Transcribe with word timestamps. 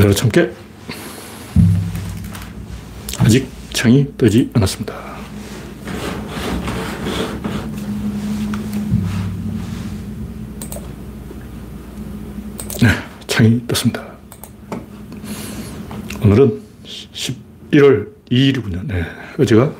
열나라 0.00 0.14
참깨. 0.14 0.50
아직 3.18 3.46
창이 3.74 4.06
뜨지 4.16 4.48
않았습니다. 4.54 4.94
네, 12.80 12.88
창이 13.26 13.66
떴습니다. 13.66 14.06
오늘은 16.22 16.62
11월 16.86 18.08
2일이군요. 18.30 18.86
네, 18.86 19.04
어제가 19.38 19.70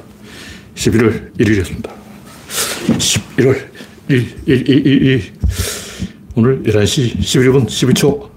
11월 0.74 1.34
1일이었습니다. 1.38 1.90
11월 2.88 3.70
1, 4.10 4.34
1, 4.44 4.68
1, 4.68 4.86
1, 4.86 5.02
1. 5.02 5.32
오늘 6.34 6.62
11시 6.64 7.18
11분 7.20 7.66
12초. 7.66 8.28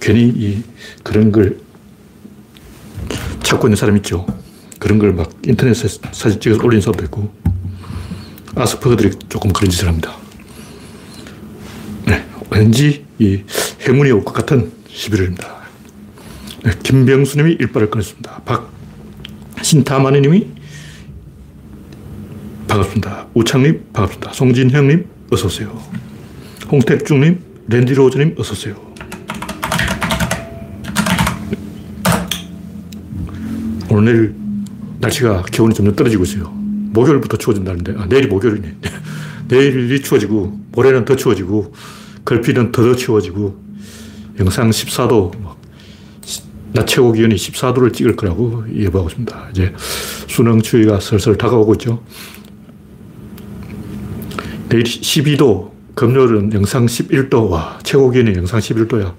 괜히 0.00 0.28
이 0.28 0.62
그런 1.08 1.32
걸 1.32 1.58
찾고 3.42 3.66
있는 3.66 3.76
사람 3.76 3.96
있죠. 3.96 4.26
그런 4.78 4.98
걸 4.98 5.12
막 5.14 5.30
인터넷에 5.46 5.88
사진 6.12 6.38
찍어서 6.38 6.62
올리는 6.62 6.82
사람도 6.82 7.04
있고. 7.06 7.32
아스퍼거들이 8.54 9.10
조금 9.30 9.52
그런 9.52 9.70
짓을 9.70 9.88
합니다. 9.88 10.14
네, 12.06 12.26
왠지 12.50 13.06
이 13.18 13.42
행운이 13.86 14.10
올 14.10 14.22
것 14.24 14.32
같은 14.34 14.70
11월입니다. 14.88 15.46
네, 16.64 16.72
김병수 16.82 17.38
님이 17.38 17.52
일발을 17.52 17.88
끊었습니다. 17.90 18.42
박 18.44 18.70
신타마니 19.62 20.20
님이 20.20 20.46
반갑습니다. 22.68 23.28
우창님 23.34 23.86
반갑습니다. 23.94 24.32
송진형 24.34 24.88
님 24.88 25.06
어서오세요. 25.32 25.82
홍택중 26.70 27.20
님, 27.22 27.40
랜디로즈 27.68 28.18
님 28.18 28.34
어서오세요. 28.38 28.87
오늘 33.98 34.32
날씨가 35.00 35.42
기온이 35.50 35.74
점점 35.74 35.96
떨어지고 35.96 36.22
있어요. 36.22 36.48
목요일부터 36.92 37.36
추워진다는데, 37.36 37.94
아, 37.98 38.06
내일이 38.06 38.28
목요일이네. 38.28 38.76
내일이 39.48 40.00
추워지고, 40.00 40.60
모레는 40.70 41.04
더 41.04 41.16
추워지고, 41.16 41.74
걸피는 42.24 42.70
더, 42.70 42.82
더 42.82 42.94
추워지고, 42.94 43.60
영상 44.38 44.70
14도, 44.70 45.32
낮 46.74 46.86
최고 46.86 47.10
기온이 47.10 47.34
14도를 47.34 47.92
찍을 47.92 48.14
거라고 48.14 48.64
예보하고 48.72 49.08
있습니다. 49.08 49.48
이제 49.50 49.74
수능 50.28 50.62
추위가 50.62 51.00
슬슬 51.00 51.36
다가오고 51.36 51.74
있죠. 51.74 52.04
내일 54.68 54.84
12도, 54.84 55.72
금요일은 55.96 56.52
영상 56.52 56.86
11도, 56.86 57.50
와, 57.50 57.80
최고 57.82 58.10
기온이 58.10 58.32
영상 58.36 58.60
11도야. 58.60 59.16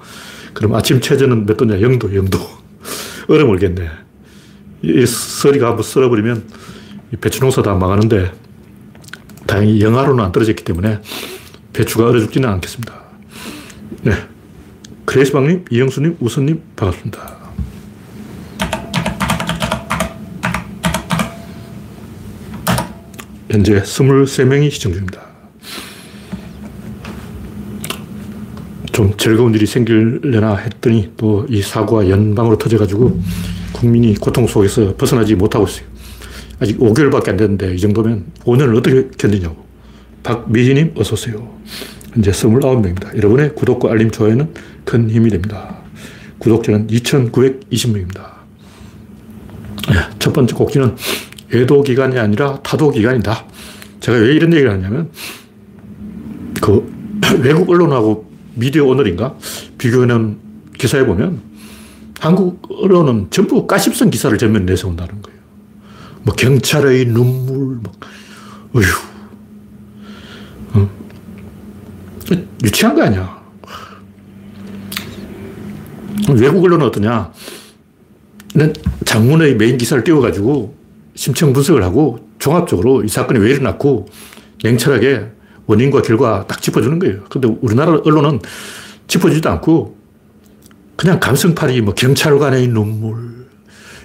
그럼 0.53 0.75
아침 0.75 1.01
최저는 1.01 1.45
몇 1.45 1.57
도냐? 1.57 1.75
0도, 1.79 2.13
0도. 2.13 2.39
얼음 3.27 3.49
얼겠네. 3.49 4.08
이 4.81 5.05
서리가 5.05 5.67
한번 5.67 5.83
썰어버리면 5.83 6.43
배추 7.21 7.41
농사 7.41 7.61
다 7.61 7.73
망하는데 7.75 8.31
다행히 9.45 9.81
영하로는 9.81 10.23
안 10.23 10.31
떨어졌기 10.31 10.63
때문에 10.63 11.01
배추가 11.73 12.05
얼어 12.05 12.19
죽지는 12.19 12.47
않겠습니다. 12.49 12.93
네. 14.03 14.13
크레이스방님, 15.05 15.65
이영수님, 15.71 16.17
우선님, 16.19 16.61
반갑습니다. 16.75 17.39
현재 23.49 23.81
23명이 23.81 24.69
시청 24.69 24.91
중입니다. 24.91 25.21
좀 28.91 29.15
즐거운 29.17 29.53
일이 29.55 29.65
생길려나 29.65 30.55
했더니 30.57 31.11
또 31.17 31.45
이 31.49 31.61
사고가 31.61 32.09
연방으로 32.09 32.57
터져가지고 32.57 33.19
국민이 33.79 34.13
고통 34.15 34.45
속에서 34.45 34.93
벗어나지 34.97 35.35
못하고 35.35 35.65
있어요. 35.65 35.85
아직 36.59 36.77
5개월밖에 36.77 37.29
안 37.29 37.37
됐는데 37.37 37.73
이 37.75 37.79
정도면 37.79 38.25
5년을 38.41 38.77
어떻게 38.77 39.07
견디냐고. 39.17 39.55
박미희님 40.23 40.95
어서 40.97 41.13
오세요. 41.13 41.57
현재 42.13 42.31
29명입니다. 42.31 43.15
여러분의 43.15 43.55
구독과 43.55 43.91
알림, 43.91 44.11
좋아요는 44.11 44.53
큰 44.83 45.09
힘이 45.09 45.29
됩니다. 45.29 45.77
구독자는 46.39 46.87
2,920명입니다. 46.87 48.39
첫 50.19 50.33
번째 50.33 50.55
곡지는 50.55 50.95
애도 51.53 51.83
기간이 51.83 52.19
아니라 52.19 52.59
타도 52.61 52.91
기간이다. 52.91 53.45
제가 54.01 54.17
왜 54.17 54.35
이런 54.35 54.51
얘기를 54.53 54.71
하냐면, 54.71 55.09
그 56.61 56.91
외국 57.41 57.69
언론하고 57.69 58.29
미디어 58.55 58.85
오늘인가 58.85 59.37
비교하는 59.77 60.37
기사에 60.77 61.05
보면 61.05 61.48
한국 62.19 62.61
언론은 62.69 63.27
전부 63.29 63.65
가십성 63.65 64.09
기사를 64.09 64.37
전면 64.37 64.65
내세운다는 64.65 65.21
거예요. 65.21 65.39
뭐 66.23 66.35
경찰의 66.35 67.05
눈물, 67.05 67.79
막, 67.81 67.93
어휴. 68.73 68.83
어? 70.73 70.89
유치한 72.63 72.93
거 72.93 73.03
아니야. 73.03 73.39
외국 76.31 76.63
언론은 76.63 76.85
어떠냐. 76.87 77.31
장문의 79.05 79.55
메인 79.55 79.77
기사를 79.77 80.03
띄워가지고 80.03 80.75
심층 81.15 81.53
분석을 81.53 81.83
하고 81.83 82.27
종합적으로 82.37 83.03
이 83.03 83.07
사건이 83.07 83.39
왜 83.39 83.51
일어났고 83.51 84.07
냉철하게 84.63 85.25
원인과 85.67 86.01
결과 86.01 86.45
딱 86.47 86.61
짚어주는 86.61 86.99
거예요. 86.99 87.23
근데 87.29 87.47
우리나라 87.61 87.93
언론은 88.03 88.39
짚어주지도 89.07 89.49
않고 89.49 89.98
그냥 90.99 91.17
감성팔이 91.21 91.79
뭐 91.79 91.93
경찰관의 91.93 92.67
눈물, 92.67 93.47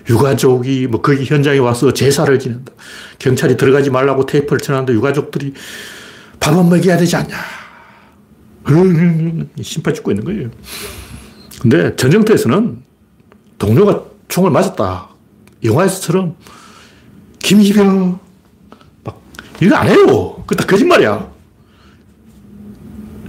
유가족이 0.09 0.87
뭐 0.87 1.03
거기 1.03 1.25
현장에 1.25 1.59
와서 1.59 1.93
제사를 1.93 2.39
지낸다. 2.39 2.73
경찰이 3.19 3.57
들어가지 3.57 3.91
말라고 3.91 4.27
테이프를 4.27 4.61
쳐놨는데 4.61 4.93
유가족들이 4.93 5.55
밥은 6.39 6.69
먹여야 6.69 6.97
되지 6.97 7.17
않냐. 7.17 7.37
심판 9.61 9.93
찍고 9.93 10.13
있는 10.13 10.25
거예요. 10.25 10.51
근데 11.61 11.97
전쟁터에서는 11.97 12.79
동료가 13.59 14.05
총을 14.29 14.53
맞았다. 14.53 15.09
영화에서처럼 15.65 16.37
김희병 17.41 18.21
막 19.03 19.21
이거 19.61 19.75
안 19.75 19.89
해요. 19.89 20.45
그거 20.47 20.55
다 20.55 20.65
거짓말이야. 20.65 21.29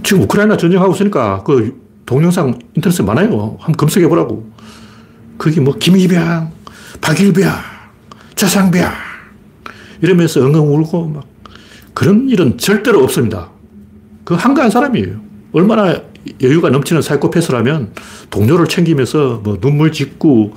지금 0.04 0.22
우크라이나 0.22 0.56
전쟁하고 0.56 0.94
있으니까 0.94 1.42
그 1.42 1.84
동영상 2.06 2.58
인터넷에 2.74 3.02
많아요. 3.02 3.56
한번 3.58 3.76
검색해 3.76 4.08
보라고. 4.08 4.48
그게 5.36 5.60
뭐 5.60 5.74
김희병, 5.74 6.52
박일병, 7.00 7.52
최상병 8.36 8.90
이러면서 10.00 10.44
엉엉 10.44 10.74
울고 10.74 11.08
막 11.08 11.24
그런 11.92 12.28
일은 12.28 12.56
절대로 12.58 13.02
없습니다. 13.02 13.50
그 14.24 14.34
한가한 14.34 14.70
사람이에요. 14.70 15.20
얼마나 15.52 16.00
여유가 16.42 16.70
넘치는 16.70 17.02
사이코패스라면 17.02 17.92
동료를 18.30 18.66
챙기면서 18.66 19.40
뭐 19.42 19.58
눈물 19.60 19.92
짓고 19.92 20.54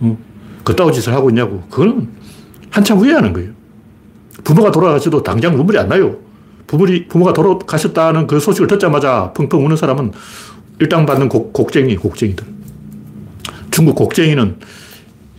어, 0.00 0.18
그따위 0.64 0.92
짓을 0.92 1.12
하고 1.12 1.30
있냐고. 1.30 1.62
그거는 1.70 2.08
한참 2.70 2.98
후에 2.98 3.12
하는 3.12 3.32
거예요. 3.32 3.52
부모가 4.42 4.70
돌아가셔도 4.70 5.22
당장 5.22 5.56
눈물이 5.56 5.78
안 5.78 5.88
나요. 5.88 6.16
부모가 6.66 7.32
돌아가셨다는 7.32 8.26
그 8.26 8.40
소식을 8.40 8.66
듣자마자 8.66 9.32
펑펑 9.32 9.64
우는 9.64 9.76
사람은 9.76 10.12
일당받는 10.80 11.28
곡, 11.28 11.52
곡쟁이, 11.52 11.96
곡쟁이들. 11.96 12.44
중국 13.70 13.94
곡쟁이는 13.96 14.56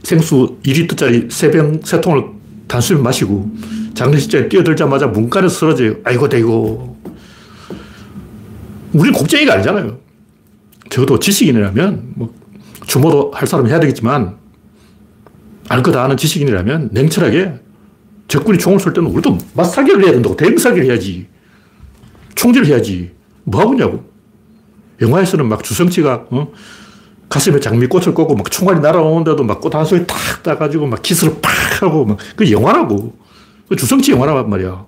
생수 0.03 0.57
2리터짜리 0.63 1.31
세병, 1.31 1.81
세 1.84 2.00
통을 2.01 2.25
단숨에 2.68 3.01
마시고 3.01 3.51
장례식장에 3.94 4.50
뛰어들자마자 4.50 5.07
문간에 5.07 5.47
쓰러져요. 5.47 5.95
아이고, 6.03 6.29
대고. 6.29 6.97
우리는 8.94 9.18
곡쟁이가 9.18 9.53
아니잖아요. 9.53 10.00
적어도 10.89 11.19
지식인이라면, 11.19 12.13
뭐, 12.15 12.33
주모도 12.86 13.31
할 13.33 13.48
사람 13.48 13.68
해야 13.68 13.80
되겠지만, 13.80 14.38
알 15.68 15.81
거다 15.81 16.04
아는 16.04 16.15
지식인이라면 16.18 16.89
냉철하게 16.92 17.54
적군이 18.27 18.57
총을 18.57 18.80
쏠 18.80 18.94
때는 18.94 19.10
우리도 19.10 19.38
맞사격을 19.56 20.04
해야 20.04 20.12
된다고. 20.12 20.36
대응 20.36 20.57
사격을 20.57 20.86
해야지. 20.86 21.27
총질을 22.36 22.68
해야지. 22.68 23.12
뭐 23.44 23.62
하고 23.62 23.74
있냐고. 23.74 24.14
영화에서는 25.01 25.47
막 25.47 25.63
주성치가, 25.63 26.25
어? 26.30 26.51
가슴에 27.27 27.59
장미꽃을 27.59 28.13
꽂고 28.13 28.36
막 28.36 28.50
총알이 28.51 28.80
날아오는데도 28.81 29.44
막 29.44 29.59
꽃 29.59 29.75
한 29.75 29.86
송이 29.86 30.06
탁 30.07 30.18
따가지고 30.44 30.86
막 30.88 31.01
키스를 31.01 31.38
팍 31.42 31.81
하고 31.81 32.06
막, 32.06 32.18
그 32.36 32.50
영화라고. 32.51 33.15
그 33.68 33.75
주성치 33.75 34.12
영화란 34.12 34.50
말이야. 34.50 34.86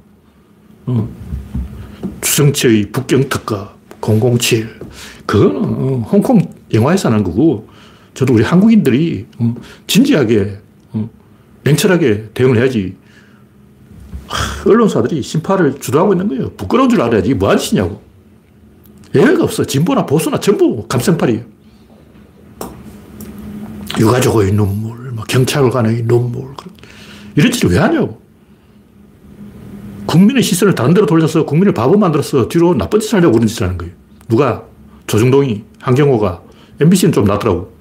어. 0.86 1.10
주성치의 2.22 2.92
북경특가 2.92 3.74
007. 4.02 4.80
그거는 5.26 5.56
어, 5.64 6.08
홍콩 6.12 6.40
영화에서 6.74 7.10
하는 7.10 7.24
거고, 7.24 7.68
저도 8.14 8.34
우리 8.34 8.44
한국인들이 8.44 9.26
어, 9.40 9.56
진지하게, 9.88 10.60
어, 10.94 11.10
냉철하게 11.64 12.30
대응을 12.34 12.58
해야지. 12.58 12.96
하, 14.28 14.70
언론사들이 14.70 15.22
심파를 15.22 15.80
주도하고 15.80 16.14
있는 16.14 16.28
거예요. 16.30 16.52
부끄러운 16.56 16.90
줄 16.90 17.02
알아야지. 17.02 17.34
뭐 17.34 17.50
하는 17.50 17.60
짓냐고. 17.62 18.02
예외가 19.16 19.44
없어. 19.44 19.66
진보나 19.66 20.06
보수나 20.06 20.40
전부 20.40 20.86
감성팔이에요. 20.88 21.44
유가족의 24.00 24.52
눈물, 24.52 25.12
뭐 25.12 25.24
경찰관의 25.26 26.04
눈물. 26.04 26.54
이런 27.36 27.52
짓을 27.52 27.70
왜 27.70 27.78
하냐고. 27.78 28.22
국민의 30.06 30.42
시선을 30.42 30.74
다른 30.76 30.94
데로 30.94 31.06
돌려서 31.06 31.46
국민을 31.46 31.74
바보 31.74 31.98
만들어서 31.98 32.48
뒤로 32.48 32.74
나쁜 32.74 33.00
짓을 33.00 33.18
하려고 33.18 33.34
그런 33.34 33.48
짓을 33.48 33.64
하는 33.64 33.78
거예요. 33.78 33.94
누가? 34.30 34.64
조중동이, 35.06 35.64
한경호가, 35.80 36.42
MBC는 36.80 37.12
좀 37.14 37.26
나더라고. 37.26 37.76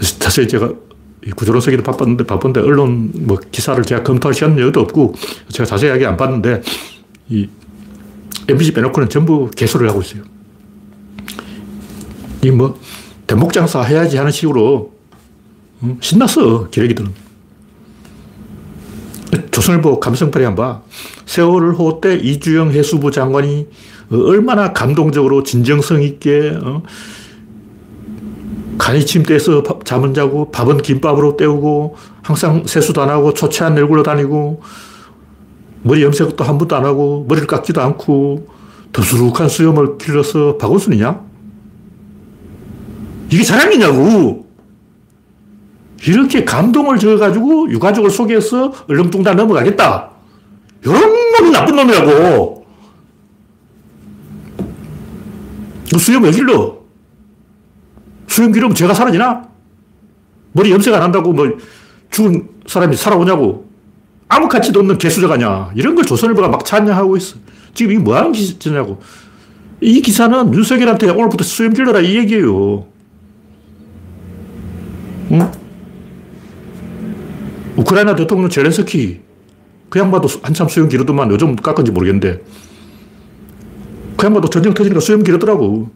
사실 0.00 0.48
제가 0.48 0.72
구조론 1.36 1.60
쓰기도 1.60 1.82
바빴는데, 1.82 2.24
바쁜데, 2.24 2.60
언론 2.60 3.10
뭐 3.14 3.38
기사를 3.50 3.82
제가 3.84 4.02
검토할 4.02 4.34
시간 4.34 4.58
여유도 4.58 4.80
없고, 4.80 5.14
제가 5.48 5.66
자세하게 5.66 6.06
안 6.06 6.16
봤는데, 6.16 6.62
이 7.28 7.48
MBC 8.50 8.72
빼놓고는 8.72 9.08
전부 9.08 9.50
개소를 9.50 9.88
하고 9.88 10.00
있어요. 10.00 10.22
이 12.42 12.50
뭐, 12.50 12.78
대목장사 13.26 13.82
해야지 13.82 14.16
하는 14.16 14.30
식으로, 14.30 14.92
응? 15.82 15.98
신났어, 16.00 16.68
기레기들은. 16.70 17.12
조선일보 19.50 20.00
감성팔이 20.00 20.44
한 20.44 20.54
봐. 20.54 20.82
세월호 21.26 22.00
때 22.00 22.16
이주영 22.16 22.72
해수부 22.72 23.10
장관이 23.10 23.68
얼마나 24.10 24.72
감동적으로 24.72 25.42
진정성 25.42 26.02
있게, 26.02 26.58
어? 26.62 26.82
간이 28.78 29.04
침대에서 29.04 29.62
잠은 29.84 30.14
자고 30.14 30.50
밥은 30.50 30.78
김밥으로 30.78 31.36
때우고 31.36 31.96
항상 32.22 32.64
세수도 32.66 33.02
안 33.02 33.10
하고 33.10 33.34
초췌한 33.34 33.76
얼굴로 33.76 34.02
다니고 34.02 34.62
머리 35.82 36.02
염색도 36.02 36.44
한 36.44 36.58
번도 36.58 36.76
안 36.76 36.84
하고 36.84 37.24
머리를 37.28 37.46
깎지도 37.46 37.80
않고 37.80 38.48
더수룩한 38.92 39.48
수염을 39.48 39.98
길러서 39.98 40.58
박원순이냐? 40.58 41.20
이게 43.30 43.42
자랑이냐고! 43.42 44.46
이렇게 46.06 46.44
감동을 46.44 46.98
줘가지고 46.98 47.70
유가족을 47.70 48.10
속여서 48.10 48.72
얼렁뚱땅 48.88 49.36
넘어가겠다. 49.36 50.10
이런 50.82 51.00
놈이 51.38 51.50
나쁜 51.50 51.76
놈이라고. 51.76 52.66
수염 55.98 56.22
왜 56.24 56.30
길러? 56.30 56.78
수염 58.26 58.52
기르면 58.52 58.74
죄가 58.74 58.94
사라지나? 58.94 59.48
머리 60.52 60.70
염색 60.70 60.94
안 60.94 61.02
한다고 61.02 61.32
뭐 61.32 61.46
죽은 62.10 62.48
사람이 62.66 62.96
살아오냐고. 62.96 63.69
아무 64.30 64.48
가치도 64.48 64.78
없는 64.80 64.96
개수작 64.96 65.32
아냐. 65.32 65.72
이런 65.74 65.96
걸 65.96 66.04
조선일보가 66.04 66.48
막 66.48 66.64
찬양하고 66.64 67.16
있어. 67.16 67.36
지금 67.74 67.92
이게 67.92 68.00
뭐 68.00 68.16
하는 68.16 68.30
기사냐고. 68.30 69.00
이 69.80 70.00
기사는 70.00 70.54
윤석열한테 70.54 71.10
오늘부터 71.10 71.42
수염 71.42 71.72
길러라 71.72 72.00
이 72.00 72.16
얘기예요. 72.16 72.86
응? 75.32 75.50
우크라이나 77.76 78.14
대통령 78.14 78.48
젤렌스키 78.48 79.20
그 79.88 79.98
양반도 79.98 80.28
한참 80.42 80.68
수염 80.68 80.88
기르더만 80.88 81.30
요즘 81.32 81.56
깎은지 81.56 81.90
모르겠는데 81.90 82.40
그 84.16 84.26
양반도 84.26 84.48
전쟁 84.48 84.74
터지니까 84.74 85.00
수염 85.00 85.24
기르더라고. 85.24 85.90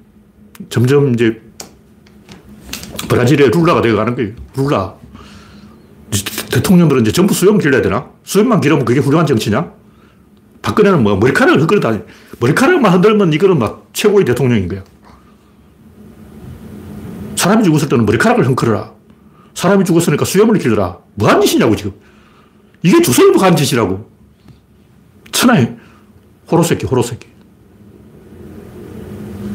점점 0.70 1.14
이제 1.14 1.40
브라질의 3.08 3.50
룰라가 3.50 3.80
되어가는 3.80 4.16
거예요. 4.16 4.32
룰라. 4.56 5.03
대통령들은 6.54 7.02
이제 7.02 7.10
전부 7.10 7.34
수염 7.34 7.58
길러야 7.58 7.82
되나? 7.82 8.10
수염만 8.22 8.60
기르면 8.60 8.84
그게 8.84 9.00
훌륭한 9.00 9.26
정치냐? 9.26 9.72
박근혜는 10.62 11.02
뭐 11.02 11.16
머리카락을 11.16 11.60
흔들다 11.60 11.98
머리카락만 12.38 12.92
흔들면 12.92 13.32
이거는 13.32 13.58
막 13.58 13.88
최고의 13.92 14.24
대통령인 14.24 14.68
거야. 14.68 14.84
사람이 17.34 17.64
죽었을 17.64 17.88
때는 17.88 18.06
머리카락을 18.06 18.46
흔들어라. 18.46 18.92
사람이 19.54 19.84
죽었으니까 19.84 20.24
수염을 20.24 20.58
길러라. 20.58 20.98
뭐한 21.14 21.40
짓이냐고, 21.40 21.74
지금. 21.74 21.92
이게 22.82 23.02
조선일보가 23.02 23.46
한 23.46 23.56
짓이라고. 23.56 24.08
천하의 25.32 25.76
호로새끼, 26.50 26.86
호로새끼. 26.86 27.26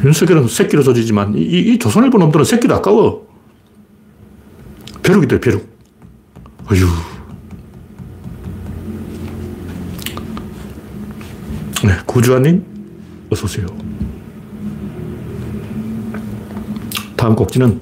윤석열은 0.04 0.48
새끼로 0.48 0.84
조지지만 0.84 1.36
이, 1.36 1.42
이 1.42 1.80
조선일보 1.80 2.18
놈들은 2.18 2.46
새끼도 2.46 2.75
아까워. 2.75 3.28
벼룩이들, 5.01 5.40
벼룩. 5.40 5.78
어휴. 6.71 6.86
네, 11.83 11.98
구주아님, 12.06 12.63
어서오세요. 13.31 13.66
다음 17.16 17.36
꼭지는 17.36 17.81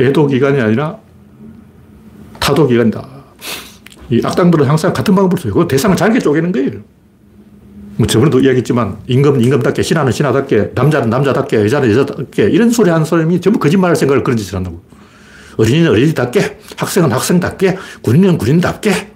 애도 0.00 0.26
기간이 0.28 0.60
아니라 0.60 0.98
타도 2.38 2.68
기간이다. 2.68 3.04
이 4.10 4.20
악당들은 4.24 4.66
항상 4.68 4.92
같은 4.92 5.14
방법을 5.14 5.42
써요. 5.42 5.54
그 5.54 5.66
대상을 5.66 5.96
잘게 5.96 6.20
쪼개는 6.20 6.52
거예요. 6.52 6.95
뭐 7.96 8.06
저번에도 8.06 8.40
이야기했지만 8.40 8.98
임금은 9.06 9.40
임금답게 9.40 9.82
신하는 9.82 10.12
신하답게 10.12 10.72
남자는 10.74 11.08
남자답게 11.08 11.56
여자는 11.64 11.90
여자답게 11.90 12.44
이런 12.50 12.70
소리 12.70 12.90
하는 12.90 13.06
사람이 13.06 13.40
전부 13.40 13.58
거짓말할 13.58 13.96
생각을 13.96 14.22
그런 14.22 14.36
짓을 14.36 14.56
한다고. 14.56 14.82
어린이는 15.56 15.90
어린이답게 15.90 16.58
학생은 16.76 17.10
학생답게 17.10 17.78
군인은 18.02 18.36
군인답게 18.36 19.12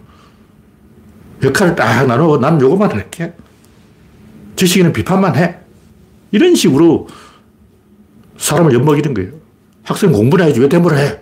역할을 1.43 1.77
딱 1.77 2.06
나누고 2.06 2.38
나는 2.38 2.61
요것만 2.61 2.93
할게. 2.93 3.35
지식인은 4.56 4.93
비판만 4.93 5.37
해. 5.37 5.56
이런 6.33 6.55
식으로 6.55 7.09
사람을 8.38 8.73
엿먹이는 8.73 9.12
거예요. 9.12 9.33
학생 9.83 10.12
공부나 10.12 10.44
해야지 10.44 10.61
왜 10.61 10.69
대모를 10.69 10.99
해? 10.99 11.21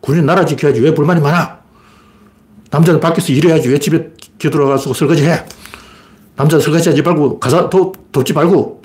군인 0.00 0.24
나라 0.24 0.46
지켜야지 0.46 0.80
왜 0.80 0.94
불만이 0.94 1.20
많아? 1.20 1.58
남자는 2.70 3.00
밖에서 3.00 3.32
일해야지 3.32 3.68
왜 3.68 3.78
집에 3.78 4.10
기어들어가서 4.38 4.94
설거지 4.94 5.26
해? 5.26 5.44
남자는 6.36 6.62
설거지 6.62 6.88
하지 6.90 7.02
말고 7.02 7.40
도, 7.70 7.92
돕지 8.12 8.32
말고 8.32 8.82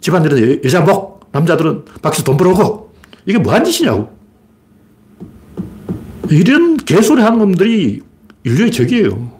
집안일은 0.00 0.64
여 0.64 0.68
자 0.70 0.80
목 0.80 1.14
남자들은 1.32 1.84
밖에서 2.00 2.22
돈 2.22 2.36
벌어오고 2.36 2.92
이게 3.26 3.38
뭐한 3.38 3.64
짓이냐고. 3.64 4.08
이런 6.30 6.76
개소리 6.76 7.22
하는 7.22 7.38
놈들이 7.40 8.00
인류의 8.44 8.70
적이에요. 8.70 9.32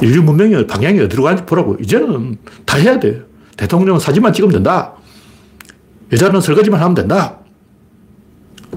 인류 0.00 0.22
문명의 0.22 0.66
방향이 0.66 0.98
어디로 1.00 1.22
가는지 1.22 1.44
보라고. 1.44 1.76
이제는 1.80 2.38
다 2.64 2.78
해야 2.78 2.98
돼. 2.98 3.22
대통령은 3.56 4.00
사진만 4.00 4.32
찍으면 4.32 4.52
된다. 4.54 4.94
여자는 6.12 6.40
설거지만 6.40 6.80
하면 6.80 6.94
된다. 6.94 7.38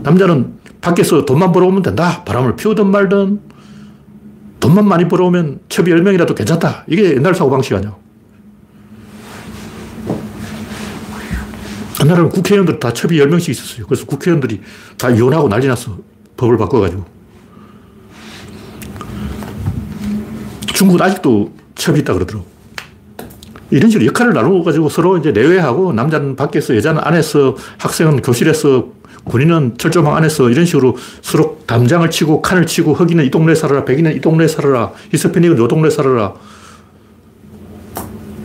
남자는 0.04 0.60
밖에서 0.82 1.26
돈만 1.26 1.52
벌어오면 1.52 1.82
된다. 1.82 2.24
바람을 2.26 2.56
피우든 2.56 2.88
말든 2.88 3.40
돈만 4.70 4.88
많이 4.88 5.08
벌어오면 5.08 5.62
첩이 5.68 5.92
10명이라도 5.92 6.36
괜찮다. 6.36 6.86
이게 6.88 7.16
옛날 7.16 7.34
사고방식 7.34 7.74
아니야. 7.74 7.96
옛날에는 12.04 12.30
국회의원들 12.30 12.80
다 12.80 12.94
첩이 12.94 13.18
10명씩 13.18 13.50
있었어요. 13.50 13.88
그래서 13.88 14.06
국회의원들이 14.06 14.62
다 14.98 15.10
이혼하고 15.10 15.50
난리 15.50 15.68
났어. 15.68 15.98
법을 16.38 16.58
바꿔가지고. 16.58 17.04
중국은 20.68 21.02
아직도 21.02 21.52
첩이 21.74 22.02
있다 22.02 22.14
그러더라고. 22.14 22.46
이런 23.72 23.90
식으로 23.90 24.06
역할을 24.08 24.34
나누어가지고 24.34 24.90
서로 24.90 25.18
이제 25.18 25.32
내외하고 25.32 25.94
남자는 25.94 26.36
밖에서 26.36 26.76
여자는 26.76 27.02
안에서 27.04 27.56
학생은 27.80 28.22
교실에서 28.22 28.99
군인은 29.26 29.78
철조망 29.78 30.16
안에서 30.16 30.50
이런 30.50 30.66
식으로 30.66 30.96
서로 31.22 31.60
담장을 31.66 32.10
치고 32.10 32.42
칸을 32.42 32.66
치고 32.66 32.94
흑인은 32.94 33.26
이 33.26 33.30
동네에 33.30 33.56
살아라, 33.56 33.86
백인은 33.86 34.16
이 34.16 34.22
동네에 34.22 34.48
살아라, 34.48 34.92
히스패닉은 35.12 35.58
요 35.58 35.68
동네에 35.68 35.90
살아라. 35.90 36.34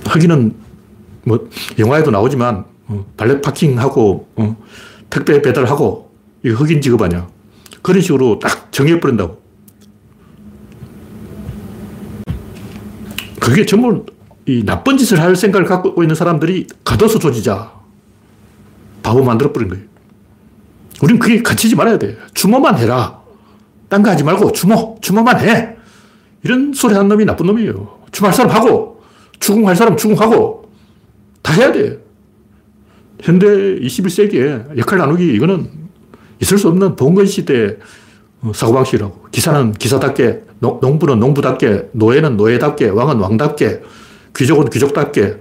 흑인은 0.07 0.55
뭐 1.25 1.49
영화에도 1.79 2.11
나오지만 2.11 2.65
어, 2.87 3.07
발렛 3.17 3.41
파킹하고 3.41 4.29
어, 4.37 4.57
택배 5.09 5.41
배달하고 5.41 6.11
이 6.45 6.51
흑인 6.51 6.81
직업 6.81 7.03
아니야. 7.03 7.27
그런 7.83 8.01
식으로 8.01 8.39
딱 8.39 8.71
정해버린다고. 8.73 9.43
그게 13.41 13.67
전부 13.67 14.07
이 14.47 14.65
나쁜 14.65 14.97
짓을 14.97 15.21
할 15.21 15.37
생각을 15.37 15.67
갖고 15.67 16.03
있는 16.03 16.15
사람들이 16.15 16.67
가둬서 16.85 17.19
조지자. 17.19 17.73
바보 19.03 19.23
만들어버린 19.23 19.69
거예요. 19.69 19.85
우린 21.03 21.19
그게 21.19 21.43
갇히지 21.43 21.75
말아야 21.77 21.99
돼. 21.99 22.17
추모만 22.35 22.79
해라. 22.79 23.21
딴 23.89 24.03
거 24.03 24.11
하지 24.11 24.25
말고 24.25 24.53
추모, 24.53 24.99
추모만 25.01 25.41
해. 25.41 25.77
이런 26.43 26.73
소리 26.73 26.95
하는 26.95 27.09
놈이 27.09 27.25
나쁜 27.25 27.47
놈이에요. 27.47 28.01
추모할 28.13 28.35
사람 28.35 28.51
하고, 28.55 29.03
추궁할 29.41 29.77
사람 29.77 29.97
추궁하고, 29.97 30.71
다 31.43 31.53
해야 31.53 31.73
돼. 31.73 31.99
현대 33.21 33.47
21세기에 33.47 34.77
역할 34.79 34.99
나누기, 34.99 35.33
이거는 35.35 35.69
있을 36.41 36.59
수 36.59 36.69
없는 36.69 36.97
봉건 36.97 37.27
시대 37.27 37.77
어, 38.43 38.53
사고방식이라고. 38.55 39.29
기사는 39.31 39.73
기사답게, 39.73 40.43
농 40.61 40.99
부는 40.99 41.19
농부답게, 41.19 41.91
노예는 41.93 42.37
노예답게, 42.37 42.89
왕은 42.89 43.17
왕답게, 43.17 43.83
귀족은 44.37 44.69
귀족답게. 44.71 45.41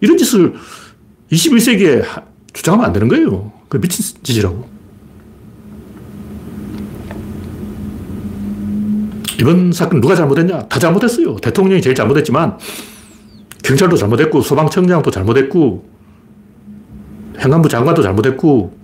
이런 0.00 0.16
짓을 0.16 0.54
21세기에 1.30 2.24
주장하면 2.52 2.86
안 2.86 2.92
되는 2.92 3.08
거예요. 3.08 3.52
그 3.68 3.78
미친 3.80 4.16
짓이라고. 4.22 4.79
이번 9.40 9.72
사건 9.72 10.02
누가 10.02 10.14
잘못했냐? 10.14 10.66
다 10.68 10.78
잘못했어요. 10.78 11.36
대통령이 11.36 11.80
제일 11.80 11.96
잘못했지만 11.96 12.58
경찰도 13.62 13.96
잘못했고 13.96 14.42
소방청장도 14.42 15.10
잘못했고 15.10 15.88
행안부 17.38 17.68
장관도 17.70 18.02
잘못했고 18.02 18.78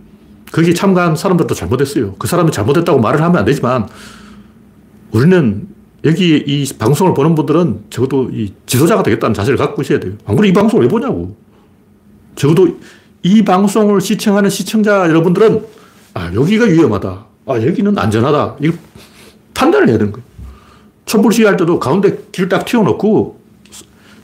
거기 0.51 0.75
참가한 0.75 1.15
사람들도 1.15 1.55
잘못했어요. 1.55 2.15
그 2.15 2.27
사람이 2.27 2.53
잘못했다고 2.53 3.01
말을 3.01 3.21
하면 3.21 3.37
안 3.37 3.45
되지만 3.45 3.87
우리는 5.13 5.69
여기 6.05 6.37
이 6.47 6.67
방송을 6.79 7.13
보는 7.13 7.35
분들은 7.35 7.85
적어도 7.91 8.31
이 8.33 8.55
지도자가 8.65 9.03
되겠다는 9.03 9.35
자세를 9.35 9.59
갖고 9.59 9.83
있어야 9.83 10.01
돼요. 10.01 10.13
안 10.25 10.37
그러면 10.37 10.47
이 10.51 10.53
방송을 10.55 10.85
왜 10.85 10.89
보냐고. 10.89 11.37
적어도 12.35 12.79
이 13.23 13.45
방송을 13.45 14.01
시청하는 14.01 14.49
시청자 14.49 15.09
여러분들은 15.09 15.67
아, 16.15 16.33
여기가 16.33 16.65
위험하다. 16.65 17.27
아, 17.47 17.55
여기는 17.55 17.99
안전하다. 17.99 18.57
이거 18.61 18.75
판단을 19.53 19.89
해야 19.89 19.99
되는 19.99 20.13
거예요. 20.13 20.36
촛불 21.07 21.33
시위할 21.33 21.57
때도 21.57 21.79
가운데 21.79 22.19
길 22.33 22.49
딱 22.49 22.65
튀어놓고 22.65 23.41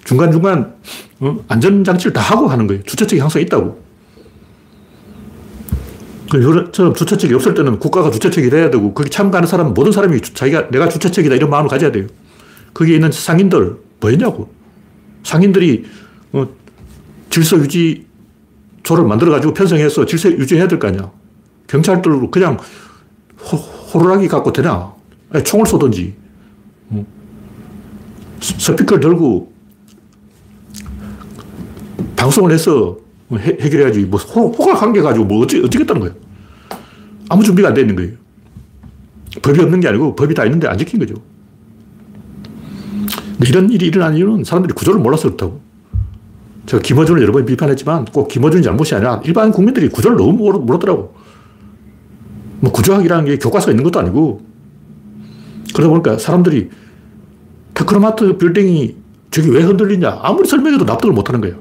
중간중간 0.04 0.74
어? 1.20 1.38
안전장치를 1.48 2.12
다 2.12 2.20
하고 2.20 2.48
하는 2.48 2.66
거예요. 2.66 2.82
주최측이 2.82 3.20
항상 3.20 3.40
있다고. 3.42 3.80
저처럼 6.30 6.94
주최측이 6.94 7.34
없을 7.34 7.54
때는 7.54 7.78
국가가 7.78 8.10
주최측이 8.10 8.48
돼야 8.50 8.70
되고 8.70 8.94
거기 8.94 9.10
참가하는 9.10 9.46
사람 9.46 9.74
모든 9.74 9.92
사람이 9.92 10.20
자기가 10.22 10.70
내가 10.70 10.88
주최측이다 10.88 11.34
이런 11.36 11.50
마음을 11.50 11.68
가져야 11.68 11.92
돼요. 11.92 12.06
거기에 12.74 12.96
있는 12.96 13.12
상인들 13.12 13.76
뭐였냐고. 14.00 14.50
상인들이 15.24 15.84
어, 16.32 16.48
질서 17.30 17.56
유지 17.58 18.06
조를 18.82 19.04
만들어가지고 19.04 19.54
편성해서 19.54 20.06
질서 20.06 20.30
유지해야 20.32 20.66
될 20.66 20.78
거 20.78 20.88
아니야. 20.88 21.10
경찰들로 21.68 22.30
그냥 22.30 22.58
호, 23.40 23.56
호루라기 23.56 24.26
갖고 24.26 24.52
되나? 24.52 24.92
아니, 25.30 25.44
총을 25.44 25.66
쏘든지. 25.66 26.14
어. 28.42 28.58
스피커를 28.58 29.00
들고 29.00 29.52
방송을 32.16 32.52
해서 32.52 32.98
해, 33.38 33.56
결해야지. 33.56 34.00
뭐, 34.00 34.18
호가 34.20 34.74
관계가지고 34.74 35.24
뭐 35.24 35.42
어찌, 35.42 35.60
어찌겠다는 35.64 36.00
거예요. 36.00 36.14
아무 37.28 37.42
준비가 37.42 37.68
안 37.68 37.74
돼 37.74 37.80
있는 37.82 37.96
거예요. 37.96 38.12
법이 39.40 39.60
없는 39.60 39.80
게 39.80 39.88
아니고 39.88 40.14
법이 40.14 40.34
다 40.34 40.44
있는데 40.44 40.68
안 40.68 40.76
지킨 40.76 41.00
거죠. 41.00 41.14
이런 43.46 43.70
일이 43.70 43.86
일어난 43.86 44.16
이유는 44.16 44.44
사람들이 44.44 44.74
구조를 44.74 45.00
몰라서 45.00 45.24
그렇다고. 45.28 45.60
제가 46.66 46.82
김어준을 46.82 47.22
여러 47.22 47.32
번 47.32 47.44
비판했지만 47.46 48.04
꼭 48.06 48.28
김어준이 48.28 48.62
잘못이 48.62 48.94
아니라 48.94 49.20
일반 49.24 49.50
국민들이 49.50 49.88
구조를 49.88 50.16
너무 50.16 50.32
모르더라고. 50.60 51.14
뭐 52.60 52.70
구조학이라는 52.70 53.24
게 53.24 53.38
교과서가 53.38 53.72
있는 53.72 53.82
것도 53.82 53.98
아니고 53.98 54.42
그러다 55.74 55.88
보니까 55.88 56.18
사람들이 56.18 56.70
테크노마트 57.74 58.36
빌딩이 58.38 58.96
저기 59.30 59.50
왜 59.50 59.62
흔들리냐 59.62 60.20
아무리 60.22 60.48
설명해도 60.48 60.84
납득을 60.84 61.14
못 61.14 61.28
하는 61.28 61.40
거예요. 61.40 61.56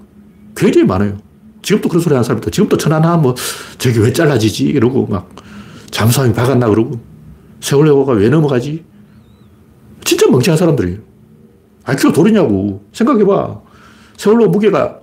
굉장히 0.55 0.85
많아요. 0.85 1.17
지금도 1.61 1.89
그런 1.89 2.01
소리 2.01 2.13
하는 2.13 2.23
사람이 2.23 2.41
있다. 2.41 2.51
지금도 2.51 2.77
천안하 2.77 3.17
뭐 3.17 3.35
저기 3.77 3.99
왜 3.99 4.11
잘라지지 4.11 4.65
이러고 4.65 5.07
막 5.07 5.29
잠수함이 5.91 6.33
박았나 6.33 6.67
그러고 6.67 6.99
세월호가 7.61 8.13
왜 8.13 8.29
넘어가지? 8.29 8.83
진짜 10.03 10.27
멍청한 10.27 10.57
사람들이에요. 10.57 10.97
IQ가 11.83 12.13
돌이냐고. 12.13 12.83
생각해봐. 12.93 13.61
세월호 14.17 14.49
무게가 14.49 14.99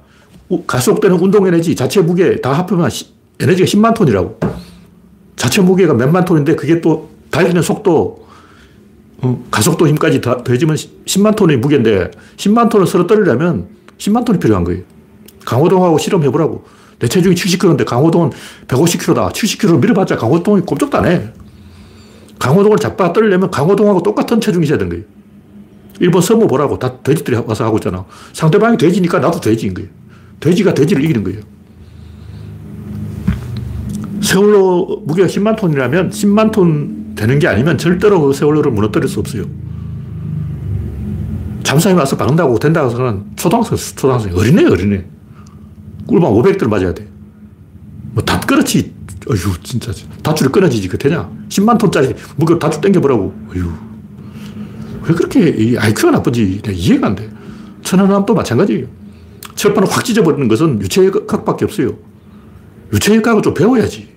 가속되는 0.67 1.19
운동 1.19 1.47
에너지 1.47 1.75
자체 1.75 2.01
무게 2.01 2.41
다 2.41 2.53
합하면 2.53 2.91
에너지가 3.41 3.67
10만 3.67 3.95
톤이라고. 3.95 4.39
자체 5.37 5.63
무게가 5.63 5.95
몇만 5.95 6.25
톤인데 6.25 6.57
그게 6.57 6.81
또 6.81 7.11
달리는 7.31 7.61
속도, 7.63 7.97
어, 7.97 8.28
가속도 9.51 9.89
힘까지 9.89 10.21
다 10.21 10.43
더해지면 10.45 10.77
10만 10.77 11.35
톤의 11.35 11.57
무게인데 11.59 12.11
10만 12.37 12.69
톤을 12.71 12.87
서로 12.87 13.07
떨리려면 13.07 13.69
10만 13.99 14.25
톤이 14.25 14.39
필요한 14.39 14.65
거예요. 14.65 14.83
강호동하고 15.45 15.99
실험해보라고. 15.99 16.65
내 17.01 17.09
체중이 17.09 17.35
70kg인데 17.35 17.85
강호동은 17.85 18.31
150kg다. 18.69 19.33
70kg 19.33 19.81
밀어봤자 19.81 20.17
강호동이 20.17 20.63
꼼짝도 20.63 20.99
안 20.99 21.07
해. 21.07 21.33
강호동을 22.39 22.79
잡아 22.79 23.13
떨려면 23.13 23.51
강호동하고 23.51 24.03
똑같은 24.03 24.41
체중이셔야 24.41 24.79
되는 24.79 24.91
거예요. 24.91 25.05
일본 26.01 26.23
서무 26.23 26.47
보라고. 26.47 26.79
다 26.79 26.99
돼지들이 27.03 27.37
와서 27.45 27.65
하고 27.65 27.79
있잖아. 27.79 28.05
상대방이 28.33 28.77
돼지니까 28.77 29.19
나도 29.19 29.41
돼지인 29.41 29.75
거예요. 29.75 29.89
돼지가 30.39 30.75
돼지를 30.75 31.03
이기는 31.05 31.25
거예요. 31.25 31.41
세월호 34.21 35.03
무게가 35.07 35.27
10만 35.27 35.57
톤이라면 35.57 36.11
10만 36.11 36.53
톤 36.53 37.08
되는 37.19 37.39
게 37.41 37.49
아니면 37.49 37.77
절대로 37.77 38.21
그 38.23 38.33
세월호를 38.33 38.71
무너뜨릴 38.71 39.09
수 39.09 39.19
없어요. 39.19 39.45
잠수함이 41.65 41.99
와서 41.99 42.17
박는다고 42.17 42.59
된다고 42.61 42.89
생각하는 42.89 43.25
초등학생, 43.35 43.77
초등학생, 43.77 44.35
어린애, 44.35 44.65
어린애. 44.65 45.05
꿀밤 46.07 46.33
500대를 46.33 46.69
맞아야 46.69 46.95
돼. 46.95 47.07
뭐, 48.13 48.23
다 48.25 48.39
그렇지. 48.41 48.95
어휴, 49.29 49.61
진짜. 49.63 49.93
다줄이 50.23 50.49
끊어지지. 50.51 50.89
그 50.89 50.97
되냐? 50.97 51.29
10만 51.49 51.77
톤짜리 51.77 52.15
무게 52.37 52.57
다줄 52.59 52.81
땡겨보라고. 52.81 53.35
어휴. 53.51 53.73
왜 55.03 55.15
그렇게 55.15 55.77
IQ가 55.77 56.13
나쁜지 56.13 56.63
이해가 56.71 57.09
안 57.09 57.17
돼. 57.17 57.29
천안함도 57.83 58.33
마찬가지예요. 58.33 58.87
철판을 59.57 59.91
확 59.91 60.05
찢어버리는 60.05 60.47
것은 60.47 60.81
유체역학밖에 60.81 61.65
없어요. 61.65 61.99
유체역학을 62.93 63.43
좀 63.43 63.55
배워야지. 63.55 64.09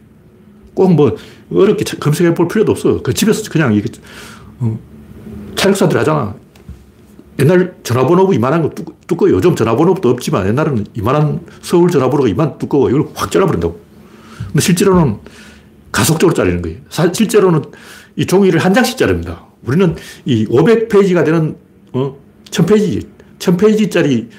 꼭 0.75 0.93
뭐 0.93 1.17
어렵게 1.53 1.83
검색해 1.99 2.33
볼 2.33 2.47
필요도 2.47 2.71
없어. 2.71 3.01
그 3.01 3.13
집에서 3.13 3.49
그냥 3.51 3.73
이게, 3.73 3.89
어, 4.59 4.79
차력사들 5.55 5.97
하잖아. 5.99 6.35
옛날 7.39 7.75
전화번호부 7.83 8.33
이만한 8.35 8.61
거 8.61 8.69
두, 9.07 9.15
꺼워 9.15 9.31
요즘 9.31 9.55
전화번호부도 9.55 10.09
없지만 10.09 10.47
옛날에는 10.47 10.85
이만한 10.93 11.41
서울 11.61 11.89
전화번호가 11.89 12.29
이만 12.29 12.57
두꺼워. 12.57 12.89
이걸 12.89 13.05
확 13.13 13.31
잘라버린다고. 13.31 13.79
근데 14.47 14.61
실제로는 14.61 15.17
가속적으로 15.91 16.33
자르는 16.33 16.61
거예요. 16.61 16.77
사, 16.89 17.11
실제로는 17.11 17.63
이 18.15 18.25
종이를 18.25 18.59
한 18.59 18.73
장씩 18.73 18.97
자릅니다. 18.97 19.45
우리는 19.65 19.95
이 20.25 20.45
500페이지가 20.47 21.25
되는, 21.25 21.55
어, 21.93 22.15
1000페이지, 22.49 23.05
1000페이지짜리 23.39 24.29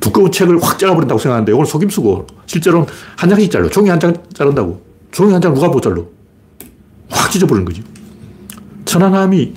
두꺼운 0.00 0.30
책을 0.30 0.62
확 0.62 0.78
잘라버린다고 0.78 1.18
생각하는데 1.18 1.52
이걸 1.52 1.66
속임수고 1.66 2.26
실제로는 2.46 2.86
한 3.16 3.30
장씩 3.30 3.50
잘라. 3.50 3.68
종이 3.68 3.90
한 3.90 3.98
장 4.00 4.14
자른다고. 4.32 4.82
종이 5.14 5.32
한 5.32 5.40
장 5.40 5.54
누가 5.54 5.68
못 5.68 5.80
잘라? 5.80 6.02
확 7.08 7.30
찢어버리는 7.30 7.64
거죠. 7.64 7.82
천안함이 8.84 9.52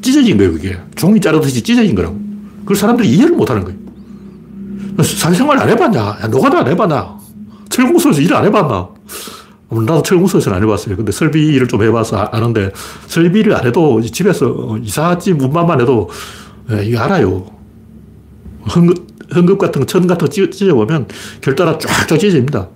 찢어진 0.00 0.38
거예요, 0.38 0.52
그게. 0.52 0.78
종이 0.94 1.20
자르듯이 1.20 1.62
찢어진 1.62 1.94
거라고. 1.94 2.18
그걸 2.60 2.76
사람들이 2.76 3.08
이해를 3.10 3.36
못 3.36 3.50
하는 3.50 3.62
거예요. 3.64 3.78
사회생활 5.04 5.58
안 5.58 5.68
해봤냐? 5.68 6.00
야, 6.00 6.26
노가다 6.28 6.60
안 6.60 6.68
해봤나? 6.68 7.18
철공소에서 7.68 8.20
일 8.22 8.32
안 8.34 8.44
해봤나? 8.46 8.88
나도 9.70 10.02
철공소에서는 10.02 10.56
안 10.56 10.62
해봤어요. 10.62 10.96
근데 10.96 11.12
설비 11.12 11.46
일을 11.54 11.68
좀 11.68 11.82
해봐서 11.82 12.16
아, 12.18 12.28
아는데 12.32 12.72
설비를 13.06 13.54
안 13.54 13.66
해도 13.66 14.00
집에서 14.02 14.78
이사집 14.82 15.36
문만만 15.36 15.80
해도 15.80 16.08
예, 16.70 16.84
이거 16.84 17.00
알아요. 17.00 17.46
흥급, 18.64 19.06
흥급 19.30 19.58
같은 19.58 19.80
거, 19.80 19.86
천 19.86 20.06
같은 20.06 20.26
거 20.28 20.50
찢어보면 20.50 21.08
결따라 21.40 21.78
쫙쫙 21.78 22.18
찢어집니다. 22.18 22.68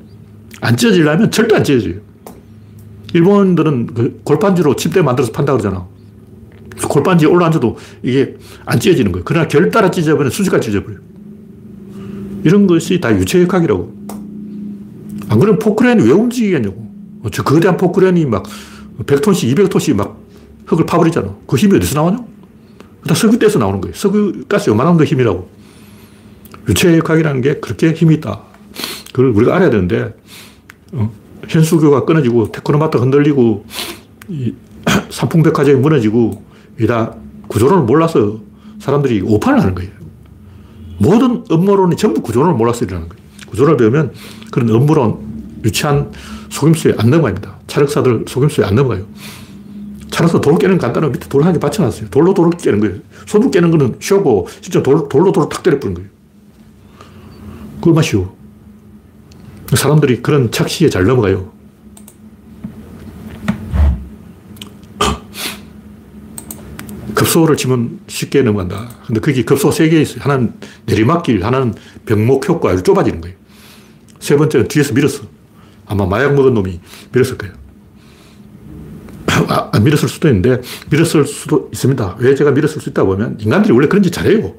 안 0.63 0.77
찢어지려면 0.77 1.31
절대 1.31 1.57
안 1.57 1.65
찢어져요. 1.65 2.06
일본들은 3.15 3.87
그 3.95 4.21
골판지로 4.25 4.77
침대 4.77 5.03
만들어서 5.03 5.33
판다 5.33 5.53
그러잖아. 5.53 5.87
골반지에 6.89 7.29
올라앉아도 7.29 7.77
이게 8.03 8.37
안 8.65 8.79
찢어지는 8.79 9.13
거예요. 9.13 9.25
그러나 9.25 9.49
결 9.49 9.71
따라 9.71 9.91
찢어버리면 9.91 10.31
수지가 10.31 10.61
찢어버려요. 10.61 11.01
이런 12.45 12.67
것이 12.67 13.01
다 13.01 13.17
유체역학이라고. 13.17 13.97
안 15.29 15.39
그러면 15.39 15.59
포크레인이 15.59 16.03
왜 16.05 16.13
움직이겠냐고. 16.13 16.87
저 17.33 17.43
거대한 17.43 17.77
포크레인이 17.77 18.25
막 18.27 18.45
100톤씩, 19.05 19.55
200톤씩 19.55 19.95
막 19.95 20.21
흙을 20.67 20.87
파버리잖아. 20.87 21.35
그 21.47 21.57
힘이 21.57 21.77
어디서 21.77 21.95
나오냐? 21.95 22.25
다 23.07 23.15
석유대에서 23.15 23.59
나오는 23.59 23.81
거예요. 23.81 23.95
석유가스 23.95 24.71
요만한 24.71 24.97
거 24.97 25.05
힘이라고. 25.05 25.49
유체역학이라는 26.69 27.41
게 27.41 27.55
그렇게 27.61 27.93
힘이 27.93 28.17
있다. 28.17 28.43
그걸 29.13 29.31
우리가 29.31 29.57
알아야 29.57 29.71
되는데, 29.71 30.15
어? 30.93 31.13
현수교가 31.49 32.05
끊어지고, 32.05 32.51
테크노마트 32.53 32.97
흔들리고, 32.99 33.65
삼풍백화점이 35.11 35.81
무너지고, 35.81 36.43
이다 36.81 37.15
구조론을 37.49 37.85
몰라서 37.85 38.41
사람들이 38.81 39.23
오판을 39.23 39.61
하는 39.61 39.75
거예요. 39.75 39.91
모든 40.99 41.45
업무론이 41.51 41.97
전부 41.97 42.21
구조론을 42.23 42.55
몰라서 42.55 42.85
일어나는 42.85 43.09
거예요. 43.09 43.23
구조를 43.49 43.77
배우면 43.77 44.13
그런 44.51 44.71
업무론, 44.71 45.19
유치한 45.65 46.13
속임수에 46.51 46.95
안 46.99 47.11
넘어갑니다. 47.11 47.59
차력사들 47.67 48.25
속임수에 48.29 48.65
안 48.65 48.75
넘어가요. 48.75 49.05
차력사 50.11 50.41
돌 50.41 50.57
깨는 50.59 50.79
간단한 50.79 51.13
밑에 51.13 51.29
돌 51.29 51.43
한 51.45 51.53
개 51.53 51.59
받쳐놨어요. 51.59 52.09
돌로 52.11 52.33
돌을 52.35 52.53
깨는 52.59 52.81
거예요. 52.81 52.95
손으로 53.27 53.51
깨는 53.51 53.71
거는 53.71 53.97
쉬우고, 54.01 54.49
진짜 54.61 54.83
돌, 54.83 55.09
돌로 55.09 55.33
돌을 55.33 55.49
탁 55.49 55.63
때려뿌는 55.63 55.95
거예요. 55.95 56.09
그걸만 57.81 58.03
쉬워. 58.03 58.36
사람들이 59.75 60.23
그런 60.23 60.51
착시에 60.53 60.89
잘 60.89 61.05
넘어가요. 61.05 61.53
급소를 67.15 67.57
치면 67.57 68.01
쉽게 68.09 68.43
넘어간다. 68.43 68.89
근데 69.07 69.21
그게 69.21 69.43
급소 69.43 69.71
세 69.71 69.89
개 69.89 70.01
있어요. 70.01 70.19
하나는 70.21 70.53
내리막길, 70.87 71.45
하나는 71.45 71.75
병목 72.05 72.49
효과 72.49 72.71
아주 72.71 72.83
좁아지는 72.83 73.21
거예요. 73.21 73.37
세 74.21 74.37
번째는 74.37 74.69
뒤에서 74.69 74.93
밀었어. 74.93 75.23
아마 75.87 76.05
마약 76.05 76.35
먹은 76.35 76.53
놈이 76.55 76.81
밀었을 77.13 77.39
거예요. 77.39 77.55
아, 79.49 79.71
안 79.73 79.85
밀었을 79.85 80.09
수도 80.09 80.29
있는데 80.29 80.61
밀었을 80.91 81.25
수도 81.27 81.71
있습니다. 81.73 82.17
왜 82.19 82.35
제가 82.35 82.51
밀었을 82.51 82.81
수 82.83 82.91
있다고 82.91 83.15
하면 83.15 83.37
인간들이 83.41 83.73
원래 83.73 83.87
그런 83.89 84.03
짓 84.03 84.11
잘해요. 84.11 84.55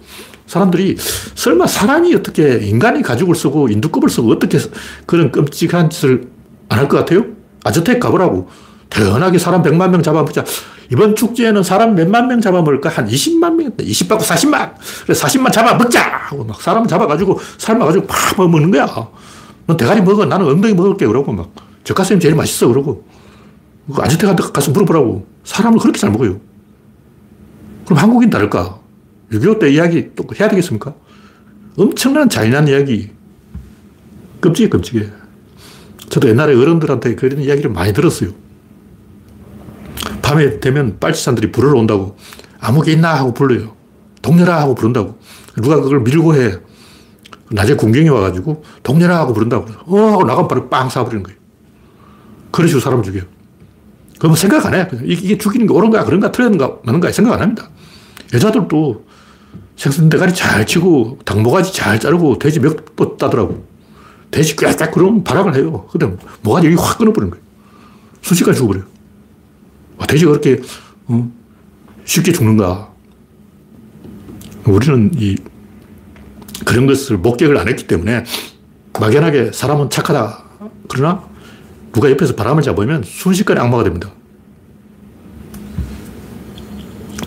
사람들이 0.48 0.96
설마 1.36 1.68
사람이 1.68 2.16
어떻게 2.16 2.58
인간이 2.66 3.02
가죽을 3.04 3.36
쓰고 3.36 3.70
인두껍을 3.70 4.10
쓰고 4.10 4.32
어떻게 4.32 4.58
그런 5.06 5.32
끔찍한 5.32 5.90
짓을 5.90 6.30
안 6.70 6.80
할 6.80 6.88
것 6.88 6.98
같아요? 6.98 7.26
아저택 7.64 8.00
가보라고. 8.00 8.50
대단하게 8.90 9.38
사람 9.38 9.62
100만 9.62 9.90
명 9.90 10.02
잡아보자. 10.02 10.44
이번 10.92 11.16
축제에는 11.16 11.64
사람 11.64 11.96
몇만 11.96 12.28
명 12.28 12.40
잡아먹을까? 12.42 12.90
한 12.90 13.08
20만 13.08 13.56
명, 13.56 13.72
20 13.80 14.08
받고 14.08 14.24
40만. 14.24 14.74
그래, 15.06 15.14
40만 15.14 15.52
잡아먹자! 15.52 16.02
하고 16.02 16.44
막 16.46 16.62
사람 16.62 16.88
잡아가지고 16.88 17.40
삶아가지고 17.58 18.08
팍 18.08 18.38
먹는 18.38 18.72
거야. 18.72 18.88
넌 19.66 19.76
대가리 19.78 20.02
먹어. 20.02 20.26
나는 20.26 20.46
엉덩이 20.48 20.74
먹을게. 20.74 21.06
그러고 21.06 21.34
막. 21.34 21.50
젓가슴이 21.84 22.20
제일 22.22 22.36
맛있어. 22.36 22.68
그러고. 22.70 23.06
아저택한테 23.98 24.44
가서 24.54 24.72
물어보라고. 24.72 25.26
사람을 25.44 25.80
그렇게 25.80 26.00
잘 26.00 26.10
먹어요. 26.12 26.40
그럼 27.86 27.98
한국인 28.00 28.30
다를까? 28.30 28.80
6.25 29.32 29.60
때 29.60 29.70
이야기 29.72 30.12
또 30.16 30.26
해야 30.40 30.48
되겠습니까? 30.50 30.94
엄청난 31.78 32.30
잔인한 32.30 32.68
이야기. 32.68 33.12
끔찍해, 34.40 34.70
끔찍해. 34.70 35.08
저도 36.10 36.30
옛날에 36.30 36.56
어른들한테 36.56 37.16
그런 37.16 37.42
이야기를 37.42 37.72
많이 37.72 37.94
들었어요. 37.94 38.32
밤에 40.22 40.60
되면 40.60 40.98
빨치산들이 41.00 41.52
부르러 41.52 41.80
온다고. 41.80 42.18
아무 42.60 42.82
개 42.82 42.92
있나? 42.94 43.16
하고 43.16 43.34
불러요. 43.34 43.76
동료라 44.22 44.62
하고 44.62 44.76
부른다고. 44.76 45.20
누가 45.56 45.80
그걸 45.82 46.02
밀고 46.02 46.36
해. 46.36 46.58
낮에 47.50 47.76
군경이 47.76 48.10
와가지고 48.10 48.64
동료라 48.84 49.18
하고 49.18 49.34
부른다고. 49.34 49.66
어, 49.86 50.12
하고 50.12 50.24
나가면 50.24 50.48
바로 50.48 50.70
빵 50.70 50.88
쏴버리는 50.88 51.24
거예요. 51.24 51.38
그런 52.52 52.68
식으로 52.68 52.82
사람을 52.82 53.04
죽여. 53.04 53.22
그러면 54.20 54.36
생각 54.36 54.66
안 54.66 54.74
해. 54.74 54.88
이게 55.04 55.38
죽이는 55.38 55.68
게 55.68 55.74
옳은가, 55.74 56.04
그런가, 56.06 56.32
틀렸는가, 56.32 56.78
맞는가 56.84 57.12
생각 57.12 57.34
안 57.34 57.42
합니다. 57.42 57.70
여자들도 58.34 59.06
생선 59.78 60.10
대가리 60.10 60.34
잘 60.34 60.66
치고, 60.66 61.20
당모가지 61.24 61.72
잘 61.72 62.00
자르고, 62.00 62.40
돼지 62.40 62.60
몇번 62.60 63.18
따더라고. 63.18 63.64
돼지 64.32 64.56
꽥꽥 64.56 64.92
그러면 64.92 65.24
발악을 65.24 65.56
해요. 65.56 65.88
근데 65.92 66.12
모가지 66.42 66.68
여기 66.68 66.76
확 66.76 66.98
끊어버리는 66.98 67.30
거예요. 67.30 67.46
순식간에 68.22 68.58
죽어버려요. 68.58 68.86
와, 69.98 70.08
돼지가 70.08 70.32
그렇게, 70.32 70.62
어, 71.06 71.32
쉽게 72.04 72.32
죽는가. 72.32 72.90
우리는 74.66 75.12
이, 75.16 75.38
그런 76.66 76.88
것을 76.88 77.18
목격을 77.18 77.58
안 77.58 77.70
했기 77.70 77.88
때문에 77.88 78.26
막연하게 79.00 79.52
사람은 79.54 79.92
착하다. 79.92 80.44
그러나 80.90 81.24
누가 81.94 82.10
옆에서 82.10 82.36
바람을 82.36 82.64
잡으면 82.64 83.04
순식간에 83.04 83.62
악마가 83.62 83.84
됩니다. 83.84 84.10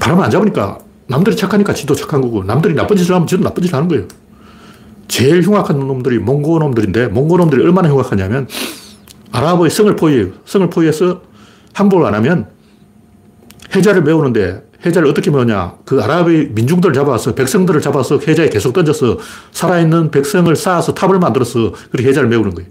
바람을 0.01 0.25
안 0.25 0.31
잡으니까 0.31 0.79
남들이 1.11 1.35
착하니까 1.35 1.75
지도 1.75 1.95
착한 1.97 2.21
거고 2.21 2.45
남들이 2.45 2.75
나쁜 2.75 2.97
짓을 2.97 3.17
하면 3.17 3.27
지도 3.27 3.43
나쁜 3.43 3.65
짓을 3.65 3.75
하는 3.75 3.89
거예요. 3.89 4.05
제일 5.09 5.43
흉악한 5.43 5.77
놈들이 5.77 6.21
몽고 6.21 6.61
놈들인데 6.61 7.09
몽고 7.09 7.37
놈들이 7.37 7.63
얼마나 7.65 7.89
흉악하냐면 7.91 8.47
아랍의 9.33 9.71
성을 9.71 9.95
포위해요. 9.97 10.29
성을 10.45 10.71
포위해서 10.71 11.23
항복을 11.73 12.07
안 12.07 12.15
하면 12.15 12.47
해자를 13.75 14.03
메우는데 14.03 14.71
해자를 14.87 15.09
어떻게 15.09 15.33
메우냐. 15.33 15.79
그 15.85 16.01
아랍의 16.01 16.51
민중들을 16.53 16.95
잡아서 16.95 17.35
백성들을 17.35 17.81
잡아서 17.81 18.19
해자에 18.19 18.49
계속 18.49 18.73
던져서 18.73 19.19
살아있는 19.51 20.13
백성을 20.13 20.55
쌓아서 20.55 20.95
탑을 20.95 21.19
만들어서 21.19 21.73
그렇게 21.91 22.09
해자를 22.09 22.29
메우는 22.29 22.55
거예요. 22.55 22.71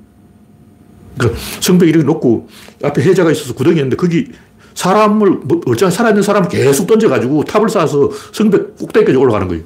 그러니까 1.17 1.41
성벽이 1.60 1.89
이렇게 1.89 2.06
높고 2.06 2.47
앞에 2.84 3.02
해자가 3.02 3.32
있어서 3.32 3.54
구덩이 3.54 3.75
있는데 3.75 3.97
거기 3.97 4.32
사람을, 4.80 5.42
멀쩡히 5.65 5.92
살아있는 5.92 6.24
사람을 6.24 6.48
계속 6.48 6.88
던져가지고 6.88 7.44
탑을 7.44 7.68
쌓아서 7.68 8.10
성벽 8.32 8.78
꼭대기까지 8.78 9.18
올라가는 9.18 9.46
거예요. 9.50 9.62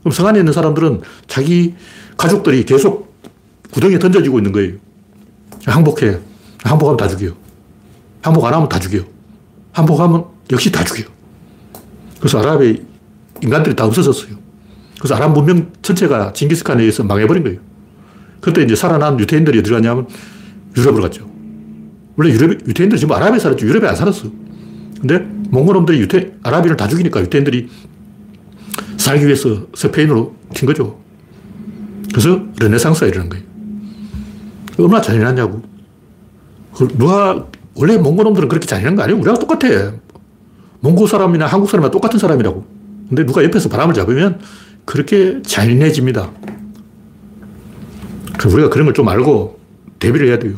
그럼 0.00 0.10
성 0.10 0.26
안에 0.26 0.40
있는 0.40 0.52
사람들은 0.52 1.02
자기 1.28 1.74
가족들이 2.16 2.64
계속 2.64 3.14
구덩이에 3.70 4.00
던져지고 4.00 4.40
있는 4.40 4.50
거예요. 4.50 4.74
항복해. 5.66 6.18
항복하면 6.64 6.96
다 6.96 7.06
죽여. 7.06 7.32
항복 8.22 8.44
안 8.44 8.54
하면 8.54 8.68
다 8.68 8.80
죽여. 8.80 9.04
항복하면 9.70 10.24
역시 10.50 10.72
다 10.72 10.82
죽여. 10.82 11.04
그래서 12.18 12.40
아랍의 12.40 12.82
인간들이 13.44 13.76
다 13.76 13.84
없어졌어요. 13.84 14.34
그래서 14.98 15.14
아랍 15.14 15.30
문명 15.32 15.70
전체가 15.80 16.32
징기스칸에 16.32 16.80
의해서 16.80 17.04
망해버린 17.04 17.44
거예요. 17.44 17.60
그때 18.40 18.62
이제 18.62 18.74
살아난 18.74 19.20
유태인들이 19.20 19.60
어디 19.60 19.70
갔냐면 19.70 20.08
유럽으로 20.76 21.04
갔죠. 21.04 21.30
원래 22.16 22.32
유럽, 22.32 22.66
유태인들이 22.66 22.98
지금 22.98 23.14
아랍에 23.14 23.38
살았죠. 23.38 23.64
유럽에 23.64 23.86
안 23.86 23.94
살았어. 23.94 24.45
근데 25.00 25.18
몽골놈들이 25.50 25.98
유태, 26.00 26.32
아랍인을 26.42 26.76
다 26.76 26.88
죽이니까 26.88 27.20
유태인들이 27.20 27.68
살기 28.96 29.24
위해서 29.26 29.66
스페인으로 29.74 30.34
튄 30.52 30.66
거죠. 30.66 30.98
그래서 32.12 32.40
르네상스가 32.58 33.06
일어난 33.06 33.28
거예요. 33.28 33.44
얼마나 34.78 35.00
잔인하냐고. 35.02 35.62
그 36.74 36.88
누가, 36.96 37.46
원래 37.74 37.96
몽골놈들은 37.98 38.48
그렇게 38.48 38.66
잔인한 38.66 38.96
거 38.96 39.02
아니에요? 39.02 39.18
우리랑 39.18 39.38
똑같아. 39.38 39.92
몽골 40.80 41.08
사람이나 41.08 41.46
한국 41.46 41.70
사람이나 41.70 41.90
똑같은 41.90 42.18
사람이라고. 42.18 42.66
근데 43.08 43.24
누가 43.24 43.44
옆에서 43.44 43.68
바람을 43.68 43.94
잡으면 43.94 44.40
그렇게 44.84 45.40
잔인해집니다. 45.42 46.30
그래서 48.38 48.56
우리가 48.56 48.70
그런 48.70 48.86
걸 48.86 48.94
좀 48.94 49.08
알고 49.08 49.58
대비를 49.98 50.28
해야 50.28 50.38
돼요. 50.38 50.54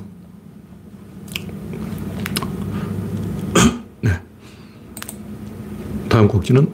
네. 4.03 4.11
다음 6.09 6.29
곡지는 6.29 6.73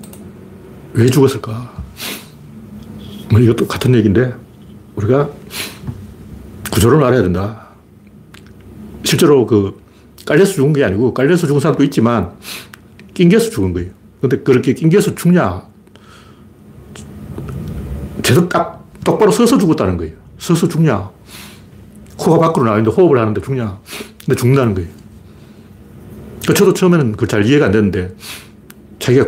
왜 0.95 1.07
죽었을까? 1.07 1.73
뭐 3.31 3.41
이것도 3.41 3.67
같은 3.67 3.95
얘기인데 3.95 4.35
우리가 4.97 5.29
구조를 6.71 7.03
알아야 7.03 7.23
된다. 7.23 7.69
실제로 9.03 9.47
그 9.47 9.81
깔려서 10.25 10.53
죽은 10.55 10.73
게 10.73 10.85
아니고 10.85 11.15
깔려서 11.15 11.47
죽은 11.47 11.61
사람도 11.61 11.85
있지만 11.85 12.33
낑겨서 13.15 13.51
죽은 13.51 13.73
거예요. 13.73 13.91
근데 14.21 14.39
그렇게 14.39 14.75
낑겨서 14.75 15.15
죽냐? 15.15 15.63
제대로 18.23 18.49
딱 18.49 18.89
똑바로 19.05 19.31
서서 19.31 19.59
죽었다는 19.59 19.99
거예요. 19.99 20.15
서서 20.39 20.69
죽냐? 20.69 21.11
코가 22.17 22.39
밖으로 22.39 22.65
나왔는데 22.65 22.91
호흡을 22.91 23.19
하는데 23.19 23.41
죽냐? 23.41 23.79
근데 24.25 24.35
죽는다는 24.35 24.75
거예요. 24.75 24.89
그러니까 26.43 26.55
저도 26.55 26.73
처음에는 26.73 27.13
그걸 27.13 27.29
잘 27.29 27.47
이해가 27.47 27.67
안 27.67 27.73
됐는데 27.73 28.15
자기가 29.05 29.27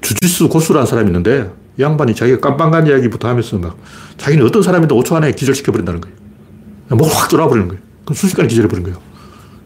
주짓수 0.00 0.48
고수라는 0.48 0.86
사람이 0.86 1.08
있는데 1.08 1.50
이 1.76 1.82
양반이 1.82 2.14
자기가 2.14 2.38
깜빵간 2.38 2.86
이야기부터 2.86 3.28
하면서 3.28 3.58
막 3.58 3.76
자기는 4.18 4.46
어떤 4.46 4.62
사람인데 4.62 4.94
5초 4.94 5.14
안에 5.14 5.32
기절시켜버린다는 5.32 6.00
거예요. 6.00 6.16
목을 6.90 7.12
확 7.12 7.28
졸아버리는 7.28 7.66
거예요. 7.66 7.82
그럼 8.04 8.14
순식간에 8.14 8.48
기절해버린 8.48 8.84
거예요. 8.84 9.00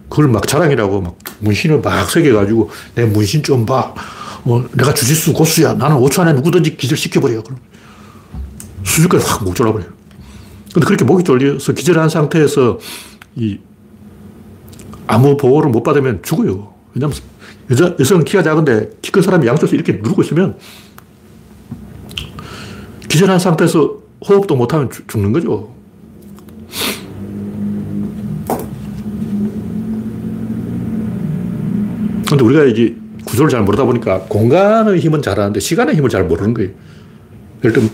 그걸 0.09 0.29
막 0.29 0.47
자랑이라고 0.49 1.03
막 1.03 1.19
문신을 1.41 1.83
막 1.83 2.11
새겨가지고 2.11 2.71
내 2.95 3.05
문신 3.05 3.43
좀 3.43 3.67
봐. 3.67 3.95
어, 4.45 4.65
내가 4.73 4.95
주짓수 4.95 5.35
고수야. 5.35 5.75
나는 5.75 5.97
5초 5.97 6.21
안에 6.21 6.33
누구든지 6.33 6.79
기절시켜버려. 6.79 7.43
그럼 7.43 7.59
순식간에 8.85 9.23
확목 9.23 9.55
졸아버려요. 9.55 9.91
근데 10.73 10.87
그렇게 10.87 11.05
목이 11.05 11.23
졸려서 11.23 11.75
기절한 11.75 12.09
상태에서 12.09 12.79
이 13.37 13.59
아무 15.07 15.37
보호를 15.37 15.71
못 15.71 15.83
받으면 15.83 16.23
죽어요. 16.23 16.73
왜냐면 16.95 17.15
여자, 17.71 17.95
여성은 17.99 18.25
키가 18.25 18.43
작은데 18.43 18.91
키 19.03 19.11
큰 19.13 19.23
사람이 19.23 19.47
양쪽에서 19.47 19.75
이렇게 19.75 19.93
누르고 19.95 20.23
있으면 20.23 20.57
기절한 23.09 23.39
상태에서 23.39 23.99
호흡도 24.29 24.55
못하면 24.57 24.89
죽는 25.09 25.33
거죠. 25.33 25.73
근데 32.29 32.45
우리가 32.45 32.65
이제 32.65 32.97
구조를 33.25 33.51
잘 33.51 33.63
모르다 33.63 33.85
보니까 33.85 34.21
공간의 34.29 35.01
힘은 35.01 35.23
잘 35.23 35.39
아는데 35.41 35.59
시간의 35.61 35.97
힘을 35.97 36.09
잘 36.09 36.25
모르는 36.25 36.55
거예요. 36.55 36.71
예를 37.65 37.73
들면, 37.73 37.91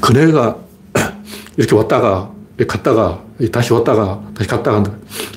그네가 0.00 0.56
이렇게 1.56 1.76
왔다가, 1.76 2.30
갔다가, 2.66 3.22
다시 3.52 3.72
왔다가, 3.72 4.22
다시 4.34 4.48
갔다가. 4.48 4.82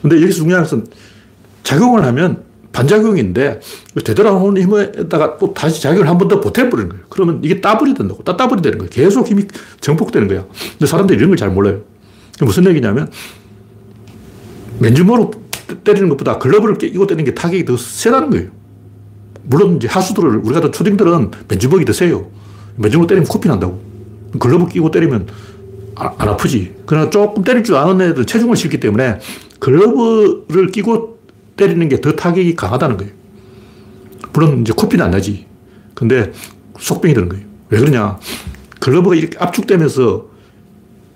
근데 0.02 0.22
여기서 0.22 0.38
중요한 0.40 0.64
것은 0.64 0.86
작용을 1.64 2.06
하면 2.06 2.47
반작용인데, 2.78 3.60
되돌아오는 4.06 4.62
힘에다가 4.62 5.38
또 5.38 5.54
다시 5.54 5.82
작용을 5.82 6.08
한 6.08 6.18
번 6.18 6.28
더 6.28 6.40
보태버리는 6.40 6.90
거예요. 6.90 7.04
그러면 7.10 7.40
이게 7.44 7.60
따블이 7.62 7.94
된다고. 7.96 8.24
따따블이 8.24 8.62
되는 8.62 8.78
거예요. 8.78 8.90
계속 8.90 9.28
힘이 9.28 9.46
정폭되는 9.82 10.28
거야. 10.28 10.46
근데 10.74 10.86
사람들이 10.86 11.18
이런 11.18 11.30
걸 11.32 11.38
잘 11.38 11.50
몰라요. 11.50 11.82
무슨 12.42 12.66
얘기냐면, 12.68 13.10
맨주먹으로 14.80 15.32
때리는 15.84 16.08
것보다 16.10 16.38
글러브를 16.38 16.78
끼고 16.78 17.08
때리는 17.08 17.26
게 17.26 17.34
타격이 17.34 17.66
더 17.66 17.76
세다는 17.78 18.30
거예요. 18.30 18.50
물론 19.44 19.78
이제 19.78 19.88
하수들을, 19.88 20.42
우리 20.44 20.54
같은 20.54 20.72
초딩들은 20.72 21.32
맨주먹이 21.48 21.86
더 21.86 21.94
세요. 21.94 22.30
맨주먹으로 22.76 23.08
때리면 23.08 23.28
코피 23.28 23.48
난다고. 23.48 23.80
글러브 24.40 24.68
끼고 24.68 24.92
때리면 24.92 25.28
아, 25.96 26.14
안 26.20 26.30
아프지. 26.30 26.76
그러나 26.86 27.10
조금 27.10 27.44
때릴 27.44 27.64
줄 27.64 27.76
아는 27.76 28.02
애들 28.02 28.26
체중을 28.26 28.56
실기 28.56 28.80
때문에 28.80 29.20
글러브를 29.60 30.68
끼고 30.72 31.17
때리는 31.58 31.90
게 31.90 32.00
더 32.00 32.14
타격이 32.14 32.56
강하다는 32.56 32.98
거예요. 32.98 33.12
물론 34.32 34.62
이제 34.62 34.72
코피는 34.76 35.04
안 35.06 35.12
나지. 35.12 35.46
근데 35.94 36.32
속병이 36.80 37.14
되는 37.14 37.28
거예요. 37.28 37.46
왜 37.70 37.80
그러냐. 37.80 38.20
글러브가 38.80 39.16
이렇게 39.16 39.38
압축되면서 39.40 40.28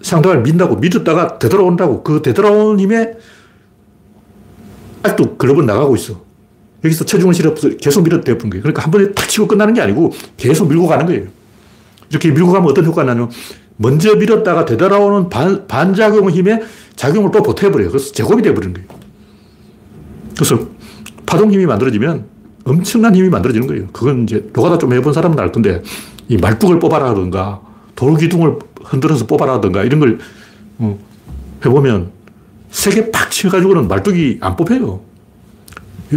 상대방을 0.01 0.43
민다고 0.43 0.77
밀었다가 0.77 1.38
되돌아온다고 1.38 2.04
그 2.04 2.21
되돌아오는 2.23 2.80
힘에 2.80 3.13
아직도 5.04 5.38
글러브는 5.38 5.67
나가고 5.67 5.95
있어. 5.95 6.21
여기서 6.84 7.06
체중을 7.06 7.34
실어서 7.36 7.69
계속 7.77 8.01
밀어도 8.04 8.23
되는 8.23 8.39
거예요. 8.49 8.63
그러니까 8.63 8.82
한 8.84 8.89
번에 8.89 9.12
탁 9.12 9.30
치고 9.30 9.47
끝나는 9.47 9.75
게 9.75 9.82
아니고 9.82 10.12
계속 10.38 10.67
밀고 10.67 10.88
가는 10.88 11.06
거예요. 11.06 11.27
이렇게 12.10 12.32
밀고 12.32 12.51
가면 12.51 12.69
어떤 12.69 12.84
효과가 12.86 13.04
나냐면 13.04 13.30
먼저 13.77 14.15
밀었다가 14.15 14.65
되돌아오는 14.65 15.30
반, 15.30 15.67
반작용 15.67 16.30
힘에 16.32 16.62
작용을 16.95 17.30
또 17.32 17.43
보태버려요. 17.43 17.89
그래서 17.89 18.12
제곱이 18.12 18.41
돼버리는 18.41 18.73
거예요. 18.73 19.00
그래서 20.41 20.60
파동 21.27 21.51
힘이 21.51 21.67
만들어지면 21.67 22.25
엄청난 22.65 23.15
힘이 23.15 23.30
만들어지는 23.30 23.67
거예요. 23.67 23.88
그건 23.93 24.23
이제 24.23 24.49
노가다 24.54 24.80
좀 24.80 24.91
해본 24.91 25.13
사람은 25.13 25.39
알 25.39 25.51
건데 25.51 25.84
이 26.30 26.38
말뚝을 26.38 26.80
뽑아라든가 26.80 27.62
돌기둥을 27.95 28.58
흔들어서 28.84 29.27
뽑아라든가 29.27 29.84
이런 29.84 29.99
걸 29.99 30.17
어, 30.80 30.97
해보면 31.63 32.10
세게 32.71 33.12
팍 33.12 33.30
치가지고는 33.30 33.88
말뚝이 33.88 34.39
안 34.41 34.56
뽑혀요. 34.56 35.01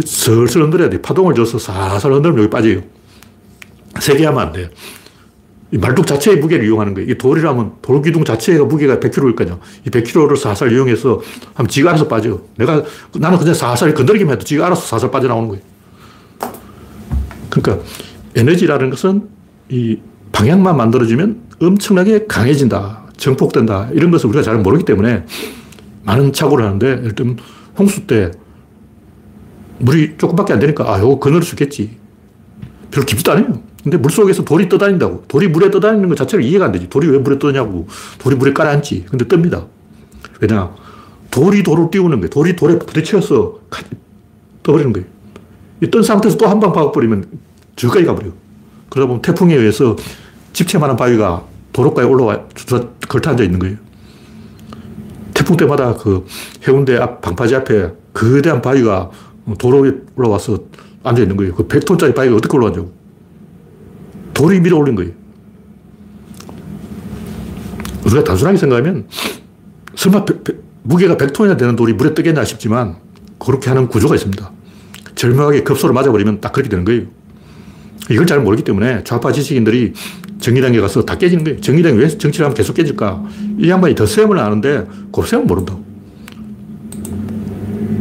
슬슬 0.03 0.63
흔들어야 0.63 0.89
돼. 0.89 0.99
파동을 0.99 1.35
줘서 1.35 1.59
살살 1.59 2.11
흔들면 2.11 2.39
여기 2.39 2.49
빠져요. 2.49 2.81
세게 3.99 4.25
하면 4.25 4.41
안 4.41 4.51
돼요. 4.53 4.69
이 5.75 5.77
말뚝 5.77 6.07
자체의 6.07 6.37
무게를 6.37 6.65
이용하는 6.65 6.93
거예요. 6.93 7.11
이 7.11 7.17
돌이라면 7.17 7.73
돌기둥 7.81 8.23
자체가 8.23 8.63
무게가 8.63 8.97
100kg일 8.97 9.35
거냐. 9.35 9.59
이 9.85 9.89
100kg를 9.89 10.37
살살 10.37 10.71
이용해서 10.71 11.19
하면 11.53 11.67
지가 11.67 11.89
알아서 11.89 12.07
빠져. 12.07 12.39
내가, 12.55 12.81
나는 13.17 13.37
그냥 13.37 13.53
살살 13.53 13.93
건드리기만 13.93 14.35
해도 14.35 14.45
지가 14.45 14.67
알아서 14.67 14.83
살살 14.83 15.11
빠져나오는 15.11 15.49
거예요. 15.49 15.63
그러니까 17.49 17.85
에너지라는 18.35 18.89
것은 18.89 19.27
이 19.67 19.99
방향만 20.31 20.77
만들어주면 20.77 21.41
엄청나게 21.61 22.27
강해진다. 22.27 23.07
정폭된다. 23.17 23.89
이런 23.91 24.11
것을 24.11 24.29
우리가 24.29 24.43
잘 24.43 24.57
모르기 24.59 24.85
때문에 24.85 25.25
많은 26.05 26.31
착오를 26.31 26.63
하는데, 26.63 26.87
예를 26.87 27.15
들면 27.15 27.37
홍수 27.77 28.07
때 28.07 28.31
물이 29.79 30.15
조금밖에 30.17 30.53
안 30.53 30.59
되니까, 30.59 30.89
아, 30.89 31.01
요거 31.01 31.19
거느릴 31.19 31.43
수 31.43 31.55
있겠지. 31.55 31.97
별로 32.91 33.05
깊지도 33.05 33.33
않아요. 33.33 33.74
근데 33.85 33.97
물 33.97 34.11
속에서 34.11 34.43
돌이 34.43 34.67
떠다닌다고. 34.67 35.25
돌이 35.27 35.47
물에 35.47 35.69
떠다니는 35.69 36.09
것 36.09 36.17
자체를 36.17 36.43
이해가 36.43 36.65
안 36.65 36.71
되지. 36.71 36.89
돌이 36.89 37.07
왜 37.07 37.19
물에 37.19 37.37
떠냐고. 37.37 37.85
돌이 38.17 38.35
물에 38.35 38.51
깔아앉지. 38.51 39.05
근데 39.11 39.25
뜹니다. 39.25 39.67
왜냐. 40.41 40.73
돌이 41.29 41.61
돌을 41.61 41.91
띄우는 41.91 42.17
거예요. 42.17 42.29
돌이 42.31 42.55
돌에 42.55 42.79
부딪혀서 42.79 43.59
떠버리는 44.63 44.91
거예요. 44.91 45.07
이뜬 45.81 46.01
상태에서 46.01 46.35
또 46.35 46.47
한 46.47 46.59
방 46.59 46.73
박아버리면 46.73 47.25
저기까지 47.75 48.05
가버려요. 48.07 48.33
그러다 48.89 49.07
보면 49.07 49.21
태풍에 49.21 49.53
의해서 49.53 49.95
집채만한 50.53 50.97
바위가 50.97 51.43
도로가에 51.71 52.05
올라와 52.05 52.41
걸터 53.07 53.29
앉아 53.29 53.43
있는 53.43 53.59
거예요. 53.59 53.77
태풍 55.35 55.57
때마다 55.57 55.93
그 55.95 56.25
해운대 56.67 56.97
앞 56.97 57.21
방파제 57.21 57.57
앞에 57.57 57.91
거대한 58.13 58.63
바위가 58.63 59.11
도로에 59.59 59.91
올라와서 60.15 60.57
앉아 61.03 61.21
있는 61.21 61.37
거예요. 61.37 61.53
그 61.53 61.67
100톤짜리 61.67 62.15
바위가 62.15 62.35
어떻게 62.35 62.57
올라왔냐고. 62.57 62.91
돌이 64.35 64.59
밀어 64.59 64.77
올린 64.77 64.93
거예요. 64.93 65.11
우리가 68.05 68.23
단순하게 68.23 68.57
생각하면 68.57 69.07
설마 69.95 70.25
무게가 70.83 71.17
100톤이나 71.17 71.57
되는 71.57 71.75
돌이 71.75 71.93
물에 71.93 72.13
뜨겠나 72.13 72.45
싶지만 72.45 72.97
그렇게 73.39 73.69
하는 73.69 73.87
구조가 73.87 74.13
있습니다. 74.13 74.51
절묘하게 75.15 75.63
급소를 75.63 75.93
맞아버리면 75.95 76.41
딱 76.41 76.51
그렇게 76.51 76.69
되는 76.69 76.85
거예요. 76.85 77.03
이걸 78.11 78.27
잘 78.27 78.41
모르기 78.41 78.63
때문에 78.63 79.03
좌파 79.03 79.31
지식인들이 79.31 79.93
정의당에 80.39 80.79
가서 80.79 81.03
다 81.03 81.17
깨지는 81.17 81.43
거예요. 81.43 81.61
정의당이 81.61 81.97
왜 81.97 82.07
정치를 82.07 82.45
하면 82.45 82.55
계속 82.55 82.73
깨질까? 82.73 83.23
이 83.57 83.69
양반이 83.69 83.95
덧셈을 83.95 84.37
아는데 84.37 84.85
곱셈은 85.11 85.47
모른다고. 85.47 85.83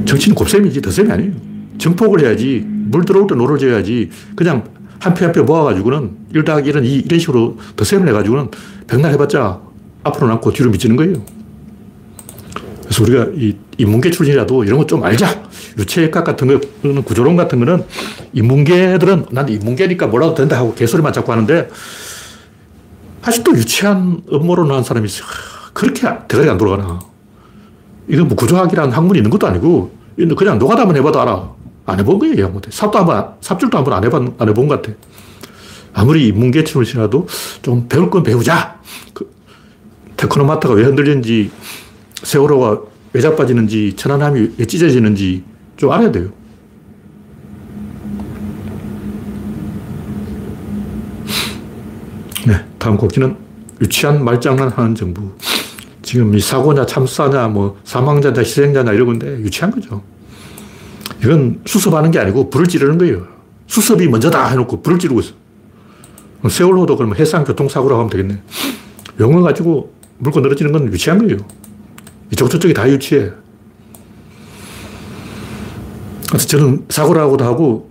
정치는 0.05 0.35
곱셈이지 0.35 0.83
덧셈이 0.83 1.11
아니에요. 1.11 1.33
증폭을 1.79 2.21
해야지 2.21 2.65
물 2.67 3.05
들어올 3.05 3.27
때 3.29 3.35
노를 3.35 3.57
저어야지 3.59 4.11
그냥 4.37 4.65
한 5.05 5.15
표 5.15 5.25
한 5.27 5.33
표 5.33 5.45
모아가지고는 5.45 6.11
1 6.35 6.45
더하기 6.45 6.73
1은 6.73 6.85
2 6.85 6.95
이런 7.07 7.21
식으로 7.21 7.59
덧셈을 7.77 8.09
해가지고는 8.09 8.49
백날 8.87 9.13
해봤자 9.13 9.61
앞으로 10.03 10.29
남고 10.29 10.53
뒤로 10.53 10.71
밑지는 10.71 10.97
거예요. 10.97 11.15
그래서 12.83 13.03
우리가 13.03 13.27
이 13.35 13.57
인문계 13.79 14.11
출신이라도 14.11 14.65
이런 14.65 14.79
거 14.79 14.87
좀 14.87 15.03
알자. 15.03 15.43
유체역학 15.79 16.25
같은 16.25 16.47
거, 16.47 17.03
구조론 17.03 17.37
같은 17.37 17.59
거는 17.59 17.85
인문계들은 18.33 19.27
난 19.31 19.49
인문계니까 19.49 20.07
몰라도 20.07 20.35
된다 20.35 20.57
하고 20.57 20.75
개소리만 20.75 21.13
자꾸 21.13 21.33
하는데 21.33 21.69
아직도 23.23 23.53
유치한 23.57 24.23
하는 24.31 24.83
사람이. 24.85 25.09
그렇게 25.73 26.03
대가리 26.29 26.49
안 26.49 26.57
돌아가나. 26.59 27.01
이거 28.07 28.25
뭐 28.25 28.37
구조학이라는 28.37 28.93
학문이 28.93 29.19
있는 29.19 29.31
것도 29.31 29.47
아니고 29.49 29.91
그냥 30.37 30.59
노가다만 30.59 30.95
해봐도 30.97 31.21
알아. 31.21 31.51
안 31.87 32.01
해본 32.01 32.19
거예요, 32.19 32.49
못 32.49 32.65
삽도 32.73 32.99
한 32.99 33.07
번, 33.07 33.35
삽질도 33.41 33.77
한 33.79 33.85
번 33.85 33.95
안 33.95 34.05
해본, 34.05 34.35
안 34.39 34.49
해본 34.49 34.69
것 34.69 34.83
같아. 34.83 34.97
아무리 35.93 36.29
인문계 36.29 36.65
출신이라도 36.65 37.27
좀 37.63 37.87
배울 37.89 38.11
건 38.11 38.23
배우자. 38.23 38.81
그, 39.13 39.31
테크노마트가 40.17 40.75
왜 40.75 40.85
흔들리는지, 40.85 41.51
세월호가 42.23 42.81
왜 43.13 43.21
자빠지는지, 43.21 43.95
천안함이 43.97 44.51
왜 44.59 44.65
찢어지는지 44.65 45.45
좀 45.77 45.91
알아야 45.93 46.11
돼요. 46.11 46.31
네, 52.47 52.65
다음 52.79 52.97
곡지는 52.97 53.37
유치한 53.81 54.25
말장난 54.25 54.69
하는 54.69 54.95
정부. 54.95 55.31
지금 56.03 56.35
이 56.35 56.41
사고냐, 56.41 56.85
참사냐, 56.87 57.49
뭐, 57.49 57.79
사망자냐, 57.85 58.41
희생자냐 58.41 58.93
이러고 58.93 59.13
있는데 59.13 59.43
유치한 59.43 59.71
거죠. 59.71 60.03
이건 61.25 61.63
수습하는 61.65 62.11
게 62.11 62.19
아니고 62.19 62.51
불을 62.51 62.67
지르는 62.67 62.99
거예요. 62.99 63.27
수습이 63.67 64.09
먼저다 64.09 64.49
해놓고 64.49 64.83
불을 64.83 64.99
지르고 64.99 65.21
있어. 65.21 65.33
세월호도 66.49 66.97
그러면 66.97 67.17
해상교통사고라고 67.17 68.01
하면 68.01 68.11
되겠네. 68.11 68.43
용어 69.21 69.41
가지고 69.41 69.95
물건 70.19 70.43
늘어지는 70.43 70.73
건 70.73 70.93
유치한 70.93 71.19
거예요. 71.19 71.39
이쪽 72.31 72.51
저쪽이 72.51 72.75
다 72.75 72.89
유치해. 72.91 73.31
그래서 76.29 76.47
저는 76.47 76.85
사고라고도 76.91 77.45
하고 77.45 77.91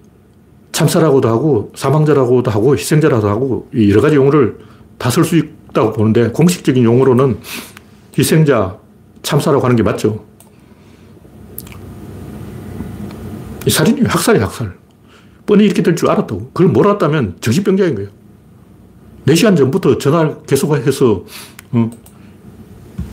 참사라고도 0.71 1.29
하고 1.29 1.71
사망자라고도 1.75 2.51
하고 2.51 2.75
희생자라고도 2.75 3.29
하고 3.29 3.69
여러 3.73 4.01
가지 4.01 4.15
용어를 4.15 4.57
다 4.97 5.09
쓸 5.09 5.23
수 5.23 5.37
있다고 5.37 5.93
보는데 5.93 6.29
공식적인 6.29 6.83
용어로는 6.83 7.39
희생자, 8.17 8.77
참사라고 9.23 9.63
하는 9.63 9.75
게 9.75 9.81
맞죠. 9.83 10.23
이 13.52 13.52
살인이에요. 13.69 14.07
학살이에요, 14.07 14.45
학살. 14.45 14.73
뻔히 15.45 15.65
이렇게 15.65 15.83
될 15.83 15.95
줄 15.95 16.09
알았다고. 16.09 16.51
그걸 16.53 16.67
몰랐다면 16.71 17.37
정신병자인 17.41 17.95
거예요. 17.95 18.09
4시간 19.25 19.55
전부터 19.57 19.97
전화를 19.97 20.37
계속해서, 20.47 21.25
어, 21.71 21.91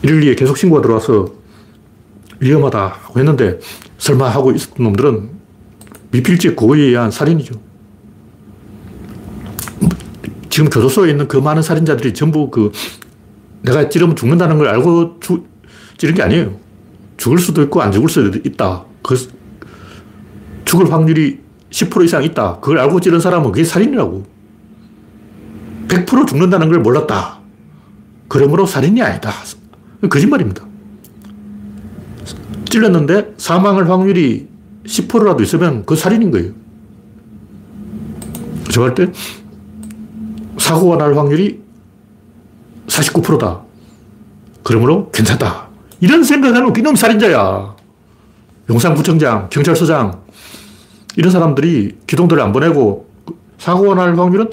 112에 0.03 0.37
계속 0.37 0.57
신고가 0.57 0.83
들어와서 0.83 1.33
위험하다 2.41 2.95
고 3.09 3.21
했는데 3.21 3.59
설마 3.99 4.29
하고 4.29 4.51
있었던 4.53 4.83
놈들은 4.83 5.29
미필적 6.11 6.57
고의에 6.57 6.87
의한 6.89 7.11
살인이죠. 7.11 7.55
지금 10.49 10.69
교도소에 10.71 11.11
있는 11.11 11.29
그 11.29 11.37
많은 11.37 11.63
살인자들이 11.63 12.15
전부 12.15 12.51
그 12.51 12.73
내가 13.63 13.89
찌르면 13.89 14.17
죽는다는 14.17 14.59
걸 14.59 14.69
알고 14.69 15.21
주, 15.21 15.45
찌른 15.97 16.15
게 16.15 16.23
아니에요. 16.23 16.57
죽을 17.19 17.39
수도 17.39 17.63
있고 17.63 17.83
안 17.83 17.93
죽을 17.93 18.09
수도 18.09 18.37
있다. 18.39 18.85
그 19.03 19.17
죽을 20.71 20.93
확률이 20.93 21.41
10% 21.71 22.05
이상 22.05 22.23
있다. 22.23 22.61
그걸 22.61 22.79
알고 22.79 23.01
찌른 23.01 23.19
사람은 23.19 23.51
그게 23.51 23.65
살인이라고. 23.65 24.25
100% 25.89 26.29
죽는다는 26.29 26.69
걸 26.69 26.79
몰랐다. 26.79 27.41
그러므로 28.29 28.67
살인이 28.67 29.03
아니다. 29.03 29.33
거짓말입니다. 30.09 30.65
찔렀는데 32.67 33.35
사망할 33.37 33.91
확률이 33.91 34.47
10%라도 34.87 35.43
있으면 35.43 35.85
그 35.85 35.97
살인인 35.97 36.31
거예요. 36.31 36.53
저 38.71 38.85
할 38.85 38.95
때 38.95 39.11
사고가 40.57 40.99
날 40.99 41.17
확률이 41.19 41.61
49%다. 42.87 43.63
그러므로 44.63 45.11
괜찮다. 45.11 45.69
이런 46.01 46.23
생각하는 46.23 46.73
이놈 46.79 46.95
살인자야. 46.95 47.75
용산구청장, 48.69 49.49
경찰서장, 49.51 50.21
이런 51.21 51.31
사람들이 51.31 51.99
기동들을 52.07 52.43
안 52.43 52.51
보내고 52.51 53.11
사고가 53.59 53.95
날 53.95 54.19
확률은 54.19 54.49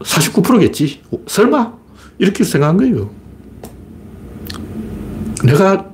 49%겠지. 0.00 1.00
설마? 1.28 1.74
이렇게 2.18 2.42
생각한 2.42 2.76
거예요. 2.76 3.08
내가 5.44 5.88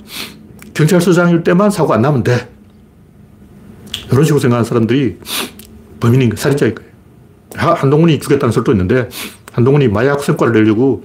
경찰서장일 0.73 1.45
때만 1.45 1.71
사고 1.71 1.93
안 1.93 2.01
나면 2.01 2.25
돼. 2.25 2.51
이런 4.11 4.25
식으로 4.25 4.41
생각하는 4.41 4.65
사람들이 4.65 5.19
범인인, 6.01 6.33
살인자일 6.35 6.75
거예요. 6.75 6.91
한동훈이 7.55 8.21
죽였다는 8.21 8.51
설도 8.51 8.73
있는데, 8.73 9.11
한동훈이 9.53 9.89
마약 9.89 10.23
성과를 10.23 10.55
내려고 10.55 11.05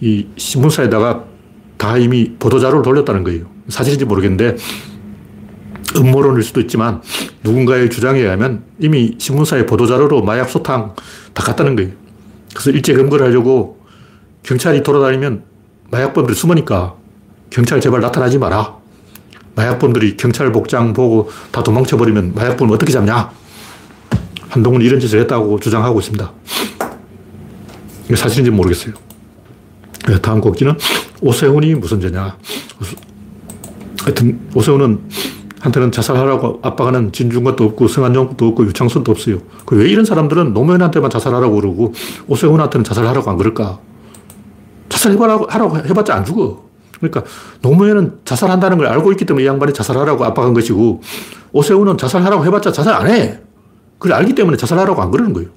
이 0.00 0.26
신문사에다가 0.36 1.24
다 1.76 1.96
이미 1.98 2.32
보도자료를 2.36 2.82
돌렸다는 2.82 3.22
거예요. 3.22 3.46
사실인지 3.68 4.06
모르겠는데, 4.06 4.56
음모론일 5.94 6.42
수도 6.42 6.60
있지만, 6.60 7.02
누군가의 7.42 7.90
주장에 7.90 8.20
의하면 8.20 8.64
이미 8.78 9.14
신문사에 9.18 9.66
보도자료로 9.66 10.22
마약 10.22 10.50
소탕 10.50 10.94
다 11.32 11.42
갔다는 11.44 11.76
거예요. 11.76 11.92
그래서 12.52 12.70
일제 12.70 12.94
검거를 12.94 13.26
하려고 13.26 13.78
경찰이 14.42 14.82
돌아다니면 14.82 15.44
마약범들이 15.90 16.36
숨으니까 16.36 16.94
경찰 17.50 17.80
제발 17.80 18.00
나타나지 18.00 18.38
마라. 18.38 18.76
마약범들이 19.54 20.16
경찰 20.16 20.52
복장 20.52 20.92
보고 20.92 21.30
다 21.50 21.62
도망쳐버리면 21.62 22.34
마약범을 22.34 22.74
어떻게 22.74 22.92
잡냐? 22.92 23.30
한동훈이 24.48 24.84
이런 24.84 25.00
짓을 25.00 25.20
했다고 25.20 25.60
주장하고 25.60 26.00
있습니다. 26.00 26.32
이게 28.06 28.16
사실인지 28.16 28.50
모르겠어요. 28.50 28.94
네, 30.08 30.20
다음 30.20 30.40
곡지는 30.40 30.76
오세훈이 31.20 31.74
무슨 31.74 32.00
죄냐. 32.00 32.36
하여튼 34.02 34.40
오세훈은 34.54 35.00
한테는 35.66 35.92
자살하라고 35.92 36.60
압박하는 36.62 37.12
진중권도 37.12 37.64
없고 37.64 37.88
성한용도 37.88 38.48
없고 38.48 38.66
유창선도 38.66 39.12
없어요. 39.12 39.38
왜 39.72 39.88
이런 39.88 40.04
사람들은 40.04 40.52
노무현한테만 40.52 41.10
자살하라고 41.10 41.56
그러고 41.56 41.92
오세훈한테는 42.28 42.84
자살하라고 42.84 43.30
안 43.30 43.36
그럴까? 43.36 43.78
자살해보라고 44.88 45.48
해봤자 45.88 46.14
안 46.14 46.24
죽어. 46.24 46.64
그러니까 46.98 47.24
노무현은 47.60 48.20
자살한다는 48.24 48.78
걸 48.78 48.86
알고 48.86 49.10
있기 49.12 49.24
때문에 49.26 49.44
이 49.44 49.46
양반이 49.46 49.72
자살하라고 49.72 50.24
압박한 50.24 50.54
것이고 50.54 51.02
오세훈은 51.52 51.98
자살하라고 51.98 52.44
해봤자 52.46 52.72
자살 52.72 52.94
안 52.94 53.08
해. 53.08 53.40
그걸 53.98 54.16
알기 54.16 54.34
때문에 54.34 54.56
자살하라고 54.56 55.02
안 55.02 55.10
그러는 55.10 55.32
거예요. 55.32 55.48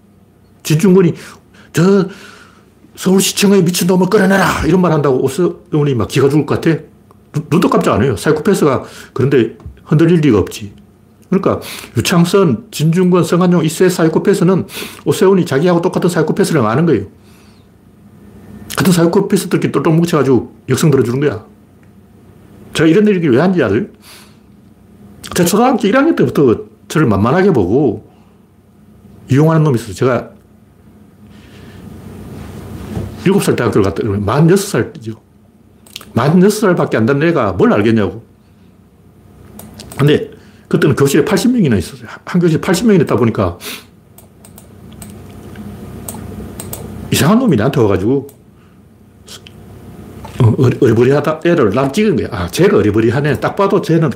진중권이 0.64 1.14
저 1.72 2.08
서울시청의 2.96 3.64
미친놈을 3.64 4.08
끌어내라 4.08 4.66
이런 4.66 4.82
말 4.82 4.92
한다고 4.92 5.24
오세훈이 5.24 5.94
막 5.96 6.08
기가 6.08 6.28
죽을 6.28 6.46
것 6.46 6.60
같아. 6.60 6.78
눈도 7.50 7.70
깜짝 7.70 7.94
안 7.94 8.04
해요. 8.04 8.16
사이코패스가 8.18 8.84
그런데 9.14 9.56
흔들릴 9.90 10.22
리가 10.22 10.40
없지. 10.40 10.74
그러니까 11.30 11.60
유창선, 11.98 12.68
진중권, 12.72 13.24
성한용 13.24 13.64
이 13.66 13.70
세 13.70 13.90
사이코패스는 13.90 14.66
오세훈이 15.06 15.46
자기하고 15.46 15.82
똑같은 15.82 16.10
사이코패스를 16.10 16.62
아는 16.66 16.86
거예요. 16.86 17.06
같은 18.76 18.94
사이코패스들끼리 18.94 19.72
똘똘 19.72 19.94
뭉쳐가지고 19.94 20.56
역성 20.70 20.90
들어주는 20.92 21.20
거야. 21.20 21.46
제가 22.74 22.88
이런 22.88 23.08
얘기를 23.08 23.32
왜 23.34 23.40
하는지 23.42 23.62
아세요? 23.64 23.86
제가 25.36 25.48
초등학교 25.48 25.80
1학년 25.88 26.16
때부터 26.16 26.66
저를 26.88 27.08
만만하게 27.08 27.52
보고 27.52 28.10
이용하는 29.32 29.64
놈이 29.64 29.76
있어요. 29.76 29.94
제가 29.94 30.30
7살 33.26 33.56
대학교를 33.58 33.84
갔다 33.84 34.02
그러면 34.02 34.26
46살이죠. 34.26 35.18
46살밖에 36.16 36.96
안 36.96 37.06
된 37.06 37.22
애가 37.22 37.54
뭘 37.54 37.72
알겠냐고. 37.74 38.24
근데 40.00 40.32
그때는 40.70 40.96
교실에 40.96 41.26
80명이나 41.26 41.78
있었어요. 41.78 42.08
한 42.24 42.42
교실에 42.42 42.62
80명이 42.62 43.02
있다 43.02 43.18
보니까 43.18 43.58
이상한 47.12 47.38
놈이 47.40 47.58
나한테 47.58 47.82
와가지고 47.82 48.28
어, 50.42 50.56
어리버리하다 50.82 51.42
애를 51.44 51.72
난 51.72 51.92
찍은 51.92 52.16
거야. 52.16 52.28
아, 52.32 52.48
쟤가 52.48 52.78
어리버리하네. 52.78 53.42
딱 53.42 53.58
봐도 53.58 53.82
쟤는, 53.82 54.10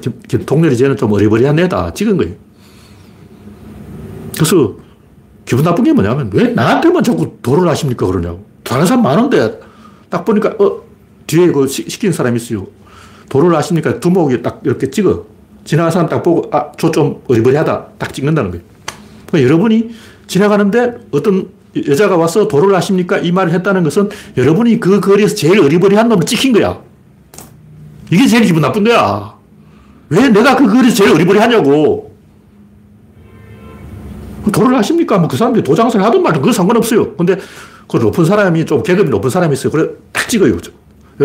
동렬이 0.45 0.77
쟤는 0.77 0.95
좀 0.95 1.11
어리버리한 1.11 1.59
애다. 1.59 1.93
찍은 1.93 2.15
거예요. 2.15 2.33
그래서 4.33 4.77
기분 5.43 5.65
나쁜 5.65 5.83
게 5.83 5.91
뭐냐면 5.91 6.29
왜 6.33 6.47
나한테만 6.47 7.03
자꾸 7.03 7.37
도를 7.41 7.67
하십니까? 7.67 8.07
그러냐고. 8.07 8.45
다른 8.63 8.85
사람 8.85 9.03
많은데 9.03 9.59
딱 10.09 10.23
보니까 10.23 10.55
어, 10.59 10.81
뒤에 11.27 11.51
그 11.51 11.67
시킨 11.67 12.13
사람이 12.13 12.37
있어요. 12.37 12.67
도를 13.27 13.53
하십니까? 13.57 13.99
두목이 13.99 14.41
딱 14.41 14.61
이렇게 14.63 14.89
찍어. 14.89 15.32
지나가는 15.65 15.91
사람 15.91 16.09
딱 16.09 16.21
보고 16.23 16.49
아, 16.51 16.71
저 16.77 16.91
좀 16.91 17.21
어리버리하다. 17.27 17.85
딱 17.97 18.13
찍는다는 18.13 18.51
거예요. 18.51 18.63
그러니까 19.27 19.47
여러분이 19.49 19.89
지나가는데 20.27 20.95
어떤 21.11 21.49
여자가 21.87 22.17
와서 22.17 22.47
도를 22.47 22.75
하십니까? 22.75 23.17
이 23.17 23.31
말을 23.31 23.51
했다는 23.53 23.83
것은 23.83 24.09
여러분이 24.37 24.79
그 24.79 24.99
거리에서 24.99 25.35
제일 25.35 25.59
어리버리한 25.59 26.07
놈을 26.09 26.25
찍힌 26.25 26.53
거야. 26.53 26.79
이게 28.11 28.27
제일 28.27 28.43
기분 28.45 28.61
나쁜 28.61 28.83
거야. 28.83 29.33
왜 30.09 30.29
내가 30.29 30.55
그 30.55 30.67
거리에서 30.71 30.95
제일 30.97 31.11
어리버리하냐고. 31.15 32.13
도를 34.51 34.77
하십니까? 34.77 35.17
뭐 35.17 35.27
그 35.27 35.37
사람들이 35.37 35.63
도장사를 35.63 36.05
하든 36.05 36.21
말든 36.21 36.41
그거 36.41 36.51
상관없어요. 36.51 37.15
근데 37.15 37.37
그 37.87 37.97
높은 37.97 38.25
사람이 38.25 38.65
좀 38.65 38.83
계급이 38.83 39.09
높은 39.09 39.29
사람이 39.29 39.53
있어요. 39.53 39.71
그래 39.71 39.89
딱 40.11 40.27
찍어요. 40.27 40.57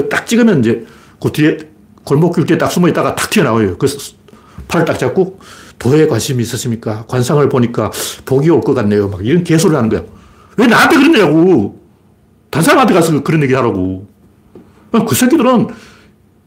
딱 0.08 0.26
찍으면 0.26 0.60
이제 0.60 0.86
그 1.20 1.30
뒤에 1.32 1.58
골목길 2.04 2.46
뒤에 2.46 2.56
딱 2.56 2.70
숨어 2.70 2.88
있다가 2.88 3.14
탁 3.16 3.28
튀어나와요. 3.28 3.76
그래서 3.76 3.98
팔을 4.66 4.84
딱 4.84 4.98
잡고 4.98 5.38
도에 5.78 6.06
관심이 6.08 6.42
있으십니까? 6.42 7.04
관상을 7.06 7.48
보니까 7.48 7.90
복이 8.24 8.50
올 8.50 8.60
것 8.60 8.74
같네요. 8.74 9.08
막 9.08 9.24
이런 9.24 9.44
개소리를 9.44 9.76
하는 9.76 9.88
거야. 9.88 10.02
왜 10.56 10.66
나한테 10.66 10.96
그러냐고. 10.96 11.78
다른 12.50 12.64
사람한테 12.64 12.94
가서 12.94 13.22
그런 13.22 13.42
얘기 13.42 13.54
하라고. 13.54 14.06
그 15.06 15.14
새끼들은 15.14 15.68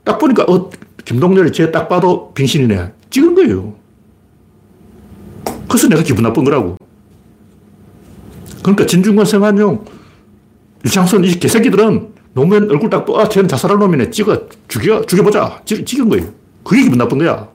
딱 0.04 0.17
보니까, 0.17 0.43
어, 0.43 0.69
김동렬이 1.06 1.52
쟤 1.52 1.71
딱 1.71 1.88
봐도 1.88 2.34
빙신이네. 2.34 2.91
찍은 3.10 3.36
거예요. 3.36 3.76
그래서 5.69 5.88
내가 5.88 6.02
기분 6.04 6.24
나쁜 6.24 6.43
거라고. 6.43 6.76
그러니까 8.62 8.86
진중권, 8.86 9.26
성한용, 9.26 9.86
유창선 10.86 11.24
이 11.24 11.32
개새끼들은 11.39 12.10
노무현 12.34 12.69
얼굴 12.69 12.89
딱 12.89 13.06
봐, 13.06 13.21
아, 13.21 13.30
쟤는 13.30 13.47
자살할 13.47 13.78
놈이네. 13.80 14.10
찍어. 14.10 14.47
죽여. 14.67 15.06
죽여보자. 15.06 15.62
찍, 15.65 15.86
찍은 15.86 16.10
거예요. 16.10 16.28
그게 16.63 16.84
기분 16.84 16.97
나쁜 16.97 17.17
거야. 17.19 17.47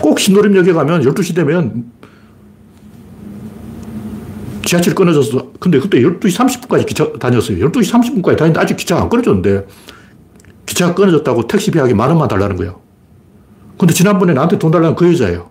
꼭 0.00 0.18
신도림역에 0.18 0.72
가면 0.72 1.02
12시 1.02 1.34
되면 1.34 1.90
지하철 4.64 4.94
끊어졌어. 4.94 5.52
근데 5.60 5.78
그때 5.78 6.00
12시 6.00 6.36
30분까지 6.36 6.86
기차 6.86 7.12
다녔어요. 7.12 7.58
12시 7.58 7.92
30분까지 7.92 8.36
다니는데 8.36 8.60
아직 8.60 8.76
기차가 8.76 9.02
안 9.02 9.08
끊어졌는데 9.08 9.66
기차가 10.66 10.94
끊어졌다고 10.94 11.46
택시 11.46 11.70
비 11.70 11.78
하기 11.78 11.94
만 11.94 12.08
원만 12.08 12.28
달라는 12.28 12.56
거야. 12.56 12.74
근데 13.78 13.92
지난번에 13.92 14.32
나한테 14.32 14.58
돈 14.58 14.70
달라는 14.70 14.94
그 14.94 15.10
여자예요. 15.12 15.50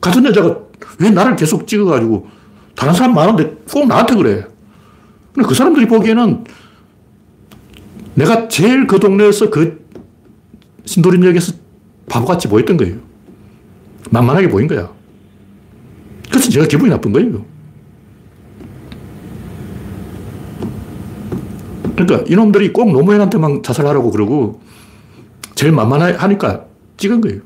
같은 0.00 0.24
여자가 0.24 0.58
왜 1.00 1.10
나를 1.10 1.36
계속 1.36 1.66
찍어가지고 1.66 2.28
다른 2.76 2.94
사람 2.94 3.14
많은데 3.14 3.56
꼭 3.70 3.86
나한테 3.88 4.14
그래. 4.14 4.46
근데 5.34 5.48
그 5.48 5.54
사람들이 5.54 5.86
보기에는 5.86 6.44
내가 8.14 8.48
제일 8.48 8.86
그 8.86 8.98
동네에서 9.00 9.50
그 9.50 9.84
신도림역에서 10.84 11.52
바보같이 12.08 12.48
보였던 12.48 12.76
거예요. 12.76 13.07
만만하게 14.10 14.48
보인 14.48 14.66
거야. 14.66 14.90
그래서 16.30 16.50
제가 16.50 16.66
기분이 16.66 16.90
나쁜 16.90 17.12
거예요. 17.12 17.44
그러니까 21.96 22.24
이놈들이 22.28 22.72
꼭 22.72 22.92
노무현한테만 22.92 23.62
자살하라고 23.62 24.10
그러고 24.10 24.60
제일 25.54 25.72
만만하니까 25.72 26.64
찍은 26.96 27.20
거예요. 27.20 27.40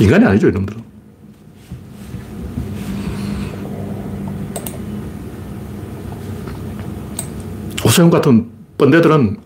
인간이 0.00 0.24
아니죠, 0.24 0.48
이놈들은. 0.48 0.82
오세훈 7.86 8.10
같은 8.10 8.48
뻔대들은 8.76 9.36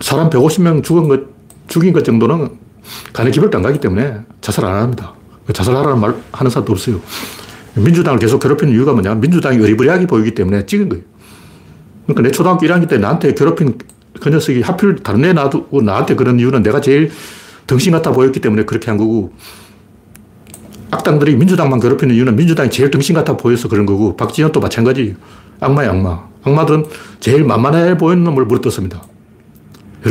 사람 0.00 0.30
150명 0.30 0.82
죽은 0.82 1.08
것, 1.08 1.20
죽인 1.68 1.92
것 1.92 2.04
정도는 2.04 2.65
간에 3.12 3.30
기별도 3.30 3.58
안 3.58 3.62
가기 3.62 3.80
때문에 3.80 4.20
자살 4.40 4.64
안 4.64 4.82
합니다. 4.82 5.14
자살하라는 5.52 6.00
말 6.00 6.14
하는 6.32 6.50
사람도 6.50 6.72
없어요. 6.72 7.00
민주당을 7.74 8.18
계속 8.18 8.40
괴롭히는 8.40 8.72
이유가 8.72 8.92
뭐냐? 8.92 9.14
민주당이 9.16 9.62
어리버리하게 9.62 10.06
보이기 10.06 10.34
때문에 10.34 10.66
찍은 10.66 10.88
거예요. 10.88 11.04
그러니까 12.06 12.22
내 12.22 12.30
초등학교 12.30 12.66
1학년 12.66 12.88
때 12.88 12.98
나한테 12.98 13.34
괴롭힌 13.34 13.78
그 14.20 14.30
녀석이 14.30 14.62
하필 14.62 14.96
다른 14.96 15.24
애 15.24 15.32
놔두고 15.32 15.82
나한테 15.82 16.14
그런 16.14 16.38
이유는 16.40 16.62
내가 16.62 16.80
제일 16.80 17.10
덩신 17.66 17.92
같아 17.92 18.12
보였기 18.12 18.40
때문에 18.40 18.64
그렇게 18.64 18.90
한 18.90 18.96
거고 18.96 19.32
악당들이 20.90 21.36
민주당만 21.36 21.80
괴롭히는 21.80 22.14
이유는 22.14 22.36
민주당이 22.36 22.70
제일 22.70 22.90
덩신 22.90 23.14
같아 23.14 23.36
보여서 23.36 23.68
그런 23.68 23.86
거고 23.86 24.16
박지원도 24.16 24.60
마찬가지 24.60 25.16
악마야 25.60 25.90
악마. 25.90 26.26
악마들은 26.44 26.86
제일 27.18 27.44
만만해 27.44 27.98
보이는 27.98 28.22
놈을 28.24 28.44
물어뜯습니다. 28.44 29.02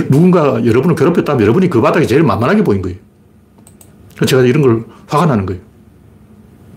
누군가 0.04 0.66
여러분을 0.66 0.96
괴롭혔다면 0.96 1.42
여러분이 1.42 1.70
그 1.70 1.82
바닥이 1.82 2.08
제일 2.08 2.24
만만하게 2.24 2.64
보인 2.64 2.82
거예요. 2.82 2.98
제가 4.28 4.44
이런 4.44 4.62
걸 4.62 4.86
화가 5.08 5.26
나는 5.26 5.46
거예요. 5.46 5.62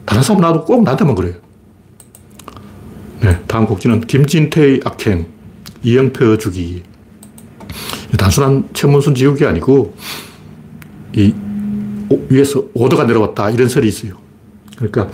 다른 0.04 0.22
사람 0.22 0.40
나도 0.40 0.64
꼭 0.64 0.82
나한테만 0.84 1.14
그래요. 1.14 1.34
네, 3.20 3.42
다음 3.46 3.66
곡지는 3.66 4.02
김진태의 4.02 4.80
악행, 4.84 5.26
이영표 5.82 6.38
주기. 6.38 6.82
단순한 8.16 8.68
천문순 8.72 9.14
지우기 9.14 9.44
아니고, 9.44 9.94
이 11.14 11.34
위에서 12.28 12.64
오더가 12.74 13.04
내려왔다. 13.04 13.50
이런 13.50 13.68
설이 13.68 13.88
있어요. 13.88 14.14
그러니까, 14.76 15.08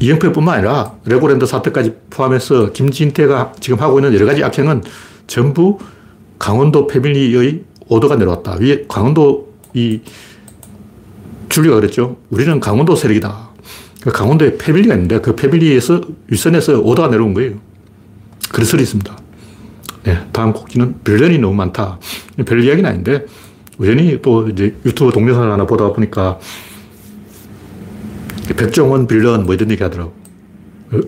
이영표뿐만 0.00 0.56
아니라 0.56 0.94
레고랜드 1.04 1.46
사태까지 1.46 1.94
포함해서 2.10 2.72
김진태가 2.72 3.54
지금 3.60 3.80
하고 3.80 3.98
있는 3.98 4.14
여러 4.14 4.26
가지 4.26 4.42
악행은 4.42 4.82
전부 5.26 5.78
강원도 6.38 6.86
패밀리의 6.86 7.64
오더가 7.88 8.16
내려왔다. 8.16 8.56
위에 8.60 8.84
강원도 8.88 9.52
이 9.74 10.00
줄리가 11.48 11.76
그랬죠. 11.76 12.18
우리는 12.30 12.60
강원도 12.60 12.94
세력이다. 12.94 13.48
그 14.02 14.12
강원도에 14.12 14.56
패밀리가 14.58 14.94
있는데 14.94 15.20
그 15.20 15.34
패밀리에서 15.34 16.00
윗선에서 16.28 16.80
오더가 16.80 17.08
내려온 17.08 17.34
거예요. 17.34 17.54
설이 18.64 18.82
있습니다. 18.82 19.18
네, 20.04 20.18
다음 20.32 20.52
곡지는 20.52 21.02
빌런이 21.02 21.38
너무 21.38 21.54
많다. 21.54 21.98
별 22.46 22.62
이야기는 22.62 22.88
아닌데 22.88 23.26
우연히 23.78 24.20
또 24.22 24.48
이제 24.48 24.74
유튜브 24.84 25.12
동영상을 25.12 25.50
하나 25.50 25.66
보다 25.66 25.92
보니까 25.92 26.38
백종원 28.56 29.06
빌런 29.06 29.44
뭐 29.44 29.54
이런 29.54 29.70
얘기 29.70 29.82
하더라고. 29.82 30.12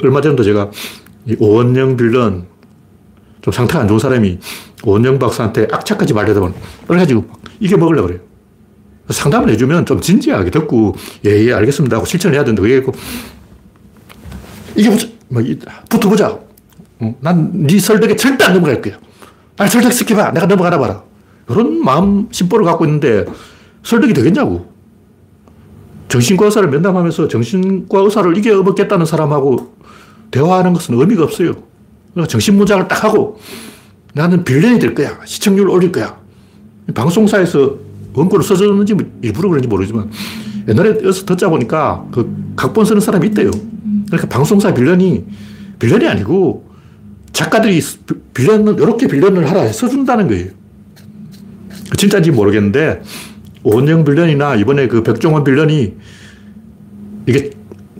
얼마 0.02 0.20
전도 0.20 0.42
제가 0.42 0.70
오원영 1.38 1.96
빌런 1.96 2.46
좀 3.40 3.52
상태가 3.52 3.80
안 3.80 3.88
좋은 3.88 3.98
사람이 3.98 4.32
오 4.32 4.38
원영 4.84 5.18
박사한테 5.18 5.68
악착같이 5.70 6.14
말하다 6.14 6.40
그래가지고 6.86 7.24
이게 7.58 7.76
먹으려고 7.76 8.08
그래요. 8.08 8.20
상담을 9.08 9.50
해주면 9.50 9.86
좀 9.86 10.00
진지하게 10.00 10.50
듣고 10.50 10.94
예, 11.26 11.30
예, 11.46 11.52
알겠습니다 11.52 11.96
하고 11.96 12.06
실천을 12.06 12.36
해야 12.36 12.44
된다. 12.44 12.62
그게 12.62 12.82
이게 14.76 14.90
보자. 14.90 15.08
뭐, 15.28 15.42
붙어보자. 15.88 16.38
어, 17.00 17.14
난네 17.20 17.78
설득에 17.78 18.16
절대 18.16 18.44
안 18.44 18.54
넘어갈 18.54 18.80
거야. 18.80 18.98
날 19.56 19.68
설득시켜봐. 19.68 20.32
내가 20.32 20.46
넘어가나 20.46 20.78
봐라. 20.78 21.02
그런 21.46 21.82
마음, 21.84 22.28
심보를 22.30 22.64
갖고 22.64 22.84
있는데 22.84 23.24
설득이 23.82 24.14
되겠냐고. 24.14 24.70
정신과 26.08 26.46
의사를 26.46 26.68
면담하면서 26.68 27.28
정신과 27.28 28.00
의사를 28.00 28.36
이겨먹겠다는 28.36 29.06
사람하고 29.06 29.74
대화하는 30.30 30.72
것은 30.72 30.98
의미가 30.98 31.24
없어요. 31.24 31.54
정신문장을 32.28 32.88
딱 32.88 33.04
하고 33.04 33.38
나는 34.14 34.44
빌런이 34.44 34.78
될 34.78 34.94
거야. 34.94 35.18
시청률 35.24 35.68
올릴 35.68 35.92
거야. 35.92 36.18
방송사에서 36.94 37.78
원고를 38.14 38.44
써줬는지 38.44 38.96
일부러 39.22 39.48
그런지 39.48 39.68
모르지만 39.68 40.10
옛날에 40.68 40.90
여기서 40.90 41.24
듣자 41.24 41.48
보니까 41.48 42.06
그 42.10 42.52
각본 42.56 42.84
쓰는 42.84 43.00
사람이 43.00 43.28
있대요. 43.28 43.50
그러니까 44.06 44.28
방송사 44.28 44.74
빌런이 44.74 45.24
빌런이 45.78 46.06
아니고 46.06 46.68
작가들이 47.32 47.80
빌런을 48.34 48.74
이렇게 48.74 49.06
빌런을 49.06 49.48
하라 49.48 49.70
써준다는 49.72 50.28
거예요. 50.28 50.48
진짜인지 51.96 52.30
모르겠는데 52.30 53.02
오은영 53.62 54.04
빌런이나 54.04 54.56
이번에 54.56 54.88
그 54.88 55.02
백종원 55.02 55.44
빌런이 55.44 55.94
이게 57.26 57.50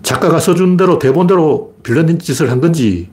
작가가 0.03 0.40
써준 0.40 0.77
대로 0.77 0.99
대본대로 0.99 1.75
빌런 1.83 2.18
짓을 2.18 2.51
한 2.51 2.61
건지 2.61 3.09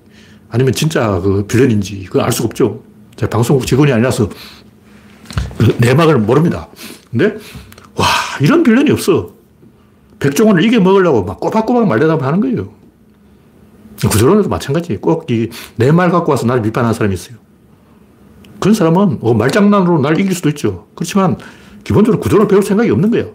아니면 0.49 0.73
진짜 0.73 1.19
그 1.19 1.45
빌런인지 1.45 2.05
그건 2.05 2.23
알 2.23 2.31
수가 2.31 2.47
없죠. 2.47 2.86
제가 3.17 3.29
방송국 3.29 3.65
직원이 3.67 3.91
아니라서 3.91 4.29
그 5.57 5.75
내막을 5.79 6.19
모릅니다. 6.19 6.67
근데 7.11 7.35
와 7.95 8.05
이런 8.41 8.63
빌런이 8.63 8.91
없어. 8.91 9.31
백종원을 10.19 10.63
이겨 10.63 10.79
먹으려고 10.79 11.23
막 11.23 11.39
꼬박꼬박 11.39 11.87
말대답 11.87 12.23
하는 12.23 12.39
거예요. 12.39 12.73
구조론에도 14.01 14.49
마찬가지. 14.49 14.97
꼭내말 14.97 16.11
갖고 16.11 16.31
와서 16.31 16.45
나를 16.45 16.61
비판하는 16.61 16.93
사람이 16.93 17.13
있어요. 17.13 17.37
그런 18.59 18.73
사람은 18.73 19.19
어, 19.21 19.33
말장난으로 19.33 19.99
날 19.99 20.19
이길 20.19 20.33
수도 20.33 20.49
있죠. 20.49 20.87
그렇지만 20.95 21.37
기본적으로 21.83 22.19
구조를 22.21 22.47
배울 22.47 22.63
생각이 22.63 22.89
없는 22.91 23.11
거예요. 23.11 23.33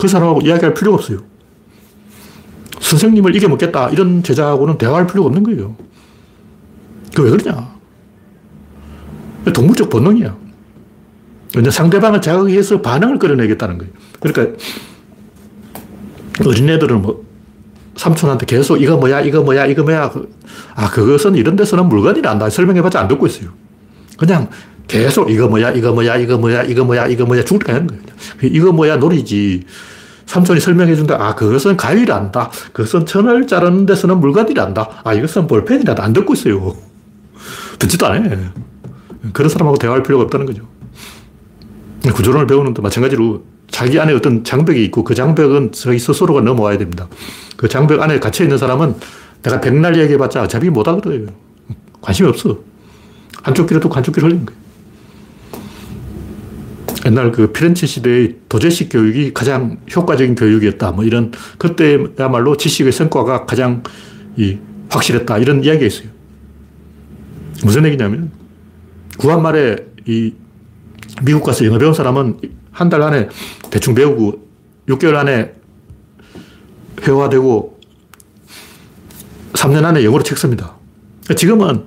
그 0.00 0.08
사람하고 0.08 0.40
이야기할 0.42 0.74
필요가 0.74 0.96
없어요. 0.96 1.18
선생님을 2.80 3.34
이겨먹겠다. 3.36 3.90
이런 3.90 4.22
제자하고는 4.22 4.78
대화할 4.78 5.06
필요가 5.06 5.26
없는 5.28 5.42
거예요. 5.42 5.76
그 7.14 7.22
왜 7.22 7.30
그러냐? 7.30 7.79
동물적 9.52 9.90
본능이야. 9.90 10.36
근데 11.54 11.70
상대방을 11.70 12.20
자극해서 12.20 12.80
반응을 12.80 13.18
끌어내겠다는 13.18 13.78
거예요. 13.78 13.92
그러니까 14.20 14.56
어린애들은 16.44 17.02
뭐 17.02 17.24
삼촌한테 17.96 18.46
계속 18.46 18.80
이거 18.80 18.96
뭐야, 18.96 19.20
이거 19.20 19.42
뭐야, 19.42 19.66
이거 19.66 19.82
뭐야. 19.82 20.10
아, 20.74 20.90
그것은 20.90 21.34
이런 21.34 21.56
데서는 21.56 21.86
물건이란다. 21.88 22.48
설명해봤자 22.50 23.00
안 23.00 23.08
듣고 23.08 23.26
있어요. 23.26 23.50
그냥 24.16 24.48
계속 24.86 25.30
이거 25.30 25.48
뭐야, 25.48 25.72
이거 25.72 25.92
뭐야, 25.92 26.16
이거 26.16 26.38
뭐야, 26.38 26.62
이거 26.62 26.84
뭐야, 26.84 27.06
이거 27.06 27.24
뭐야 27.24 27.44
죽을 27.44 27.64
때 27.64 27.72
하는 27.72 27.86
거예요. 27.88 28.02
이거 28.42 28.72
뭐야 28.72 28.96
놀이지. 28.96 29.64
삼촌이 30.26 30.60
설명해준다. 30.60 31.16
아, 31.20 31.34
그것은 31.34 31.76
가위란다. 31.76 32.50
그것은 32.72 33.04
천을 33.04 33.48
자르는 33.48 33.84
데서는 33.84 34.20
물건이란다. 34.20 35.02
아, 35.02 35.12
이것은 35.12 35.48
볼펜이란다. 35.48 36.04
안 36.04 36.12
듣고 36.12 36.34
있어요. 36.34 36.76
듣지도 37.80 38.06
않아. 38.06 38.52
그런 39.32 39.48
사람하고 39.48 39.78
대화할 39.78 40.02
필요가 40.02 40.24
없다는 40.24 40.46
거죠. 40.46 40.66
구조론을 42.14 42.46
배우는 42.46 42.74
데 42.74 42.82
마찬가지로 42.82 43.44
자기 43.70 44.00
안에 44.00 44.12
어떤 44.12 44.42
장벽이 44.42 44.82
있고 44.86 45.04
그 45.04 45.14
장벽은 45.14 45.72
자기 45.72 45.98
스스로가 45.98 46.40
넘어와야 46.40 46.78
됩니다. 46.78 47.08
그 47.56 47.68
장벽 47.68 48.00
안에 48.00 48.18
갇혀있는 48.18 48.58
사람은 48.58 48.94
내가 49.42 49.60
백날 49.60 49.98
얘기해봤자 49.98 50.42
어차피 50.42 50.70
못 50.70 50.88
하거든요. 50.88 51.26
관심이 52.00 52.28
없어. 52.28 52.58
한쪽 53.42 53.68
귀로 53.68 53.80
듣고 53.80 53.94
한쪽 53.94 54.14
귀로 54.14 54.26
흘리는 54.26 54.46
거예요. 54.46 54.60
옛날 57.06 57.32
그 57.32 57.50
피렌체 57.52 57.86
시대의 57.86 58.36
도제식 58.48 58.90
교육이 58.92 59.32
가장 59.32 59.78
효과적인 59.94 60.34
교육이었다. 60.34 60.90
뭐 60.92 61.04
이런, 61.04 61.32
그때야말로 61.56 62.56
지식의 62.56 62.92
성과가 62.92 63.46
가장 63.46 63.82
이 64.36 64.58
확실했다. 64.90 65.38
이런 65.38 65.64
이야기가 65.64 65.86
있어요. 65.86 66.08
무슨 67.64 67.86
얘기냐면, 67.86 68.30
구한 69.20 69.42
말에 69.42 69.76
이 70.06 70.32
미국 71.22 71.44
가서 71.44 71.66
영어 71.66 71.76
배운 71.76 71.92
사람은 71.92 72.40
한 72.72 72.88
달 72.88 73.02
안에 73.02 73.28
대충 73.70 73.94
배우고 73.94 74.48
6개월 74.88 75.16
안에 75.16 75.52
회화되고 77.02 77.78
3년 79.52 79.84
안에 79.84 80.02
영어로 80.04 80.22
책 80.22 80.38
씁니다. 80.38 80.74
지금은 81.36 81.84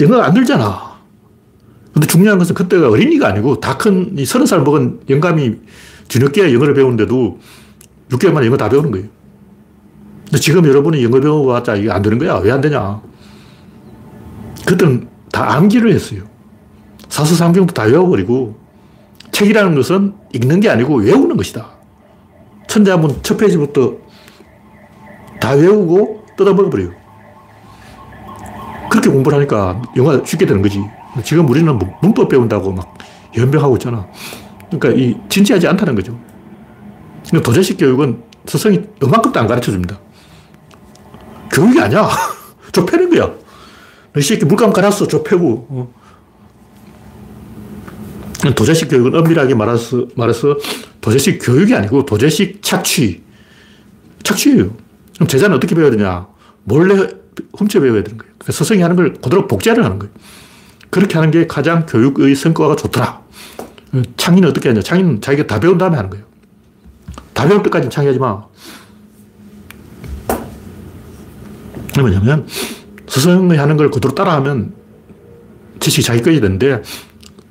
영어가 0.00 0.24
안 0.24 0.32
들잖아. 0.34 0.96
근데 1.92 2.06
중요한 2.06 2.38
것은 2.38 2.54
그때가 2.54 2.88
어린이가 2.88 3.28
아니고 3.28 3.60
다 3.60 3.76
큰, 3.76 4.16
서른 4.24 4.46
살 4.46 4.62
먹은 4.62 5.00
영감이 5.10 5.56
뒤늦게 6.08 6.54
영어를 6.54 6.72
배우는데도 6.72 7.38
6개월 8.08 8.32
만에 8.32 8.46
영어 8.46 8.56
다 8.56 8.70
배우는 8.70 8.90
거예요. 8.92 9.06
근데 10.24 10.38
지금 10.38 10.64
여러분이 10.66 11.04
영어 11.04 11.20
배워봤자 11.20 11.76
이게 11.76 11.90
안 11.90 12.00
되는 12.00 12.18
거야. 12.18 12.36
왜 12.36 12.50
안 12.50 12.62
되냐. 12.62 13.02
그때는 14.66 15.08
다 15.36 15.52
암기를 15.52 15.92
했어요. 15.92 16.22
사서상경도 17.10 17.74
다 17.74 17.82
외워버리고 17.82 18.58
책이라는 19.32 19.74
것은 19.74 20.14
읽는 20.32 20.60
게 20.60 20.70
아니고 20.70 20.96
외우는 20.96 21.36
것이다. 21.36 21.72
천재 22.66 22.90
한번 22.90 23.22
첫 23.22 23.36
페이지부터 23.36 23.96
다 25.38 25.50
외우고 25.50 26.24
뜯어먹어버려요. 26.38 26.90
그렇게 28.88 29.10
공부를 29.10 29.36
하니까 29.36 29.82
영어가 29.94 30.24
쉽게 30.24 30.46
되는 30.46 30.62
거지. 30.62 30.82
지금 31.22 31.46
우리는 31.50 31.78
뭐 31.78 31.94
문법 32.00 32.30
배운다고 32.30 32.72
막 32.72 32.96
연병하고 33.36 33.76
있잖아. 33.76 34.06
그러니까 34.70 34.88
이 34.98 35.18
진지하지 35.28 35.68
않다는 35.68 35.96
거죠. 35.96 36.18
도제식 37.44 37.76
교육은 37.78 38.22
스승이 38.46 38.80
이만큼도 39.02 39.38
안 39.38 39.46
가르쳐 39.46 39.70
줍니다. 39.70 39.98
교육이 41.52 41.78
아니야. 41.78 42.08
좁혀는 42.72 43.10
거야. 43.10 43.45
이 44.16 44.22
새끼 44.22 44.44
물감 44.44 44.72
갈았어. 44.72 45.06
좁혀고. 45.06 45.66
어. 45.68 45.94
도제식 48.54 48.88
교육은 48.88 49.14
엄밀하게 49.14 49.54
말해서, 49.54 50.06
말해서 50.14 50.56
도제식 51.00 51.40
교육이 51.42 51.74
아니고 51.74 52.06
도제식 52.06 52.62
착취. 52.62 53.22
착취예요. 54.22 54.70
그럼 55.14 55.28
제자는 55.28 55.56
어떻게 55.56 55.74
배워야 55.74 55.90
되냐? 55.90 56.26
몰래 56.64 57.08
훔쳐 57.56 57.80
배워야 57.80 58.02
되는 58.02 58.18
거예요. 58.18 58.32
그러니까 58.38 58.52
스승이 58.52 58.82
하는 58.82 58.96
걸 58.96 59.14
그대로 59.14 59.46
복제를 59.46 59.84
하는 59.84 59.98
거예요. 59.98 60.12
그렇게 60.90 61.14
하는 61.16 61.30
게 61.30 61.46
가장 61.46 61.86
교육의 61.86 62.34
성과가 62.34 62.76
좋더라. 62.76 63.20
창의는 64.16 64.48
어떻게 64.48 64.68
하냐? 64.68 64.80
창의는 64.82 65.20
자기가 65.20 65.46
다 65.46 65.60
배운 65.60 65.78
다음에 65.78 65.96
하는 65.96 66.10
거예요. 66.10 66.24
다 67.32 67.46
배울 67.46 67.62
때까지는 67.62 67.90
창의하지 67.90 68.18
마. 68.18 68.44
뭐냐면, 71.98 72.46
스승이 73.08 73.56
하는 73.56 73.76
걸 73.76 73.90
그대로 73.90 74.14
따라하면 74.14 74.74
지식이 75.80 76.02
자기 76.02 76.22
거야 76.22 76.40
되는데 76.40 76.82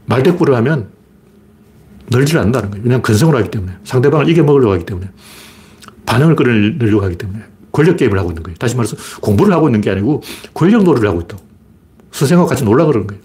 말대꾸를 0.06 0.56
하면 0.56 0.90
늘지를 2.12 2.42
않는다는 2.42 2.70
거예요. 2.70 2.84
왜냐하면 2.84 3.02
근성으로 3.02 3.38
하기 3.40 3.50
때문에. 3.52 3.74
상대방을 3.84 4.30
이겨먹으려고 4.30 4.74
하기 4.74 4.86
때문에. 4.86 5.10
반응을 6.06 6.36
끌어내려고 6.36 7.04
하기 7.06 7.18
때문에. 7.18 7.44
권력 7.72 7.98
게임을 7.98 8.18
하고 8.20 8.30
있는 8.30 8.44
거예요. 8.44 8.56
다시 8.58 8.76
말해서 8.76 8.96
공부를 9.22 9.54
하고 9.54 9.68
있는 9.68 9.82
게 9.82 9.90
아니고 9.90 10.22
권력 10.54 10.84
놀이를 10.84 11.10
하고 11.10 11.22
있다고. 11.22 11.44
선생하고 12.12 12.48
같이 12.48 12.64
놀라 12.64 12.86
그러는 12.86 13.08
거예요. 13.08 13.22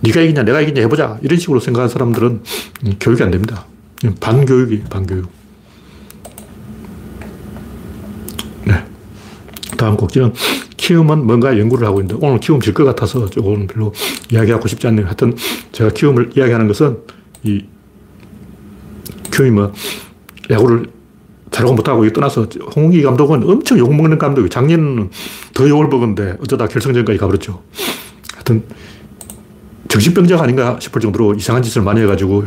네가 0.00 0.20
이기냐, 0.22 0.42
내가 0.42 0.60
이기냐 0.60 0.80
해보자. 0.80 1.18
이런 1.22 1.38
식으로 1.38 1.60
생각하는 1.60 1.88
사람들은 1.88 2.42
교육이 2.98 3.22
안 3.22 3.30
됩니다. 3.30 3.66
반교육이 4.18 4.84
반교육. 4.90 5.30
네. 8.64 8.84
다음 9.76 9.96
곡지는 9.96 10.32
키움은 10.82 11.26
뭔가 11.26 11.56
연구를 11.56 11.86
하고 11.86 12.00
있는데 12.00 12.26
오늘 12.26 12.40
키움 12.40 12.60
질 12.60 12.74
것 12.74 12.84
같아서 12.84 13.30
조금 13.30 13.68
별로 13.68 13.92
이야기하고 14.32 14.66
싶지 14.66 14.86
않네요. 14.88 15.06
하여튼 15.06 15.36
제가 15.70 15.90
키움을 15.90 16.32
이야기하는 16.36 16.66
것은 16.66 16.98
이 17.44 17.64
키움이 19.30 19.50
뭐 19.52 19.72
야구를 20.50 20.86
잘하고 21.52 21.74
못하고 21.74 22.10
떠나서 22.10 22.48
홍기 22.74 23.00
감독은 23.02 23.48
엄청 23.48 23.78
욕먹는 23.78 24.18
감독이 24.18 24.48
작년은 24.48 25.10
더 25.54 25.68
욕을 25.68 25.86
먹었는데 25.86 26.38
어쩌다 26.40 26.66
결승전까지 26.66 27.16
가버렸죠. 27.18 27.62
하여튼 28.32 28.64
정신병자 29.86 30.42
아닌가 30.42 30.78
싶을 30.80 31.00
정도로 31.00 31.34
이상한 31.34 31.62
짓을 31.62 31.82
많이 31.82 32.00
해가지고 32.00 32.44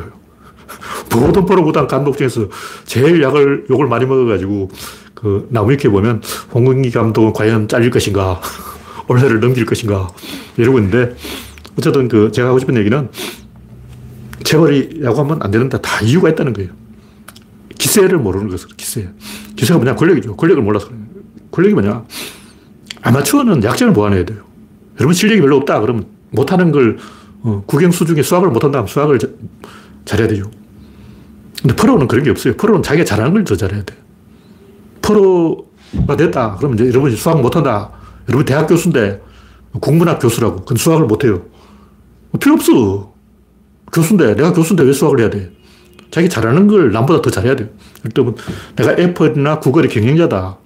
모든 1.16 1.46
프로구단 1.46 1.88
감독 1.88 2.18
중에서 2.18 2.50
제일 2.84 3.22
약을, 3.22 3.68
욕을 3.70 3.88
많이 3.88 4.06
먹어가지고 4.06 4.72
그 5.16 5.48
나무위키에 5.50 5.90
보면 5.90 6.22
홍근기 6.54 6.92
감독은 6.92 7.34
과연 7.34 7.68
잘릴 7.68 7.90
것인가 7.90 8.40
올해를 9.08 9.40
넘길 9.40 9.66
것인가 9.66 10.08
이러고 10.58 10.78
있는데 10.80 11.16
어쨌든 11.78 12.08
그 12.08 12.32
제가 12.32 12.50
하고 12.50 12.60
싶은 12.60 12.76
얘기는 12.78 13.10
재벌이 14.44 15.00
야구하면 15.04 15.42
안 15.42 15.50
되는데 15.52 15.80
다 15.82 16.02
이유가 16.02 16.30
있다는 16.30 16.54
거예요. 16.54 16.70
기세를 17.78 18.20
모르는 18.20 18.50
것을 18.50 18.70
기세. 18.78 19.10
기세가 19.56 19.80
뭐냐 19.80 19.96
권력이죠. 19.96 20.36
권력을 20.36 20.62
몰라서. 20.62 20.90
권력이 21.52 21.74
뭐냐 21.74 22.04
아마추어는 23.02 23.64
약점을 23.64 23.94
보완해야 23.94 24.26
돼요. 24.26 24.44
여러분 25.00 25.14
실력이 25.14 25.42
별로 25.42 25.58
없다 25.58 25.80
그러면 25.82 26.06
못하는 26.32 26.72
걸 26.72 26.98
어, 27.42 27.64
국영수 27.66 28.06
중에 28.06 28.22
수학을 28.22 28.50
못한다면 28.50 28.88
수학을 28.88 29.20
자, 29.20 29.28
잘해야 30.06 30.28
되죠. 30.28 30.50
근데 31.62 31.76
프로는 31.76 32.08
그런 32.08 32.24
게 32.24 32.30
없어요. 32.32 32.56
프로는 32.56 32.84
자기가 32.84 33.06
잘하는 33.06 33.34
걸 33.34 33.44
더 33.46 33.56
잘해야 33.56 33.84
돼요. 33.84 34.05
프로가 35.06 36.18
됐다. 36.18 36.56
그러면 36.58 36.78
이제 36.78 36.90
여러분이 36.90 37.16
수학 37.16 37.40
못한다. 37.42 37.92
여러분 38.28 38.46
대학 38.46 38.68
교수인데 38.68 39.22
국문학 39.80 40.20
교수라고. 40.20 40.66
근데 40.66 40.82
수학을 40.82 41.06
못해요. 41.06 41.44
필요 42.40 42.56
없어. 42.56 43.14
교수인데, 43.94 44.36
내가 44.36 44.52
교수인데 44.52 44.84
왜 44.84 44.92
수학을 44.92 45.20
해야 45.20 45.30
돼? 45.30 45.52
자기 46.12 46.28
잘하는 46.28 46.68
걸 46.68 46.92
남보다 46.92 47.22
더 47.22 47.30
잘해야 47.30 47.56
돼요. 47.56 47.70
그러면 48.14 48.36
내가 48.76 48.94
애플이나 48.94 49.60
구글의 49.60 49.90
경영자다. 49.90 50.58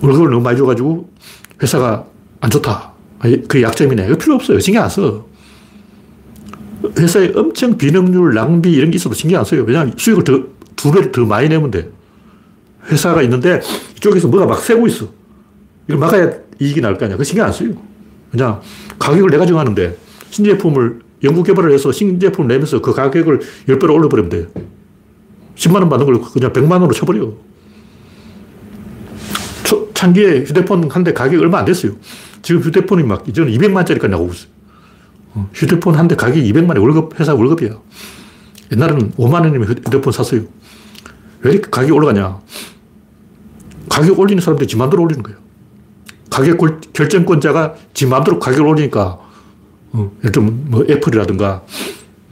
월급을 0.00 0.30
너무 0.30 0.42
많이 0.42 0.56
줘가지고 0.58 1.10
회사가 1.62 2.04
안 2.40 2.50
좋다. 2.50 2.92
그 3.48 3.62
약점이네. 3.62 4.06
이거 4.06 4.16
필요 4.16 4.34
없어요. 4.34 4.58
신경 4.60 4.84
안 4.84 4.90
써. 4.90 5.26
회사에 6.98 7.32
엄청 7.34 7.76
비능률, 7.76 8.34
낭비 8.34 8.72
이런 8.72 8.90
게 8.90 8.96
있어도 8.96 9.14
신경 9.14 9.40
안 9.40 9.44
써요. 9.44 9.64
왜냐하면 9.66 9.94
수익을 9.96 10.24
더, 10.24 10.42
두 10.74 10.90
배를 10.90 11.12
더 11.12 11.24
많이 11.24 11.48
내면 11.48 11.70
돼. 11.70 11.88
회사가 12.90 13.22
있는데 13.22 13.60
이쪽에서 13.96 14.28
뭐가 14.28 14.46
막 14.46 14.60
새고 14.60 14.86
있어. 14.86 15.08
이걸 15.86 15.98
막아야 15.98 16.30
이익이 16.60 16.80
날 16.80 16.96
거 16.98 17.04
아니야. 17.04 17.16
그 17.16 17.24
신경 17.24 17.46
안 17.46 17.52
써요. 17.52 17.70
그냥 18.30 18.60
가격을 18.98 19.30
내가 19.30 19.46
정하는데 19.46 19.96
신제품을 20.30 21.00
연구 21.24 21.42
개발을 21.42 21.72
해서 21.72 21.92
신제품을 21.92 22.48
내면서 22.48 22.80
그 22.80 22.92
가격을 22.94 23.40
10배로 23.68 23.94
올려버리면 23.94 24.30
돼. 24.30 24.46
10만원 25.56 25.88
받는 25.90 26.06
걸 26.06 26.20
그냥 26.20 26.52
100만원으로 26.52 26.92
쳐버려. 26.94 27.32
초, 29.64 29.90
창기에 29.94 30.44
휴대폰 30.44 30.90
한 30.90 31.04
대 31.04 31.12
가격이 31.12 31.36
얼마 31.42 31.58
안 31.58 31.64
됐어요. 31.64 31.92
지금 32.42 32.60
휴대폰이 32.62 33.02
막 33.04 33.28
이제는 33.28 33.52
200만짜리까지 33.52 34.08
나오고 34.10 34.32
있어요. 34.32 34.48
어, 35.34 35.50
휴대폰 35.54 35.94
한 35.94 36.08
대 36.08 36.16
가격이 36.16 36.50
200만원 36.52 36.80
월급, 36.82 37.18
회사 37.20 37.34
월급이야. 37.34 37.70
옛날에는 38.72 39.12
5만원이면 39.12 39.68
휴대폰 39.86 40.12
샀어요. 40.12 40.42
왜 41.42 41.52
이렇게 41.52 41.68
가격이 41.70 41.92
올라가냐? 41.92 42.40
가격 43.92 44.18
올리는 44.18 44.40
사람들이 44.40 44.66
지 44.66 44.78
마음대로 44.78 45.02
올리는 45.02 45.22
거예요. 45.22 45.38
가격 46.30 46.56
결정권자가 46.94 47.74
지 47.92 48.06
마음대로 48.06 48.38
가격을 48.38 48.66
올리니까, 48.66 49.18
어, 49.92 50.12
예를 50.20 50.32
들면 50.32 50.64
뭐 50.70 50.82
애플이라든가, 50.88 51.62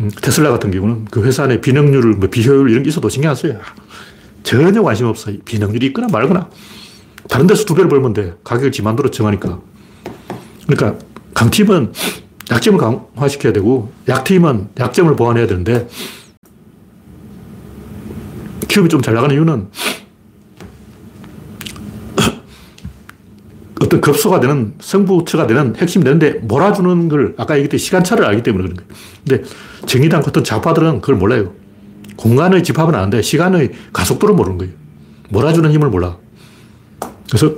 음, 0.00 0.10
테슬라 0.22 0.52
같은 0.52 0.70
경우는 0.70 1.04
그 1.10 1.22
회사 1.22 1.46
내 1.46 1.60
비능률, 1.60 2.14
뭐 2.14 2.30
비효율 2.30 2.70
이런 2.70 2.82
게 2.82 2.88
있어도 2.88 3.10
신경 3.10 3.28
안 3.28 3.36
써요. 3.36 3.60
전혀 4.42 4.82
관심 4.82 5.04
없어. 5.04 5.30
비능률이 5.44 5.88
있거나 5.88 6.08
말거나. 6.10 6.48
다른 7.28 7.46
데서 7.46 7.66
두 7.66 7.74
배를 7.74 7.90
벌면 7.90 8.14
돼. 8.14 8.34
가격을 8.42 8.72
지 8.72 8.80
마음대로 8.80 9.10
정하니까. 9.10 9.60
그러니까 10.66 10.98
강팀은 11.34 11.92
약점을 12.50 12.80
강화시켜야 12.80 13.52
되고 13.52 13.92
약팀은 14.08 14.70
약점을 14.78 15.14
보완해야 15.14 15.46
되는데 15.46 15.88
키움이 18.66 18.88
좀 18.88 19.02
잘 19.02 19.12
나가는 19.14 19.34
이유는 19.34 19.68
어떤 23.82 24.00
급소가 24.00 24.40
되는 24.40 24.74
성부처가 24.78 25.46
되는 25.46 25.74
핵심이 25.76 26.04
되는데 26.04 26.32
몰아주는 26.42 27.08
걸 27.08 27.34
아까 27.38 27.54
얘기했듯이 27.54 27.86
시간차를 27.86 28.26
알기 28.26 28.42
때문에 28.42 28.64
그런 28.64 28.76
거예요. 28.76 28.90
근데 29.26 29.50
정의당 29.86 30.20
같은 30.20 30.44
좌파들은 30.44 31.00
그걸 31.00 31.16
몰라요. 31.16 31.54
공간의 32.16 32.62
집합은 32.62 32.94
아는데 32.94 33.22
시간의 33.22 33.72
가속도를 33.92 34.34
모르는 34.34 34.58
거예요. 34.58 34.72
몰아주는 35.30 35.70
힘을 35.72 35.88
몰라. 35.88 36.18
그래서 37.28 37.54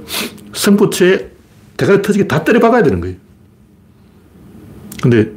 성부처에 0.52 1.30
대가리 1.76 2.02
터지게 2.02 2.28
다 2.28 2.44
때려 2.44 2.60
박아야 2.60 2.84
되는 2.84 3.00
거예요. 3.00 3.16
근데 5.02 5.32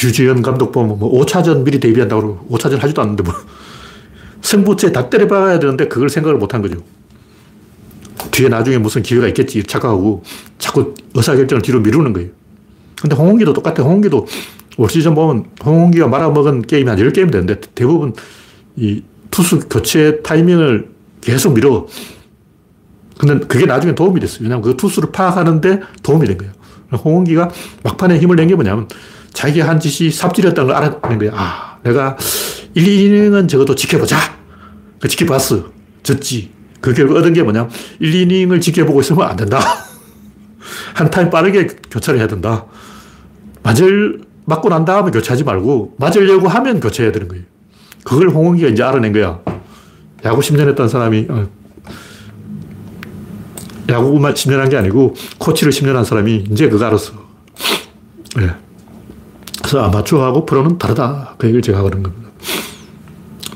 류지현 0.00 0.42
감독 0.42 0.72
보면 0.72 0.98
뭐 0.98 1.10
5차전 1.24 1.64
미리 1.64 1.80
데뷔한다고 1.80 2.20
그러고 2.20 2.58
5차전 2.58 2.78
하지도 2.80 3.00
않는데 3.00 3.22
뭐 3.22 3.32
승부처에 4.42 4.92
다 4.92 5.08
때려 5.08 5.26
박아야 5.26 5.58
되는데 5.58 5.88
그걸 5.88 6.10
생각을 6.10 6.36
못 6.36 6.52
한 6.52 6.60
거죠. 6.60 6.82
뒤에 8.40 8.48
나중에 8.48 8.78
무슨 8.78 9.02
기회가 9.02 9.28
있겠지 9.28 9.62
착각하고 9.62 10.22
자꾸 10.58 10.94
의사결정을 11.14 11.60
뒤로 11.62 11.80
미루는 11.80 12.12
거예요. 12.14 12.30
근데 13.00 13.14
홍홍기도 13.14 13.52
똑같아. 13.52 13.82
홍홍기도 13.82 14.26
올 14.78 14.88
시즌 14.88 15.14
보면 15.14 15.46
홍홍기가 15.64 16.08
말아먹은 16.08 16.62
게임이 16.62 16.88
한 16.88 16.98
10게임 16.98 17.30
되는데 17.30 17.60
대부분 17.74 18.14
이 18.76 19.02
투수 19.30 19.60
교체 19.68 20.22
타이밍을 20.22 20.88
계속 21.20 21.52
미뤄. 21.52 21.86
근데 23.18 23.46
그게 23.46 23.66
나중에 23.66 23.94
도움이 23.94 24.20
됐어요. 24.20 24.38
왜냐하면 24.42 24.62
그 24.62 24.76
투수를 24.76 25.12
파악하는데 25.12 25.80
도움이 26.02 26.26
된 26.26 26.38
거예요. 26.38 26.52
홍원기가 27.04 27.50
막판에 27.84 28.18
힘을 28.18 28.36
낸 28.36 28.48
게 28.48 28.54
뭐냐면 28.54 28.88
자기가 29.34 29.68
한 29.68 29.78
짓이 29.78 30.10
삽질이었다는 30.10 30.72
걸 30.72 30.76
알아낸 30.76 31.18
거예요. 31.18 31.32
아, 31.36 31.78
내가 31.84 32.16
1, 32.74 32.82
2이닝은 32.84 33.48
적어도 33.48 33.74
지켜보자. 33.74 34.16
그 34.98 35.08
지켜봤어. 35.08 35.70
졌지. 36.02 36.50
그 36.80 36.94
결과 36.94 37.18
얻은 37.20 37.32
게 37.32 37.42
뭐냐. 37.42 37.68
1, 37.98 38.12
2이닝을 38.28 38.60
지켜보고 38.60 39.00
있으면 39.00 39.28
안 39.28 39.36
된다. 39.36 39.58
한 40.94 41.10
타임 41.10 41.30
빠르게 41.30 41.66
교차를 41.90 42.18
해야 42.20 42.28
된다. 42.28 42.66
맞을, 43.62 44.20
맞고 44.46 44.68
난 44.68 44.84
다음에 44.84 45.10
교체하지 45.10 45.44
말고 45.44 45.94
맞으려고 45.98 46.48
하면 46.48 46.80
교체해야 46.80 47.12
되는 47.12 47.28
거예요. 47.28 47.44
그걸 48.04 48.28
홍원기가 48.30 48.68
이제 48.68 48.82
알아낸 48.82 49.12
거야. 49.12 49.40
야구 50.24 50.40
10년 50.40 50.68
했던 50.68 50.88
사람이 50.88 51.26
어, 51.28 51.46
야구만 53.88 54.34
10년 54.34 54.58
한 54.58 54.68
게 54.68 54.76
아니고 54.76 55.14
코치를 55.38 55.72
10년 55.72 55.94
한 55.94 56.04
사람이 56.04 56.46
이제 56.50 56.68
그거 56.68 56.84
알았어. 56.86 57.12
네. 58.36 58.48
그래서 59.58 59.82
아마추어하고 59.84 60.46
프로는 60.46 60.78
다르다. 60.78 61.34
그 61.38 61.46
얘기를 61.46 61.60
제가 61.62 61.78
하는 61.78 62.02
겁니다. 62.02 62.30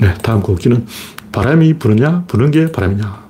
네, 0.01 0.13
다음 0.23 0.41
곡지는 0.43 0.87
바람이 1.35 1.75
부느냐, 1.81 2.23
부는 2.29 2.53
게 2.53 2.71
바람이냐. 2.71 3.25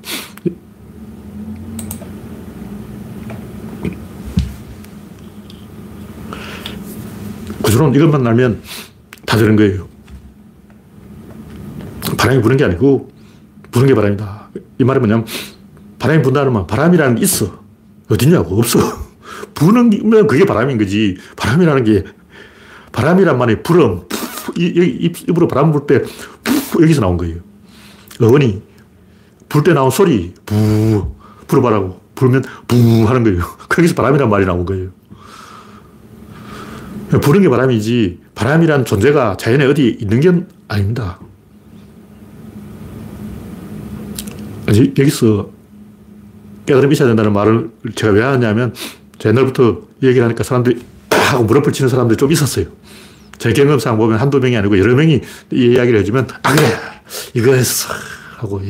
구조론 7.63 7.95
이것만 7.95 8.27
알면 8.27 8.61
다 9.25 9.39
되는 9.39 9.57
거예요. 9.57 9.89
바람이 12.19 12.43
부는 12.43 12.59
게 12.59 12.65
아니고 12.65 13.11
부는 13.71 13.87
게 13.87 13.95
바람이다. 13.95 14.49
이 14.79 14.85
말은 14.85 15.01
뭐냐면 15.01 15.27
바람이 15.99 16.23
분다는 16.23 16.53
말, 16.53 16.67
바람이라는 16.67 17.17
게 17.17 17.23
있어. 17.23 17.59
어딨냐고, 18.11 18.59
없어. 18.59 18.79
부는 19.55 20.27
그게 20.27 20.45
바람인 20.45 20.77
거지. 20.77 21.17
바람이라는 21.37 21.85
게, 21.85 22.05
바람이란 22.93 23.39
말이 23.39 23.63
불음, 23.63 24.03
입, 24.57 25.27
으로 25.31 25.49
바람 25.49 25.73
불 25.73 25.87
때, 25.87 26.03
여기서 26.79 27.01
나온 27.01 27.17
거예요. 27.17 27.54
어원이, 28.21 28.63
불 29.49 29.63
때 29.63 29.73
나온 29.73 29.91
소리, 29.91 30.35
부, 30.47 31.15
불어봐라고. 31.47 32.05
불면 32.15 32.45
부 32.69 32.77
하는 33.09 33.25
거예요. 33.25 33.43
거기서 33.69 33.95
바람이란 33.95 34.31
말이 34.31 34.47
나온 34.47 34.65
거예요. 34.65 34.91
부는 37.21 37.43
게 37.43 37.49
바람이지 37.49 38.21
바람이란 38.35 38.85
존재가 38.85 39.37
자연에 39.37 39.65
어디 39.67 39.97
있는 40.01 40.21
게 40.21 40.33
아닙니다. 40.69 41.19
여기서 44.69 45.51
깨달음 46.67 46.91
있어야 46.93 47.09
된다는 47.09 47.33
말을 47.33 47.71
제가 47.95 48.13
왜 48.13 48.23
하냐면 48.23 48.73
옛날부터 49.25 49.83
얘기를 50.03 50.25
하니까 50.25 50.43
사람들이 50.43 50.81
하고 51.11 51.45
무릎을 51.45 51.73
치는 51.73 51.89
사람들이 51.89 52.17
좀 52.17 52.33
있었어요. 52.33 52.67
제 53.39 53.53
경험상 53.53 53.99
보면 53.99 54.19
한두 54.19 54.41
명이 54.41 54.57
아니고 54.57 54.79
여러 54.79 54.95
명이 54.95 55.21
이 55.53 55.57
이야기를 55.73 56.01
해주면 56.01 56.29
아 56.43 56.55
그래 56.55 56.67
이거 57.35 57.53
했어 57.53 57.93
하고 58.37 58.61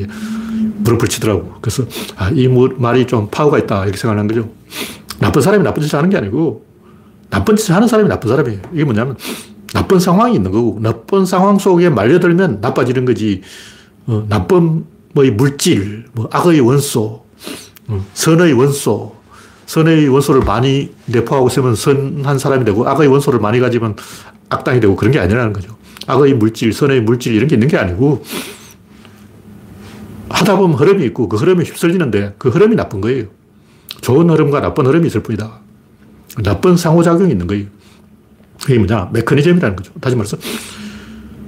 무릎을 0.79 1.09
치더라고. 1.09 1.55
그래서 1.61 1.85
아, 2.17 2.31
이 2.31 2.49
말이 2.49 3.07
좀 3.07 3.29
파워가 3.31 3.59
있다 3.59 3.85
이렇게 3.85 3.99
생각하는 3.99 4.29
거죠. 4.29 4.49
나쁜 5.21 5.43
사람이 5.43 5.65
나쁜 5.65 5.83
짓을 5.83 5.97
하는 5.99 6.11
게 6.11 6.17
아니고 6.17 6.65
나쁜 7.31 7.57
짓을 7.57 7.75
하는 7.75 7.89
사람이 7.89 8.09
나쁜 8.09 8.29
사람이에요. 8.29 8.61
이게 8.73 8.85
뭐냐면 8.85 9.17
나쁜 9.73 9.99
상황이 9.99 10.35
있는 10.35 10.53
거고 10.53 10.79
나쁜 10.81 11.27
상황 11.27 11.59
속에 11.59 11.91
말려들면 11.91 12.61
나빠지는 12.61 13.05
거지. 13.05 13.43
어, 14.07 14.25
나쁜 14.29 14.85
뭐 15.13 15.25
물질, 15.25 16.05
뭐 16.13 16.29
악의 16.31 16.61
원소, 16.61 17.25
어, 17.89 18.07
선의 18.15 18.53
원소, 18.53 19.15
선의 19.67 20.09
원소를 20.09 20.43
많이 20.43 20.93
내포하고 21.07 21.49
있으면 21.49 21.75
선한 21.75 22.39
사람이 22.39 22.65
되고 22.65 22.87
악의 22.87 23.09
원소를 23.09 23.41
많이 23.41 23.61
가지면 23.61 23.97
악당이 24.51 24.81
되고 24.81 24.95
그런 24.95 25.13
게 25.13 25.19
아니라는 25.19 25.53
거죠. 25.53 25.77
악의 26.07 26.35
물질, 26.35 26.73
선의 26.73 27.01
물질 27.01 27.35
이런 27.35 27.49
게 27.49 27.57
있는 27.57 27.69
게 27.69 27.77
아니고 27.77 28.25
하다 30.29 30.57
보면 30.57 30.77
흐름이 30.77 31.05
있고 31.07 31.29
그 31.29 31.37
흐름에 31.37 31.65
휩쓸리는데 31.65 32.35
그 32.39 32.49
흐름이 32.49 32.77
나쁜 32.77 33.01
거예요. 33.01 33.27
좋은 34.01 34.29
흐름과 34.29 34.61
나쁜 34.61 34.87
흐름이 34.87 35.07
있을 35.07 35.23
뿐이다. 35.23 35.61
나쁜 36.43 36.77
상호작용이 36.77 37.31
있는 37.33 37.47
거예요. 37.47 37.67
그게 38.61 38.79
뭐냐? 38.79 39.11
메커니즘이라는 39.13 39.77
거죠. 39.77 39.93
다시 40.01 40.17
말해서 40.17 40.37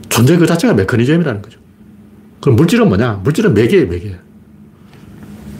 존재 0.08 0.36
그 0.36 0.46
자체가 0.46 0.74
메커니즘이라는 0.74 1.42
거죠. 1.42 1.58
그럼 2.40 2.56
물질은 2.56 2.88
뭐냐? 2.88 3.20
물질은 3.24 3.54
매개예요, 3.54 3.88
매개. 3.88 4.16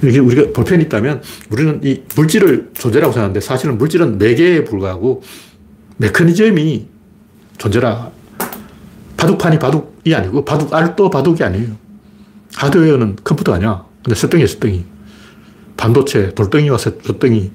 이게 0.03 0.19
우리가 0.19 0.53
볼펜이 0.53 0.85
있다면 0.85 1.23
우리는 1.51 1.81
이 1.83 2.03
물질을 2.15 2.71
존재라고 2.75 3.13
생각하는데 3.13 3.41
사실은 3.41 3.79
물질은 3.79 4.19
매개에 4.19 4.65
불과하고 4.65 5.23
메커니즘이 5.97 6.87
존재라. 7.59 8.13
바둑판이 9.17 9.59
바둑이 9.59 10.15
아니고 10.15 10.45
바둑 10.45 10.73
알도 10.73 11.11
바둑이 11.11 11.43
아니에요. 11.43 11.69
하드웨어는 12.55 13.17
컴퓨터 13.25 13.55
아니야. 13.55 13.85
근데 14.03 14.15
쇠덩이에 14.15 14.47
쇠덩이. 14.47 14.85
반도체, 15.77 16.35
돌덩이와 16.35 16.79
쇠덩이. 16.79 17.51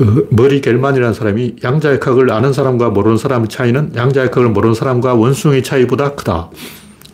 어, 0.00 0.04
머리 0.30 0.60
겔만이라는 0.60 1.12
사람이 1.12 1.56
양자의 1.62 2.00
각을 2.00 2.32
아는 2.32 2.52
사람과 2.52 2.90
모르는 2.90 3.18
사람의 3.18 3.48
차이는 3.48 3.92
양자의 3.94 4.30
각을 4.30 4.48
모르는 4.48 4.74
사람과 4.74 5.14
원숭이 5.14 5.62
차이보다 5.62 6.14
크다. 6.14 6.50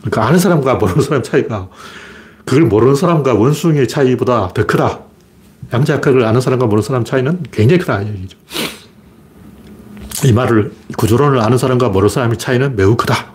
그러니까 0.00 0.26
아는 0.26 0.38
사람과 0.38 0.74
모르는 0.76 1.02
사람의 1.02 1.24
차이가 1.24 1.68
그걸 2.44 2.64
모르는 2.66 2.94
사람과 2.94 3.34
원숭이의 3.34 3.88
차이보다 3.88 4.50
더 4.54 4.66
크다. 4.66 5.00
양자의 5.72 6.00
각을 6.00 6.24
아는 6.24 6.40
사람과 6.40 6.66
모르는 6.66 6.82
사람 6.82 7.04
차이는 7.04 7.42
굉장히 7.50 7.80
크다. 7.80 8.06
얘기죠. 8.06 8.38
이 10.24 10.32
말을 10.32 10.72
구조론을 10.96 11.40
아는 11.40 11.58
사람과 11.58 11.88
모르는 11.90 12.08
사람의 12.08 12.38
차이는 12.38 12.76
매우 12.76 12.96
크다. 12.96 13.34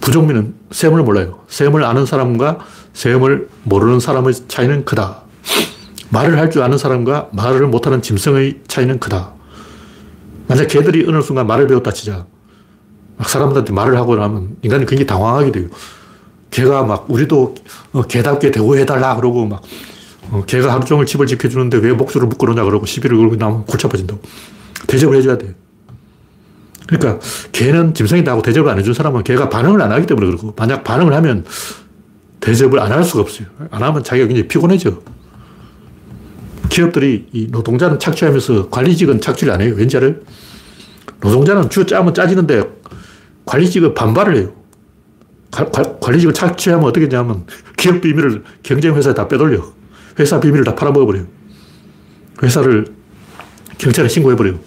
부정민은 0.00 0.54
셈을 0.70 1.02
몰라요. 1.02 1.40
셈을 1.48 1.84
아는 1.84 2.06
사람과 2.06 2.58
셈을 2.94 3.48
모르는 3.64 4.00
사람의 4.00 4.34
차이는 4.48 4.84
크다. 4.84 5.22
말을 6.10 6.38
할 6.38 6.50
줄 6.50 6.62
아는 6.62 6.78
사람과 6.78 7.28
말을 7.32 7.66
못하는 7.66 8.00
짐승의 8.00 8.60
차이는 8.68 8.98
크다. 9.00 9.32
만약 10.46 10.68
개들이 10.68 11.06
어느 11.08 11.20
순간 11.22 11.46
말을 11.46 11.66
배웠다 11.66 11.92
치자. 11.92 12.26
막 13.16 13.28
사람들한테 13.28 13.72
말을 13.72 13.96
하고 13.96 14.16
나면 14.16 14.56
인간이 14.62 14.86
굉장히 14.86 15.06
당황하게 15.06 15.52
돼요. 15.52 15.68
개가 16.50 16.84
막 16.84 17.06
우리도 17.10 17.54
어, 17.92 18.02
개답게 18.02 18.50
대우해달라 18.52 19.16
그러고 19.16 19.46
막 19.46 19.62
어, 20.30 20.44
개가 20.46 20.72
하루 20.72 20.84
종일 20.84 21.06
집을 21.06 21.26
지켜주는데 21.26 21.78
왜 21.78 21.92
목줄을 21.92 22.26
묶어놓냐 22.28 22.64
그러고 22.64 22.86
시비를 22.86 23.16
걸고 23.16 23.36
나면 23.36 23.64
골치 23.66 23.86
아파진다고. 23.86 24.20
대접을 24.86 25.16
해줘야 25.16 25.38
돼요. 25.38 25.52
그러니까 26.86 27.18
개는 27.52 27.94
짐승이다 27.94 28.30
하고 28.30 28.42
대접을 28.42 28.68
안 28.70 28.78
해준 28.78 28.92
사람은 28.92 29.24
개가 29.24 29.48
반응을 29.48 29.80
안 29.80 29.90
하기 29.92 30.06
때문에 30.06 30.26
그렇고 30.26 30.54
만약 30.56 30.84
반응을 30.84 31.14
하면 31.14 31.44
대접을 32.40 32.78
안 32.78 32.92
할 32.92 33.04
수가 33.04 33.22
없어요. 33.22 33.48
안 33.70 33.82
하면 33.82 34.04
자기가 34.04 34.26
굉장히 34.26 34.48
피곤해져. 34.48 35.00
기업들이 36.68 37.26
이 37.32 37.46
노동자는 37.50 37.98
착취하면서 37.98 38.68
관리직은 38.68 39.20
착취를 39.20 39.52
안 39.52 39.60
해요. 39.60 39.74
왠지 39.76 39.96
알아요? 39.96 40.14
노동자는 41.20 41.70
주 41.70 41.86
짜면 41.86 42.12
짜지는데 42.12 42.64
관리직은 43.46 43.94
반발을 43.94 44.36
해요. 44.36 44.52
관, 45.50 45.70
관리직을 46.00 46.34
착취하면 46.34 46.84
어떻게 46.84 47.08
되냐면 47.08 47.46
기업 47.76 48.00
비밀을 48.00 48.42
경쟁 48.62 48.94
회사에 48.96 49.14
다 49.14 49.28
빼돌려. 49.28 49.72
회사 50.18 50.40
비밀을 50.40 50.64
다 50.64 50.74
팔아먹어버려요. 50.74 51.26
회사를 52.42 52.86
경찰에 53.78 54.08
신고해버려요. 54.08 54.58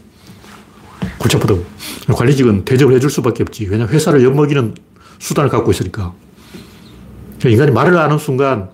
아프다고. 1.19 1.65
관리직은 2.13 2.65
대접을 2.65 2.95
해줄 2.95 3.09
수밖에 3.09 3.43
없지. 3.43 3.65
왜냐 3.65 3.85
회사를 3.87 4.23
엿먹이는 4.23 4.75
수단을 5.19 5.49
갖고 5.49 5.71
있으니까. 5.71 6.13
그러니까 7.39 7.49
인간이 7.49 7.71
말을 7.71 7.97
하는 7.97 8.17
순간 8.17 8.69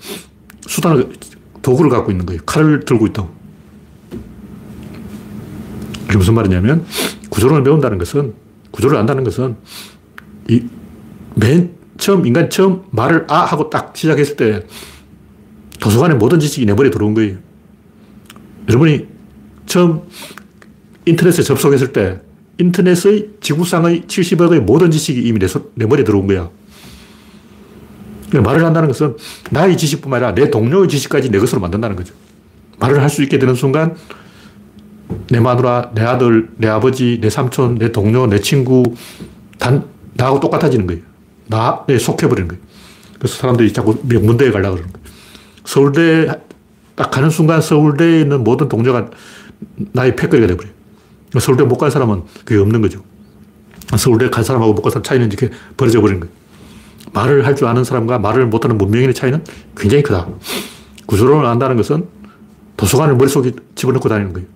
수단을 0.68 1.10
도구를 1.62 1.90
갖고 1.90 2.12
있는 2.12 2.26
거예요. 2.26 2.42
칼을 2.46 2.86
들고 2.86 3.08
있다고. 3.08 3.30
이게 6.06 6.18
무슨 6.18 6.34
말이냐면 6.36 6.86
구조론을 7.30 7.64
배운다는 7.64 7.98
것은 7.98 8.34
구조를 8.72 8.98
안다는 8.98 9.24
것은 9.24 9.56
이 10.50 10.68
맨 11.36 11.76
처음 11.98 12.26
인간 12.26 12.50
처음 12.50 12.84
말을 12.92 13.26
아 13.30 13.40
하고 13.46 13.70
딱 13.70 13.96
시작했을 13.96 14.36
때 14.36 14.66
도서관에 15.80 16.16
모든 16.16 16.40
지식이 16.40 16.66
내 16.66 16.74
머리에 16.74 16.92
들어온 16.92 17.14
거예요. 17.14 17.38
여러분이 18.70 19.08
처음 19.66 20.02
인터넷에 21.06 21.42
접속했을 21.44 21.92
때 21.94 22.22
인터넷의 22.60 23.30
지구상의 23.42 24.04
70억의 24.04 24.60
모든 24.60 24.92
지식이 24.92 25.22
이미 25.22 25.40
내, 25.40 25.48
내 25.76 25.86
머리에 25.86 26.04
들어온 26.04 26.28
거야. 26.28 26.50
말을 28.34 28.66
한다는 28.66 28.88
것은 28.88 29.16
나의 29.52 29.78
지식뿐만 29.78 30.24
아니라 30.24 30.36
내 30.36 30.50
동료의 30.50 30.88
지식까지 30.88 31.30
내 31.30 31.40
것으로 31.40 31.62
만든다는 31.62 31.96
거죠. 31.96 32.14
말을 32.80 33.02
할 33.02 33.10
수 33.10 33.22
있게 33.24 33.38
되는 33.38 33.54
순간 33.54 33.96
내 35.30 35.40
마누라, 35.40 35.92
내 35.94 36.02
아들, 36.02 36.50
내 36.58 36.68
아버지, 36.68 37.20
내 37.22 37.30
삼촌, 37.30 37.76
내 37.76 37.92
동료, 37.92 38.26
내 38.26 38.40
친구 38.40 38.96
단 39.60 39.86
나하고 40.16 40.40
똑같아지는 40.40 40.88
거예요. 40.88 41.02
나에 41.48 42.00
속해버리는 42.00 42.48
거예요. 42.48 42.62
그래서 43.20 43.36
사람들이 43.38 43.72
자꾸 43.72 44.00
명문대에 44.04 44.52
가려고 44.52 44.76
그러는 44.76 44.94
거예요. 44.94 45.08
서울대 45.66 46.28
딱 46.96 47.12
가는 47.12 47.30
순간 47.30 47.62
서울대에 47.62 48.22
있는 48.22 48.44
모든 48.44 48.68
동료가 48.68 49.10
나의 49.92 50.16
패거리가 50.16 50.48
돼버려요. 50.48 50.73
서울대 51.40 51.64
못 51.64 51.78
간 51.78 51.90
사람은 51.90 52.24
그게 52.46 52.60
없는 52.60 52.82
거죠. 52.82 53.04
서울대 53.98 54.30
간 54.30 54.44
사람하고 54.44 54.74
못 54.74 54.82
간 54.82 54.92
사람 54.92 55.04
차이는 55.04 55.28
이렇게 55.28 55.50
벌어져 55.78 56.02
버리는 56.02 56.20
거예요. 56.20 56.34
말을 57.14 57.46
할 57.46 57.56
줄 57.56 57.68
아는 57.68 57.84
사람과 57.84 58.18
말을 58.20 58.48
못하는 58.48 58.78
문명인의 58.78 59.14
차이는 59.14 59.44
굉장히 59.78 60.04
크다. 60.04 60.28
구조론을 61.06 61.46
안다는 61.46 61.78
것은 61.78 62.08
도서관을 62.78 63.16
머릿속에 63.16 63.52
집어넣고 63.76 64.10
다니는 64.10 64.34
거예요. 64.34 64.48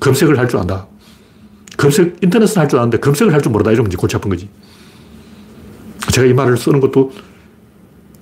검색을 0.00 0.38
할 0.38 0.48
줄 0.48 0.58
안다. 0.58 0.86
검색, 1.76 2.16
인터넷은 2.22 2.60
할 2.60 2.68
줄 2.68 2.78
아는데 2.78 2.98
검색을 2.98 3.32
할 3.32 3.40
줄 3.42 3.52
모르다. 3.52 3.70
이러면 3.70 3.88
이제 3.90 3.96
골치 3.96 4.16
아픈 4.16 4.30
거지. 4.30 4.48
제가 6.12 6.26
이 6.26 6.32
말을 6.34 6.56
쓰는 6.56 6.80
것도 6.80 7.12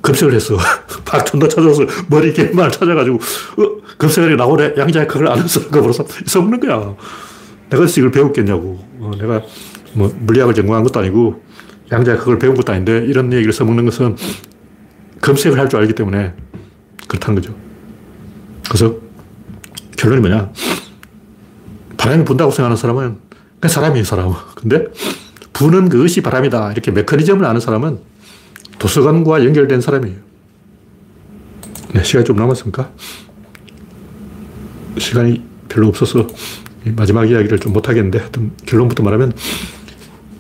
검색을 0.03 0.35
했어. 0.35 0.57
막 1.11 1.25
존나 1.27 1.49
찾아서 1.49 1.83
머리 2.09 2.33
개말 2.33 2.71
찾아가지고, 2.71 3.17
어, 3.17 3.97
검색을 3.99 4.37
나오네. 4.37 4.75
양자의 4.77 5.09
극을 5.09 5.29
아는 5.29 5.49
사람과 5.49 5.81
벌써 5.81 6.05
써먹는 6.27 6.61
거야. 6.61 6.95
내가 7.71 7.85
이걸 7.85 8.11
배웠겠냐고. 8.11 8.79
어, 9.01 9.11
내가 9.19 9.43
뭐 9.95 10.15
물리학을 10.21 10.55
전공한 10.55 10.83
것도 10.83 11.01
아니고, 11.01 11.43
양자의 11.91 12.19
극을 12.19 12.39
배운 12.39 12.55
것도 12.55 12.73
아닌데, 12.73 13.05
이런 13.07 13.33
얘기를 13.33 13.53
써먹는 13.53 13.85
것은 13.87 14.17
검색을 15.21 15.59
할 15.59 15.69
줄 15.69 15.81
알기 15.81 15.95
때문에 15.95 16.35
그렇다는 17.09 17.41
거죠. 17.41 17.55
그래서 18.69 18.97
결론이 19.97 20.21
뭐냐. 20.21 20.53
바람이 21.97 22.25
분다고 22.25 22.51
생각하는 22.51 22.77
사람은 22.77 23.19
그냥 23.61 23.73
사람이에요, 23.75 24.05
사람. 24.05 24.33
근데 24.55 24.87
부는 25.53 25.89
그것이 25.89 26.21
바람이다. 26.21 26.73
이렇게 26.73 26.91
메커니즘을 26.93 27.45
아는 27.45 27.61
사람은 27.61 27.99
도서관과 28.79 29.45
연결된 29.45 29.81
사람이에요. 29.81 30.17
네, 31.95 32.05
시간이 32.05 32.25
좀 32.25 32.37
남았습니까? 32.37 32.93
시간이 34.99 35.43
별로 35.69 35.89
없어서 35.89 36.27
마지막 36.85 37.31
이야기를 37.31 37.59
좀 37.59 37.73
못하겠는데, 37.73 38.19
하여튼 38.19 38.53
결론부터 38.67 39.03
말하면 39.03 39.33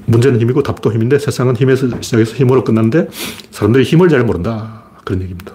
문제는 0.08 0.40
힘이고 0.40 0.62
답도 0.62 0.92
힘인데 0.92 1.18
세상은 1.18 1.54
힘에서 1.54 1.88
시작해서 2.00 2.34
힘으로 2.34 2.64
끝났는데 2.64 3.08
사람들이 3.50 3.84
힘을 3.84 4.08
잘 4.08 4.24
모른다. 4.24 4.84
그런 5.04 5.22
얘기입니다. 5.22 5.52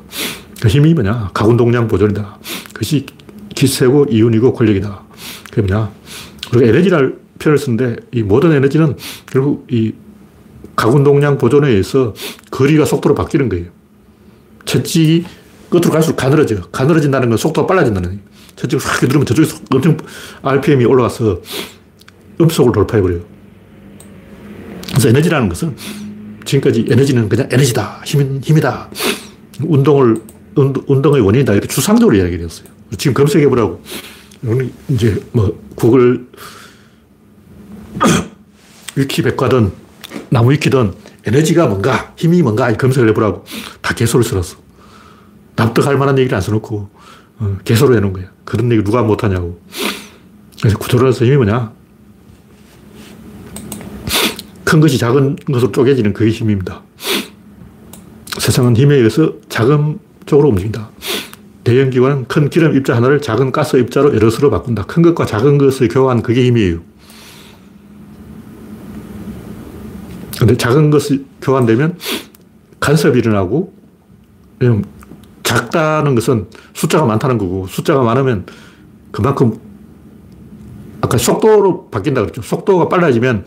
그 0.62 0.68
힘이 0.68 0.94
뭐냐? 0.94 1.32
가군동량 1.34 1.88
보존이다. 1.88 2.38
그것이 2.72 3.06
기세고 3.56 4.06
이윤이고 4.10 4.54
권력이다. 4.54 5.04
그게 5.50 5.62
뭐냐. 5.64 5.92
우리가 6.54 6.72
에너지를 6.72 7.20
표현을 7.40 7.58
쓰는데 7.58 7.96
이 8.12 8.22
모든 8.22 8.52
에너지는 8.52 8.96
결국 9.26 9.68
이 9.72 9.94
가군동량 10.76 11.38
보존에 11.38 11.70
의해서 11.70 12.14
거리가 12.52 12.86
속도로 12.86 13.16
바뀌는 13.16 13.50
거예요. 13.50 13.66
채찍이 14.66 15.26
끝으로 15.70 15.90
갈수록 15.90 16.16
가늘어져요. 16.16 16.62
가늘어진다는 16.72 17.30
건 17.30 17.38
속도가 17.38 17.68
빨라진다는 17.68 18.10
거예요. 18.10 18.22
채찍을 18.56 18.86
확 18.86 19.02
누르면 19.04 19.26
저쪽에서 19.26 19.58
엄청 19.72 19.98
RPM이 20.42 20.86
올라가서 20.86 21.42
음속을 22.40 22.72
돌파해버려요. 22.72 23.22
그래서 24.90 25.10
에너지라는 25.10 25.50
것은 25.50 25.76
지금까지 26.46 26.86
에너지는 26.90 27.30
그냥 27.30 27.48
에너지다. 27.52 28.02
힘, 28.06 28.40
힘이다. 28.44 28.90
운동을, 29.62 30.18
운동의 30.56 31.22
원인이다. 31.22 31.54
이렇게 31.54 31.68
추상적으로 31.68 32.16
이야기를 32.16 32.46
했어요. 32.46 32.68
지금 32.98 33.14
검색해보라고. 33.14 33.82
이제 34.90 35.22
뭐, 35.32 35.58
구글, 35.76 36.28
위키 38.96 39.22
백과든, 39.22 39.72
나무 40.30 40.52
위키든, 40.52 40.94
에너지가 41.26 41.68
뭔가, 41.68 42.14
힘이 42.18 42.42
뭔가, 42.42 42.72
검색을 42.74 43.10
해보라고. 43.10 43.46
다 43.82 43.94
개소를 43.94 44.24
써놨어. 44.24 44.58
납득할 45.56 45.98
만한 45.98 46.18
얘기를 46.20 46.36
안 46.36 46.42
써놓고, 46.42 46.90
어, 47.44 47.58
개소를 47.66 47.98
해놓은 47.98 48.14
거야. 48.14 48.26
그런 48.46 48.72
얘기 48.72 48.84
누가 48.84 49.04
못하냐고. 49.04 49.60
그래서 50.62 50.78
구조론에서 50.78 51.26
힘이 51.26 51.36
뭐냐? 51.38 51.74
큰 54.64 54.80
것이 54.80 54.98
작은 54.98 55.36
것으로 55.52 55.72
쪼개지는 55.72 56.14
그게 56.14 56.32
힘입니다. 56.32 56.82
세상은 58.40 58.76
힘에 58.76 58.96
의해서 58.96 59.34
작은 59.50 60.00
쪽으로 60.26 60.50
움직인다. 60.50 60.90
대형 61.64 61.90
기관은 61.90 62.26
큰 62.28 62.50
기름 62.50 62.76
입자 62.76 62.96
하나를 62.96 63.22
작은 63.22 63.52
가스 63.52 63.78
입자로 63.78 64.16
여럿으로 64.16 64.50
바꾼다. 64.50 64.86
큰 64.86 65.04
것과 65.04 65.26
작은 65.26 65.58
것의 65.58 65.90
교환, 65.90 66.22
그게 66.22 66.46
힘이에요. 66.46 66.80
근데 70.40 70.58
작은 70.58 70.90
것이 70.90 71.26
교환되면 71.42 71.98
간섭이 72.80 73.20
일어나고, 73.20 73.74
작다는 75.54 76.16
것은 76.16 76.48
숫자가 76.74 77.06
많다는 77.06 77.38
거고, 77.38 77.68
숫자가 77.68 78.02
많으면 78.02 78.46
그만큼, 79.12 79.60
아까 81.02 81.18
속도로 81.18 81.90
바뀐다 81.90 82.22
그랬죠. 82.22 82.42
속도가 82.42 82.90
빨라지면 82.90 83.46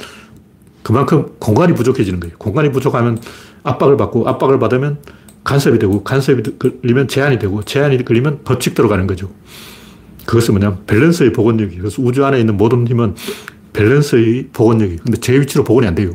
그만큼 0.82 1.32
공간이 1.38 1.74
부족해지는 1.74 2.20
거예요. 2.20 2.36
공간이 2.38 2.70
부족하면 2.70 3.18
압박을 3.64 3.96
받고 3.96 4.28
압박을 4.28 4.58
받으면 4.58 4.98
간섭이 5.42 5.78
되고 5.78 6.04
간섭이 6.04 6.42
걸리면 6.58 7.08
제한이 7.08 7.38
되고 7.38 7.62
제한이 7.62 8.04
걸리면 8.04 8.40
법칙 8.44 8.74
들어가는 8.74 9.06
거죠. 9.06 9.30
그것은 10.26 10.54
뭐냐면 10.54 10.80
밸런스의 10.86 11.32
복원력이에요. 11.32 11.82
그래서 11.82 12.02
우주 12.02 12.24
안에 12.24 12.38
있는 12.38 12.56
모든 12.56 12.86
힘은 12.86 13.14
밸런스의 13.72 14.48
복원력이에요. 14.52 15.00
근데 15.04 15.18
제 15.18 15.40
위치로 15.40 15.64
복원이 15.64 15.86
안 15.86 15.94
돼요. 15.94 16.12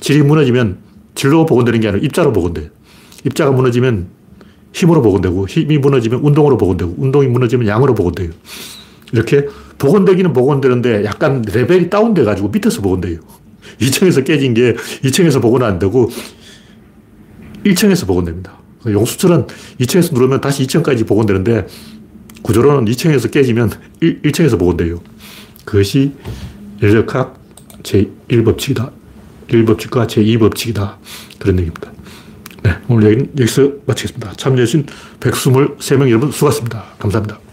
질이 0.00 0.22
무너지면 0.22 0.78
질로 1.14 1.46
복원되는 1.46 1.80
게 1.80 1.88
아니라 1.88 2.02
입자로 2.02 2.32
복원돼요. 2.32 2.68
입자가 3.24 3.52
무너지면 3.52 4.08
힘으로 4.74 5.00
복원되고 5.02 5.46
힘이 5.46 5.78
무너지면 5.78 6.20
운동으로 6.20 6.58
복원되고 6.58 6.96
운동이 6.98 7.28
무너지면 7.28 7.66
양으로 7.66 7.94
복원돼요. 7.94 8.30
이렇게 9.12 9.46
복원되기는 9.78 10.32
복원되는데 10.32 11.04
약간 11.04 11.42
레벨이 11.42 11.88
다운돼 11.88 12.24
가지고 12.24 12.48
밑에서 12.48 12.82
복원돼요. 12.82 13.20
2층에서 13.80 14.24
깨진 14.24 14.52
게 14.52 14.74
2층에서 14.74 15.40
복원 15.40 15.62
안 15.62 15.78
되고 15.78 16.10
1층에서 17.64 18.06
복원됩니다. 18.06 18.58
용수철은 18.86 19.46
2층에서 19.80 20.12
누르면 20.12 20.40
다시 20.40 20.66
2층까지 20.66 21.06
복원되는데 21.06 21.66
구조로는 22.42 22.92
2층에서 22.92 23.30
깨지면 23.30 23.70
1, 24.00 24.22
1층에서 24.22 24.58
복원돼요. 24.58 25.00
그것이 25.64 26.12
열역학 26.82 27.40
제1법칙이다. 27.82 28.90
1법칙과 29.48 30.06
제2법칙이다. 30.08 30.96
그런 31.38 31.58
얘기입니다. 31.60 31.92
네, 32.64 32.74
오늘 32.88 33.04
여기는 33.12 33.32
여기서 33.38 33.72
마치겠습니다. 33.86 34.32
참여해주신 34.36 34.86
123명 35.20 36.08
여러분 36.08 36.32
수고하셨습니다. 36.32 36.82
감사합니다. 36.98 37.43